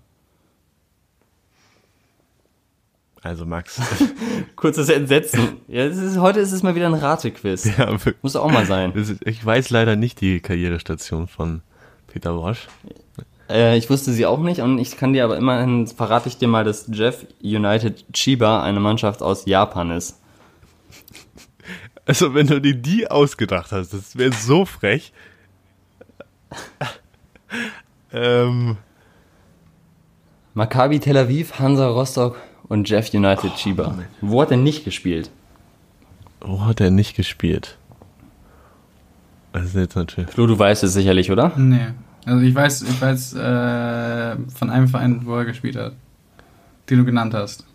Also 3.21 3.45
Max. 3.45 3.79
Kurzes 4.57 4.89
Entsetzen. 4.89 5.61
Ja, 5.69 5.85
ist, 5.85 6.17
heute 6.17 6.41
ist 6.41 6.51
es 6.51 6.61
mal 6.61 6.75
wieder 6.75 6.87
ein 6.87 6.93
Ratequiz. 6.93 7.77
ja. 7.77 7.95
Muss 8.21 8.35
auch 8.35 8.51
mal 8.51 8.65
sein. 8.65 8.91
Ich 9.23 9.45
weiß 9.45 9.69
leider 9.69 9.95
nicht 9.95 10.19
die 10.19 10.41
Karrierestation 10.41 11.29
von 11.29 11.61
Peter 12.07 12.33
Bosch. 12.33 12.67
Äh, 13.49 13.77
ich 13.77 13.89
wusste 13.89 14.11
sie 14.11 14.25
auch 14.25 14.39
nicht 14.39 14.61
und 14.61 14.79
ich 14.79 14.97
kann 14.97 15.13
dir 15.13 15.23
aber 15.23 15.37
immerhin, 15.37 15.87
verrate 15.87 16.29
ich 16.29 16.37
dir 16.37 16.47
mal, 16.47 16.63
dass 16.63 16.89
Jeff 16.91 17.25
United 17.41 18.05
Chiba 18.13 18.63
eine 18.63 18.79
Mannschaft 18.79 19.21
aus 19.21 19.45
Japan 19.45 19.91
ist. 19.91 20.19
Also 22.05 22.33
wenn 22.33 22.47
du 22.47 22.61
dir 22.61 22.73
die 22.73 23.11
ausgedacht 23.11 23.71
hast, 23.71 23.93
das 23.93 24.17
wäre 24.17 24.31
so 24.31 24.63
frech. 24.63 25.11
ähm, 28.13 28.77
Maccabi 30.53 30.99
Tel 30.99 31.17
Aviv, 31.17 31.59
Hansa 31.59 31.87
Rostock 31.87 32.37
und 32.69 32.89
Jeff 32.89 33.13
United 33.13 33.55
Chiba. 33.55 33.93
Wo 34.21 34.41
hat 34.41 34.51
er 34.51 34.57
nicht 34.57 34.85
gespielt? 34.85 35.29
Wo 36.39 36.65
hat 36.65 36.79
er 36.79 36.91
nicht 36.91 37.15
gespielt? 37.15 37.77
Das 39.51 39.65
ist 39.65 39.75
jetzt 39.75 39.95
natürlich. 39.95 40.29
Flo, 40.29 40.47
du 40.47 40.57
weißt 40.57 40.83
es 40.83 40.93
sicherlich, 40.93 41.31
oder? 41.31 41.51
Nee. 41.57 41.87
Also 42.27 42.41
ich 42.43 42.53
weiß, 42.53 42.81
ich 42.81 43.01
weiß 43.01 43.33
äh, 43.35 44.35
von 44.53 44.69
einem 44.69 44.89
Verein, 44.89 45.25
wo 45.25 45.35
er 45.37 45.45
gespielt 45.45 45.77
hat. 45.77 45.93
Den 46.89 46.97
du 46.99 47.05
genannt 47.05 47.33
hast. 47.33 47.65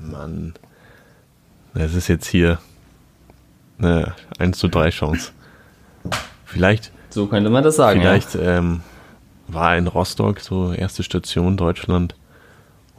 Mann. 0.00 0.54
Das 1.72 1.94
ist 1.94 2.08
jetzt 2.08 2.26
hier 2.26 2.58
eine 3.78 4.12
1 4.40 4.58
zu 4.58 4.66
3 4.66 4.90
Chance. 4.90 5.30
Vielleicht, 6.44 6.90
So 7.10 7.26
könnte 7.26 7.48
man 7.50 7.62
das 7.62 7.76
sagen. 7.76 8.00
vielleicht 8.00 8.34
ähm, 8.34 8.80
war 9.46 9.72
er 9.72 9.78
in 9.78 9.86
Rostock 9.86 10.40
so 10.40 10.72
erste 10.72 11.04
Station 11.04 11.56
Deutschland. 11.56 12.16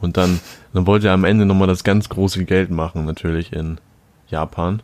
Und 0.00 0.16
dann, 0.16 0.40
dann 0.72 0.86
wollte 0.86 1.08
er 1.08 1.14
am 1.14 1.24
Ende 1.24 1.44
nochmal 1.44 1.68
das 1.68 1.84
ganz 1.84 2.08
große 2.08 2.46
Geld 2.46 2.70
machen, 2.70 3.04
natürlich 3.04 3.52
in 3.52 3.78
Japan. 4.28 4.82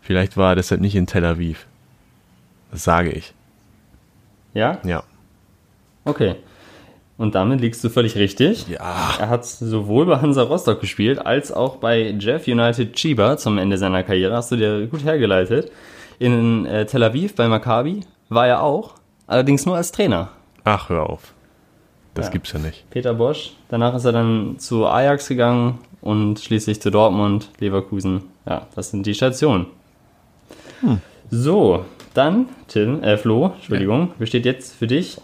Vielleicht 0.00 0.36
war 0.36 0.52
er 0.52 0.56
deshalb 0.56 0.80
nicht 0.80 0.96
in 0.96 1.06
Tel 1.06 1.24
Aviv. 1.24 1.66
Das 2.72 2.82
sage 2.82 3.10
ich. 3.10 3.34
Ja? 4.54 4.78
Ja? 4.84 5.02
Okay. 6.04 6.36
Und 7.18 7.34
damit 7.34 7.60
liegst 7.60 7.84
du 7.84 7.90
völlig 7.90 8.16
richtig. 8.16 8.66
Ja. 8.68 9.10
Er 9.18 9.28
hat 9.28 9.44
sowohl 9.44 10.06
bei 10.06 10.20
Hansa 10.20 10.42
Rostock 10.42 10.80
gespielt, 10.80 11.24
als 11.24 11.52
auch 11.52 11.76
bei 11.76 12.14
Jeff 12.18 12.48
United 12.48 12.94
Chiba 12.94 13.36
zum 13.36 13.58
Ende 13.58 13.76
seiner 13.76 14.02
Karriere. 14.02 14.34
Hast 14.34 14.50
du 14.52 14.56
dir 14.56 14.86
gut 14.86 15.04
hergeleitet. 15.04 15.70
In 16.18 16.64
äh, 16.66 16.86
Tel 16.86 17.02
Aviv 17.02 17.34
bei 17.34 17.46
Maccabi 17.48 18.00
war 18.30 18.46
er 18.46 18.62
auch, 18.62 18.94
allerdings 19.26 19.66
nur 19.66 19.76
als 19.76 19.92
Trainer. 19.92 20.28
Ach, 20.64 20.88
hör 20.88 21.08
auf. 21.10 21.34
Das 22.14 22.26
Ja. 22.26 22.32
gibt's 22.32 22.52
ja 22.52 22.58
nicht. 22.58 22.88
Peter 22.90 23.14
Bosch. 23.14 23.52
Danach 23.68 23.94
ist 23.94 24.04
er 24.06 24.12
dann 24.12 24.58
zu 24.58 24.86
Ajax 24.86 25.28
gegangen 25.28 25.78
und 26.00 26.40
schließlich 26.40 26.80
zu 26.80 26.90
Dortmund, 26.90 27.50
Leverkusen. 27.60 28.22
Ja, 28.46 28.66
das 28.74 28.90
sind 28.90 29.04
die 29.06 29.14
Stationen. 29.14 29.66
So, 31.30 31.84
dann, 32.14 32.48
Tim, 32.68 33.02
äh, 33.02 33.16
Flo, 33.16 33.52
Entschuldigung, 33.54 34.12
besteht 34.18 34.44
jetzt 34.44 34.74
für 34.74 34.86
dich 34.86 35.20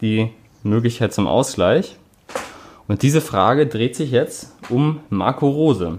die 0.00 0.30
Möglichkeit 0.62 1.12
zum 1.12 1.26
Ausgleich. 1.26 1.96
Und 2.88 3.02
diese 3.02 3.20
Frage 3.20 3.66
dreht 3.66 3.94
sich 3.94 4.10
jetzt 4.10 4.56
um 4.68 5.00
Marco 5.10 5.48
Rose. 5.48 5.98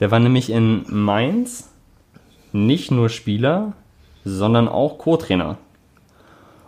Der 0.00 0.10
war 0.10 0.18
nämlich 0.18 0.50
in 0.50 0.84
Mainz 0.88 1.70
nicht 2.52 2.90
nur 2.90 3.08
Spieler, 3.08 3.72
sondern 4.24 4.68
auch 4.68 4.98
Co-Trainer. 4.98 5.56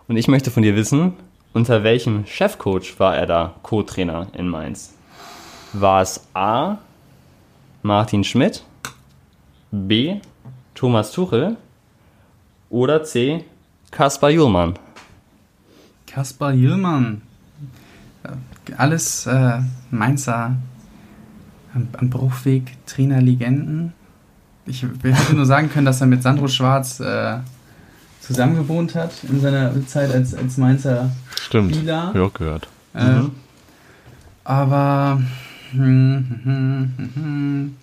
Und 0.09 0.17
ich 0.17 0.29
möchte 0.29 0.51
von 0.51 0.63
dir 0.63 0.77
wissen, 0.77 1.15
unter 1.53 1.85
welchem 1.85 2.27
Chefcoach 2.27 2.99
war 2.99 3.17
er 3.17 3.27
da 3.27 3.55
Co-Trainer 3.63 4.29
in 4.33 4.49
Mainz? 4.49 4.95
War 5.73 6.03
es 6.03 6.27
A. 6.35 6.79
Martin 7.83 8.25
Schmidt, 8.25 8.65
B. 9.71 10.17
Thomas 10.75 11.13
Tuchel 11.13 11.57
oder 12.75 13.05
C. 13.05 13.45
Kaspar 13.93 14.31
Juhlmann? 14.31 14.75
Kaspar 16.09 16.53
Jillmann. 16.53 17.23
Äh, 18.25 18.75
Alles 18.77 19.27
äh, 19.27 19.61
Mainzer 19.93 20.57
am, 21.73 21.89
am 21.97 22.11
Bruchweg, 22.11 22.73
Trainerlegenden. 22.87 23.93
Ich 24.67 24.83
hätte 24.83 25.37
nur 25.37 25.47
sagen 25.47 25.71
können, 25.71 25.87
dass 25.87 26.01
er 26.01 26.09
mit 26.09 26.23
Sandro 26.25 26.49
Schwarz 26.49 26.99
äh, 26.99 27.39
zusammengewohnt 28.21 28.97
hat 28.97 29.13
in 29.23 29.41
seiner 29.41 29.87
Zeit 29.87 30.13
als, 30.13 30.35
als 30.35 30.57
Mainzer 30.57 31.13
Stimmt. 31.41 31.77
Spieler. 31.77 32.11
Ich 32.13 32.21
auch 32.21 32.35
gehört. 32.35 32.67
Äh, 32.95 33.21
aber 34.43 35.23
hm, 35.71 36.41
hm, 36.43 36.93
hm, 36.97 37.11
hm. 37.15 37.77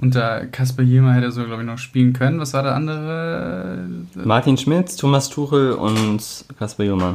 Unter 0.00 0.46
Kasper 0.46 0.82
Jilmer 0.82 1.14
hätte 1.14 1.26
er 1.26 1.32
so, 1.32 1.44
glaube 1.44 1.62
ich, 1.62 1.66
noch 1.66 1.78
spielen 1.78 2.12
können. 2.12 2.40
Was 2.40 2.52
war 2.54 2.62
der 2.62 2.74
andere? 2.74 3.86
Martin 4.14 4.56
Schmidt, 4.56 4.96
Thomas 4.98 5.28
Tuchel 5.28 5.72
und 5.72 6.22
Kaspar 6.58 6.86
Juhlmann. 6.86 7.14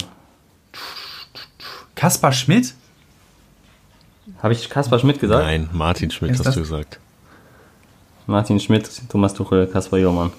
Kaspar 1.95 2.31
Schmidt? 2.31 2.73
Habe 4.41 4.53
ich 4.53 4.69
Kaspar 4.69 4.99
Schmidt 4.99 5.19
gesagt? 5.19 5.43
Nein, 5.45 5.69
Martin 5.71 6.11
Schmidt 6.11 6.31
Ist 6.31 6.39
hast 6.39 6.47
das- 6.47 6.55
du 6.55 6.61
gesagt. 6.61 6.99
Martin 8.27 8.59
Schmidt, 8.59 8.89
Thomas 9.09 9.33
Tuchel, 9.35 9.67
Kaspar 9.67 9.99
Juhlmann. 9.99 10.31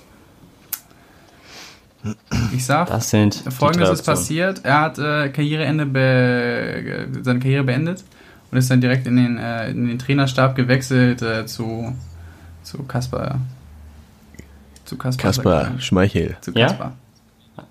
Ich 2.52 2.64
sag, 2.64 2.88
Das 2.88 3.10
sind 3.10 3.44
die 3.46 3.50
Folgendes 3.50 3.90
ist 3.90 4.04
passiert. 4.06 4.60
Er 4.64 4.80
hat 4.80 4.98
äh, 4.98 5.28
Karriereende 5.30 5.86
be 5.86 7.06
seine 7.22 7.40
Karriere 7.40 7.64
beendet 7.64 8.04
und 8.50 8.58
ist 8.58 8.70
dann 8.70 8.80
direkt 8.80 9.06
in 9.08 9.16
den, 9.16 9.38
äh, 9.38 9.70
in 9.70 9.86
den 9.88 9.98
Trainerstab 9.98 10.54
gewechselt 10.54 11.22
äh, 11.22 11.46
zu, 11.46 11.96
zu 12.66 12.82
Kaspar. 12.82 13.40
Zu 14.84 14.98
Kaspar. 14.98 15.22
Kaspar 15.22 15.74
ich 15.76 15.84
Schmeichel. 15.84 16.36
Zu 16.40 16.52
Ja? 16.52 16.66
Kaspar. 16.66 16.92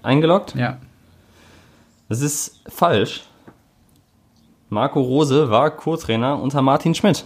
Eingeloggt? 0.01 0.55
Ja. 0.55 0.77
Das 2.09 2.21
ist 2.21 2.61
falsch. 2.67 3.23
Marco 4.69 5.01
Rose 5.01 5.49
war 5.49 5.69
Co-Trainer 5.69 6.39
unter 6.41 6.61
Martin 6.61 6.95
Schmidt. 6.95 7.25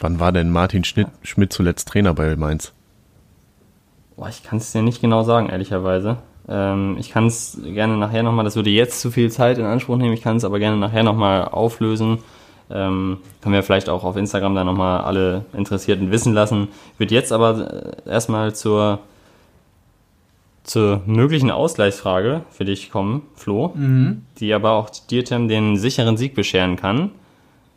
Wann 0.00 0.20
war 0.20 0.32
denn 0.32 0.50
Martin 0.50 0.84
Schmidt, 0.84 1.08
Schmidt 1.22 1.52
zuletzt 1.52 1.88
Trainer 1.88 2.14
bei 2.14 2.36
Mainz? 2.36 2.72
Boah, 4.16 4.28
ich 4.28 4.42
kann 4.42 4.58
es 4.58 4.72
dir 4.72 4.82
nicht 4.82 5.00
genau 5.00 5.22
sagen, 5.22 5.48
ehrlicherweise. 5.48 6.18
Ähm, 6.48 6.96
ich 6.98 7.10
kann 7.10 7.26
es 7.26 7.58
gerne 7.62 7.96
nachher 7.96 8.22
nochmal, 8.22 8.44
das 8.44 8.56
würde 8.56 8.70
jetzt 8.70 9.00
zu 9.00 9.10
viel 9.10 9.30
Zeit 9.30 9.58
in 9.58 9.64
Anspruch 9.64 9.96
nehmen, 9.96 10.12
ich 10.12 10.22
kann 10.22 10.36
es 10.36 10.44
aber 10.44 10.58
gerne 10.58 10.76
nachher 10.76 11.02
nochmal 11.04 11.46
auflösen. 11.46 12.18
Ähm, 12.70 13.18
können 13.42 13.54
wir 13.54 13.62
vielleicht 13.62 13.88
auch 13.90 14.04
auf 14.04 14.16
Instagram 14.16 14.54
dann 14.54 14.66
nochmal 14.66 15.02
alle 15.02 15.44
Interessierten 15.52 16.10
wissen 16.10 16.32
lassen. 16.32 16.68
Ich 16.94 17.00
würde 17.00 17.14
jetzt 17.14 17.30
aber 17.32 17.94
äh, 18.06 18.10
erstmal 18.10 18.54
zur, 18.54 19.00
zur 20.62 21.02
möglichen 21.06 21.50
Ausgleichsfrage 21.50 22.42
für 22.50 22.64
dich 22.64 22.90
kommen, 22.90 23.22
Flo, 23.34 23.72
Mhm. 23.74 24.22
die 24.38 24.54
aber 24.54 24.72
auch 24.72 24.88
dir, 24.90 25.24
Tim, 25.24 25.48
den 25.48 25.76
sicheren 25.76 26.16
Sieg 26.16 26.34
bescheren 26.34 26.76
kann. 26.76 27.10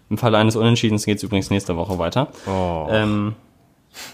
Im 0.09 0.17
Falle 0.17 0.37
eines 0.37 0.55
Unentschiedens 0.55 1.05
geht 1.05 1.17
es 1.17 1.23
übrigens 1.23 1.49
nächste 1.49 1.75
Woche 1.75 1.99
weiter. 1.99 2.29
Oh. 2.47 2.87
Ähm, 2.89 3.33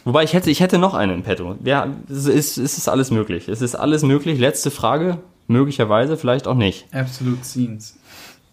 wobei 0.05 0.23
ich 0.23 0.33
hätte, 0.33 0.49
ich 0.49 0.59
hätte 0.59 0.79
noch 0.79 0.95
einen 0.95 1.13
in 1.17 1.23
petto. 1.23 1.55
Ja, 1.63 1.85
es 2.09 2.25
ist, 2.25 2.57
es 2.57 2.79
ist 2.79 2.89
alles 2.89 3.11
möglich. 3.11 3.47
Es 3.47 3.61
ist 3.61 3.75
alles 3.75 4.01
möglich. 4.01 4.39
Letzte 4.39 4.71
Frage, 4.71 5.19
möglicherweise, 5.47 6.17
vielleicht 6.17 6.47
auch 6.47 6.55
nicht. 6.55 6.87
Absolute 6.91 7.43
Scenes. 7.43 7.99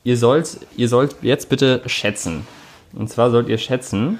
Ihr 0.02 0.16
sollt, 0.16 0.58
ihr 0.76 0.88
sollt 0.88 1.16
jetzt 1.22 1.48
bitte 1.48 1.82
schätzen. 1.86 2.46
Und 2.92 3.08
zwar 3.10 3.30
sollt 3.30 3.48
ihr 3.48 3.58
schätzen, 3.58 4.18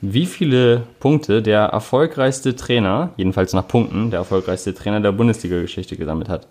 wie 0.00 0.26
viele 0.26 0.84
Punkte 1.00 1.42
der 1.42 1.60
erfolgreichste 1.66 2.54
Trainer, 2.54 3.10
jedenfalls 3.16 3.52
nach 3.52 3.66
Punkten, 3.66 4.10
der 4.10 4.20
erfolgreichste 4.20 4.74
Trainer 4.74 5.00
der 5.00 5.12
Bundesliga-Geschichte 5.12 5.96
gesammelt 5.96 6.28
hat. 6.28 6.46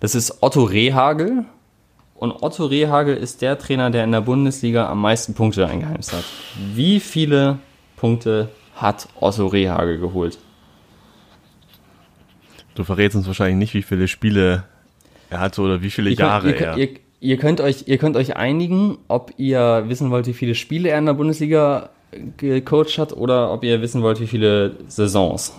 Das 0.00 0.14
ist 0.14 0.42
Otto 0.42 0.64
Rehagel. 0.64 1.44
Und 2.14 2.42
Otto 2.42 2.64
Rehagel 2.64 3.16
ist 3.16 3.42
der 3.42 3.58
Trainer, 3.58 3.90
der 3.90 4.04
in 4.04 4.12
der 4.12 4.22
Bundesliga 4.22 4.88
am 4.88 5.02
meisten 5.02 5.34
Punkte 5.34 5.66
eingeheimst 5.66 6.14
hat. 6.14 6.24
Wie 6.74 7.00
viele 7.00 7.58
Punkte 7.96 8.48
hat 8.74 9.08
Otto 9.20 9.46
Rehagel 9.46 9.98
geholt? 9.98 10.38
Du 12.74 12.84
verrätst 12.84 13.16
uns 13.16 13.26
wahrscheinlich 13.26 13.56
nicht, 13.56 13.74
wie 13.74 13.82
viele 13.82 14.08
Spiele 14.08 14.64
er 15.28 15.40
hatte 15.40 15.60
oder 15.60 15.82
wie 15.82 15.90
viele 15.90 16.10
Ihr 16.10 16.16
könnt, 16.16 16.28
Jahre 16.28 16.48
ihr, 16.48 16.56
er. 16.56 16.74
könnt, 16.74 16.78
ihr, 16.78 17.00
ihr, 17.26 17.36
könnt 17.38 17.60
euch, 17.60 17.84
ihr 17.86 17.98
könnt 17.98 18.16
euch 18.16 18.36
einigen, 18.36 18.98
ob 19.08 19.32
ihr 19.36 19.84
wissen 19.88 20.10
wollt, 20.10 20.26
wie 20.26 20.32
viele 20.32 20.54
Spiele 20.54 20.90
er 20.90 20.98
in 20.98 21.06
der 21.06 21.14
Bundesliga 21.14 21.90
gecoacht 22.36 22.98
hat 22.98 23.12
oder 23.12 23.52
ob 23.52 23.64
ihr 23.64 23.82
wissen 23.82 24.02
wollt, 24.02 24.20
wie 24.20 24.26
viele 24.26 24.76
Saisons 24.86 25.52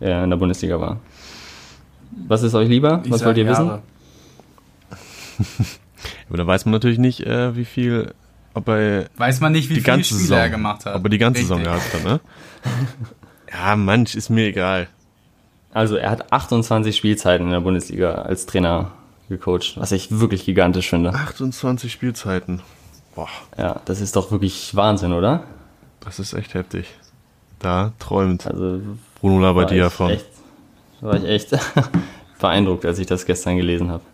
er 0.00 0.24
in 0.24 0.30
der 0.30 0.36
Bundesliga 0.36 0.78
war. 0.78 1.00
Was 2.28 2.42
ist 2.42 2.54
euch 2.54 2.68
lieber? 2.68 3.00
Ich 3.04 3.10
Was 3.10 3.24
wollt 3.24 3.38
ihr 3.38 3.48
wissen? 3.48 3.66
Jahre. 3.66 3.82
Aber 6.28 6.36
da 6.36 6.46
weiß 6.46 6.66
man 6.66 6.72
natürlich 6.72 6.98
nicht, 6.98 7.20
äh, 7.20 7.56
wie 7.56 7.64
viel, 7.64 8.12
ob 8.54 8.68
er 8.68 9.06
Weiß 9.16 9.40
man 9.40 9.52
nicht, 9.52 9.70
wie 9.70 9.74
die 9.74 9.80
viele 9.80 9.86
ganze 9.86 10.04
Spiele 10.08 10.20
Saison, 10.20 10.38
er 10.38 10.50
gemacht 10.50 10.84
hat. 10.86 10.94
ob 10.94 11.04
er 11.04 11.08
die 11.08 11.18
ganze 11.18 11.40
Saison 11.42 11.58
Richtig. 11.58 11.92
gehabt 11.92 11.94
hat, 11.94 12.04
ne? 12.04 12.20
Ja, 13.52 13.76
manch 13.76 14.14
ist 14.14 14.28
mir 14.28 14.46
egal. 14.48 14.88
Also 15.72 15.96
er 15.96 16.10
hat 16.10 16.32
28 16.32 16.94
Spielzeiten 16.96 17.46
in 17.46 17.52
der 17.52 17.60
Bundesliga 17.60 18.12
als 18.12 18.44
Trainer 18.46 18.92
gecoacht, 19.28 19.76
was 19.76 19.92
ich 19.92 20.18
wirklich 20.20 20.44
gigantisch 20.44 20.90
finde. 20.90 21.12
28 21.14 21.92
Spielzeiten. 21.92 22.62
Boah, 23.14 23.28
Ja, 23.56 23.80
das 23.84 24.00
ist 24.00 24.16
doch 24.16 24.30
wirklich 24.30 24.74
Wahnsinn, 24.74 25.12
oder? 25.12 25.44
das 26.00 26.18
ist 26.20 26.34
echt 26.34 26.54
heftig. 26.54 26.86
Da 27.58 27.92
träumt 27.98 28.46
Also 28.46 28.80
Bruno 29.20 29.40
Labbadia 29.40 29.88
ich 29.88 29.92
von. 29.92 30.10
echt, 30.10 30.26
war 31.00 31.16
ich 31.16 31.24
echt 31.24 31.50
beeindruckt, 32.38 32.84
als 32.84 32.98
ich 33.00 33.06
das 33.06 33.26
gestern 33.26 33.56
gelesen 33.56 33.90
habe. 33.90 34.04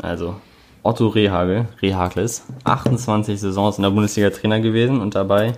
Also, 0.00 0.40
Otto 0.82 1.08
Rehagel, 1.08 1.66
Rehagles, 1.82 2.44
28 2.64 3.40
Saisons 3.40 3.78
in 3.78 3.82
der 3.82 3.90
Bundesliga 3.90 4.30
Trainer 4.30 4.60
gewesen 4.60 5.00
und 5.00 5.14
dabei 5.16 5.54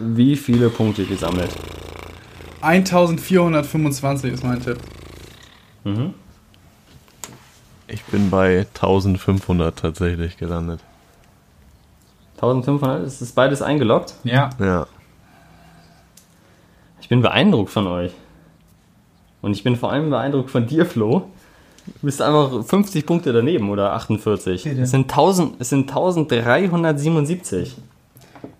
wie 0.00 0.36
viele 0.36 0.70
Punkte 0.70 1.04
gesammelt? 1.04 1.50
1425 2.62 4.32
ist 4.32 4.44
mein 4.44 4.62
Tipp. 4.62 4.78
Ich 7.92 8.04
bin 8.04 8.30
bei 8.30 8.66
1500 8.74 9.76
tatsächlich 9.76 10.36
gelandet. 10.36 10.80
1500, 12.36 13.06
ist 13.06 13.20
das 13.20 13.32
beides 13.32 13.62
eingeloggt? 13.62 14.14
Ja. 14.24 14.50
Ja. 14.58 14.86
Ich 17.00 17.08
bin 17.08 17.20
beeindruckt 17.20 17.70
von 17.70 17.86
euch. 17.86 18.12
Und 19.42 19.52
ich 19.52 19.64
bin 19.64 19.76
vor 19.76 19.92
allem 19.92 20.10
beeindruckt 20.10 20.50
von 20.50 20.66
dir, 20.66 20.86
Flo. 20.86 21.28
Du 21.86 21.92
bist 22.02 22.22
einfach 22.22 22.64
50 22.64 23.04
Punkte 23.06 23.32
daneben 23.32 23.70
oder 23.70 23.92
48. 23.94 24.64
Bitte. 24.64 24.82
Es 24.82 24.90
sind, 24.90 25.10
1000, 25.10 25.60
es 25.60 25.70
sind 25.70 25.88
1377. 25.88 27.76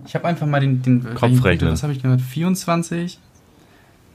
Ich 0.07 0.15
habe 0.15 0.27
einfach 0.27 0.47
mal 0.47 0.61
den, 0.61 0.83
den 0.83 1.15
Kopfrechnen. 1.15 1.73
Was 1.73 1.83
habe 1.83 1.93
ich 1.93 2.03
gemacht? 2.03 2.21
24? 2.21 3.19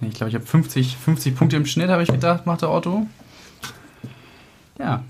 Nee, 0.02 0.10
ich 0.10 0.16
glaube, 0.16 0.30
ich 0.30 0.36
habe 0.36 0.46
50, 0.46 0.98
50 0.98 1.36
Punkte 1.36 1.56
im 1.56 1.66
Schnitt, 1.66 1.90
habe 1.90 2.04
ich 2.04 2.12
gedacht, 2.12 2.46
macht 2.46 2.62
der 2.62 2.72
Otto. 2.72 3.08
Ja. 4.80 5.04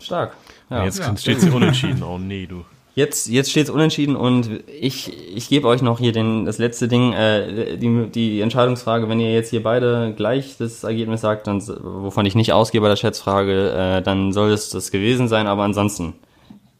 Stark. 0.00 0.36
Ja. 0.70 0.84
Jetzt 0.84 0.98
Ja. 0.98 1.16
steht 1.16 1.38
es 1.38 1.44
unentschieden. 1.54 2.02
Oh 2.02 2.18
nee, 2.18 2.46
du. 2.46 2.64
Jetzt, 2.94 3.28
jetzt 3.28 3.50
steht 3.50 3.64
es 3.64 3.70
unentschieden 3.70 4.16
und 4.16 4.48
ich, 4.80 5.12
ich 5.36 5.50
gebe 5.50 5.68
euch 5.68 5.82
noch 5.82 5.98
hier 5.98 6.12
den, 6.12 6.46
das 6.46 6.56
letzte 6.56 6.88
Ding, 6.88 7.12
äh, 7.12 7.76
die, 7.76 8.06
die 8.06 8.40
Entscheidungsfrage. 8.40 9.06
Wenn 9.10 9.20
ihr 9.20 9.34
jetzt 9.34 9.50
hier 9.50 9.62
beide 9.62 10.14
gleich 10.16 10.56
das 10.56 10.82
Ergebnis 10.82 11.20
sagt, 11.20 11.46
dann, 11.46 11.60
wovon 11.60 12.24
ich 12.24 12.34
nicht 12.34 12.54
ausgehe 12.54 12.80
bei 12.80 12.88
der 12.88 12.96
Schätzfrage, 12.96 13.70
äh, 13.98 14.02
dann 14.02 14.32
soll 14.32 14.50
es 14.50 14.70
das 14.70 14.90
gewesen 14.90 15.28
sein. 15.28 15.46
Aber 15.46 15.62
ansonsten, 15.64 16.14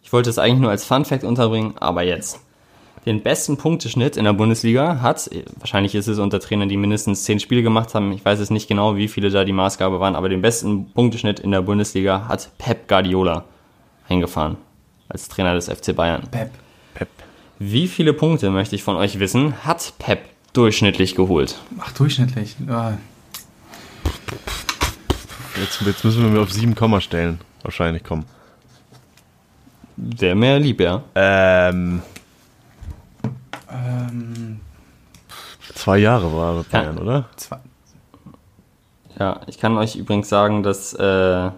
ich 0.03 0.11
wollte 0.11 0.31
es 0.31 0.39
eigentlich 0.39 0.61
nur 0.61 0.71
als 0.71 0.87
Fun 0.87 1.05
Fact 1.05 1.23
unterbringen, 1.23 1.75
aber 1.79 2.03
jetzt. 2.03 2.41
Den 3.07 3.23
besten 3.23 3.57
Punkteschnitt 3.57 4.17
in 4.17 4.25
der 4.25 4.33
Bundesliga 4.33 5.01
hat, 5.01 5.31
wahrscheinlich 5.61 5.95
ist 5.95 6.09
es 6.09 6.19
unter 6.19 6.41
Trainern, 6.41 6.69
die 6.69 6.77
mindestens 6.77 7.23
10 7.23 7.39
Spiele 7.39 7.63
gemacht 7.63 7.95
haben, 7.95 8.11
ich 8.11 8.25
weiß 8.25 8.41
es 8.41 8.51
nicht 8.51 8.67
genau, 8.67 8.97
wie 8.97 9.07
viele 9.07 9.31
da 9.31 9.45
die 9.45 9.53
Maßgabe 9.53 10.01
waren, 10.01 10.17
aber 10.17 10.29
den 10.29 10.43
besten 10.43 10.93
Punkteschnitt 10.93 11.39
in 11.39 11.53
der 11.53 11.63
Bundesliga 11.63 12.27
hat 12.27 12.51
Pep 12.59 12.89
Guardiola 12.89 13.45
eingefahren. 14.09 14.57
Als 15.09 15.29
Trainer 15.29 15.55
des 15.55 15.69
FC 15.69 15.95
Bayern. 15.95 16.23
Pep. 16.33 16.51
Pep. 16.95 17.09
Wie 17.61 17.87
viele 17.87 18.13
Punkte, 18.13 18.51
möchte 18.51 18.75
ich 18.75 18.83
von 18.83 18.97
euch 18.97 19.21
wissen, 19.21 19.65
hat 19.65 19.93
Pep 20.01 20.25
durchschnittlich 20.53 21.15
geholt? 21.15 21.61
Ach, 21.79 21.93
durchschnittlich. 21.93 22.57
Ja. 22.67 22.99
Jetzt, 25.61 25.81
jetzt 25.81 26.05
müssen 26.05 26.35
wir 26.35 26.41
auf 26.41 26.53
7 26.53 26.75
Komma 26.75 27.01
stellen. 27.01 27.39
Wahrscheinlich 27.63 28.03
kommen. 28.03 28.25
Wäre 29.97 30.35
mir 30.35 30.59
lieb, 30.59 30.81
ja. 30.81 31.05
Ähm, 31.15 32.03
Ähm, 33.77 34.61
zwei 35.75 35.99
Jahre 35.99 36.33
war 36.35 36.57
er 36.57 36.65
Bayern, 36.65 36.99
oder? 36.99 37.29
zwei. 37.37 37.59
Ja, 39.19 39.41
ich 39.47 39.59
kann 39.59 39.77
euch 39.79 39.97
übrigens 39.97 40.29
sagen, 40.29 40.63
dass 40.63 40.93
äh, 40.95 41.51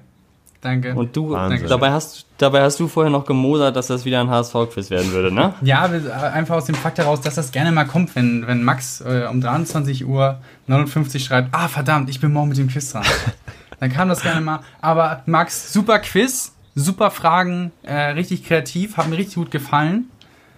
Danke. 0.59 0.95
Und 0.95 1.15
du, 1.15 1.29
Wahnsinn. 1.29 1.67
dabei 1.67 1.91
hast, 1.91 2.25
dabei 2.39 2.63
hast 2.63 2.79
du 2.79 2.87
vorher 2.87 3.11
noch 3.11 3.25
gemosert, 3.25 3.75
dass 3.75 3.87
das 3.87 4.03
wieder 4.03 4.19
ein 4.19 4.31
HSV-Quiz 4.31 4.89
werden 4.89 5.11
würde, 5.11 5.31
ne? 5.31 5.53
Ja, 5.61 5.85
äh, 5.85 6.09
einfach 6.09 6.55
aus 6.55 6.65
dem 6.65 6.73
Fakt 6.73 6.97
heraus, 6.97 7.21
dass 7.21 7.35
das 7.35 7.51
gerne 7.51 7.71
mal 7.71 7.85
kommt, 7.85 8.15
wenn, 8.15 8.47
wenn 8.47 8.63
Max 8.63 8.99
äh, 9.01 9.27
um 9.29 9.41
23 9.41 10.07
Uhr 10.07 10.39
59 10.65 11.23
schreibt, 11.23 11.49
ah 11.51 11.67
verdammt, 11.67 12.09
ich 12.09 12.19
bin 12.19 12.33
morgen 12.33 12.49
mit 12.49 12.57
dem 12.57 12.67
Quiz 12.67 12.91
dran. 12.91 13.03
Dann 13.79 13.91
kam 13.91 14.09
das 14.09 14.21
gerne 14.21 14.41
mal. 14.41 14.61
Aber 14.81 15.21
Max, 15.27 15.71
super 15.71 15.99
Quiz, 15.99 16.54
super 16.75 17.09
Fragen, 17.09 17.71
äh, 17.83 17.93
richtig 18.11 18.43
kreativ, 18.43 18.97
hat 18.97 19.07
mir 19.07 19.17
richtig 19.17 19.35
gut 19.35 19.51
gefallen. 19.51 20.09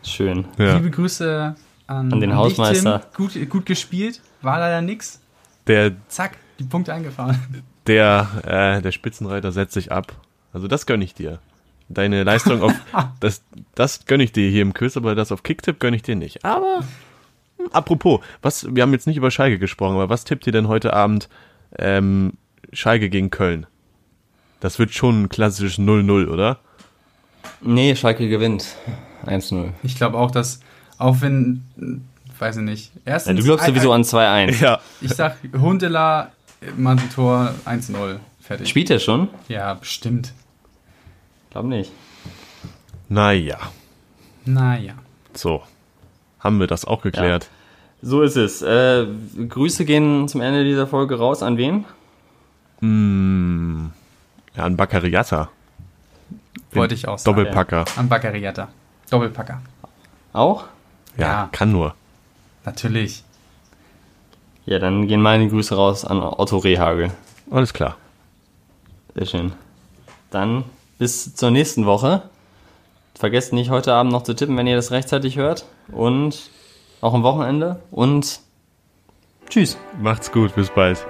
Schön. 0.04 0.46
Ja. 0.58 0.76
Liebe 0.76 0.90
Grüße 0.92 1.56
an, 1.86 2.12
An 2.14 2.20
den 2.20 2.30
dich, 2.32 2.38
Hausmeister. 2.38 3.02
Tim. 3.16 3.26
Gut, 3.26 3.50
gut 3.50 3.66
gespielt, 3.66 4.22
war 4.42 4.60
leider 4.60 4.82
nix. 4.82 5.22
Der, 5.68 5.94
Zack, 6.08 6.38
die 6.60 6.64
Punkte 6.64 6.94
eingefahren. 6.94 7.64
der, 7.88 8.28
äh, 8.46 8.82
der 8.82 8.92
Spitzenreiter 8.92 9.52
setzt 9.52 9.74
sich 9.74 9.92
ab. 9.92 10.14
Also 10.54 10.68
das 10.68 10.86
gönne 10.86 11.04
ich 11.04 11.14
dir. 11.14 11.40
Deine 11.90 12.24
Leistung 12.24 12.62
auf, 12.62 12.74
das, 13.20 13.44
das 13.76 14.06
gönne 14.06 14.24
ich 14.24 14.32
dir 14.32 14.50
hier 14.50 14.62
im 14.62 14.74
Quiz, 14.74 14.98
aber 14.98 15.16
das 15.16 15.32
auf 15.32 15.44
Kicktipp 15.44 15.80
gönne 15.80 15.96
ich 15.96 16.04
dir 16.04 16.16
nicht. 16.16 16.44
Aber, 16.44 16.84
hm, 17.58 17.68
apropos, 17.72 18.22
was, 18.42 18.68
wir 18.76 18.84
haben 18.84 18.92
jetzt 18.92 19.08
nicht 19.08 19.18
über 19.18 19.32
Schalke 19.32 19.60
gesprochen, 19.60 19.96
aber 19.96 20.10
was 20.10 20.24
tippt 20.26 20.48
ihr 20.48 20.54
denn 20.54 20.68
heute 20.68 20.94
Abend, 20.94 21.30
ähm, 21.78 22.34
Schalke 22.74 23.10
gegen 23.10 23.30
Köln? 23.30 23.68
Das 24.60 24.80
wird 24.80 24.92
schon 24.92 25.24
ein 25.24 25.30
klassisches 25.30 25.78
0-0, 25.80 26.28
oder? 26.28 26.58
Nee, 27.62 27.96
Schalke 27.96 28.28
gewinnt. 28.28 28.76
1-0. 29.26 29.70
Ich 29.84 29.96
glaube 29.96 30.18
auch, 30.18 30.32
dass, 30.32 30.60
auch 30.98 31.22
wenn, 31.22 31.64
weiß 32.40 32.58
ich 32.58 32.64
nicht, 32.64 32.92
erstens... 33.06 33.34
Ja, 33.34 33.40
du 33.40 33.44
glaubst 33.44 33.66
sowieso 33.66 33.92
an 33.92 34.04
2-1. 34.04 34.62
Ja. 34.62 34.80
Ich 35.02 35.14
sag, 35.14 35.38
Hundela, 35.60 36.32
Mantel-Tor 36.78 37.54
1-0. 37.66 38.18
Fertig. 38.40 38.70
Spielt 38.70 38.90
er 38.90 39.00
schon? 39.00 39.28
Ja, 39.48 39.74
bestimmt. 39.74 40.34
Glaub 41.52 41.66
nicht. 41.66 41.92
Naja, 43.10 43.58
Naja. 44.46 44.94
so. 45.34 45.62
Haben 46.40 46.60
wir 46.60 46.68
das 46.68 46.86
auch 46.86 47.02
geklärt? 47.02 47.50
So 48.02 48.22
ist 48.22 48.36
es. 48.38 48.62
Äh, 48.62 49.08
Grüße 49.50 49.84
gehen 49.86 50.28
zum 50.28 50.42
Ende 50.42 50.64
dieser 50.64 50.88
Folge 50.88 51.18
raus. 51.18 51.42
An 51.42 51.58
wen? 51.58 51.84
Mm, 52.80 53.88
ja, 54.58 54.64
ein 54.66 54.76
Baccariata. 54.76 55.50
Wollte 56.74 56.96
ich 56.96 57.08
auch 57.08 57.18
sagen. 57.18 57.38
Doppelpacker. 57.38 57.86
Am 57.96 58.10
Baccariata. 58.10 58.68
Doppelpacker. 59.10 59.62
Auch? 60.34 60.66
Ja, 61.18 61.28
Ja. 61.28 61.50
kann 61.52 61.72
nur. 61.72 61.96
Natürlich. 62.66 63.24
Ja, 64.66 64.80
dann 64.80 65.08
gehen 65.08 65.22
meine 65.22 65.48
Grüße 65.48 65.76
raus 65.76 66.04
an 66.04 66.22
Otto 66.22 66.58
Rehagel. 66.58 67.12
Alles 67.50 67.72
klar. 67.74 67.96
Sehr 69.16 69.26
schön. 69.26 69.54
Dann 70.30 70.66
bis 70.98 71.34
zur 71.36 71.52
nächsten 71.52 71.86
Woche. 71.86 72.24
Vergesst 73.18 73.54
nicht, 73.54 73.70
heute 73.70 73.94
Abend 73.94 74.12
noch 74.12 74.24
zu 74.24 74.34
tippen, 74.36 74.58
wenn 74.58 74.68
ihr 74.68 74.76
das 74.76 74.92
rechtzeitig 74.92 75.38
hört. 75.38 75.66
Und 75.92 76.50
auch 77.02 77.14
am 77.14 77.24
Wochenende. 77.24 77.80
Und 77.92 78.42
tschüss. 79.50 79.78
Macht's 80.02 80.32
gut, 80.32 80.54
bis 80.56 80.70
bald. 80.70 81.04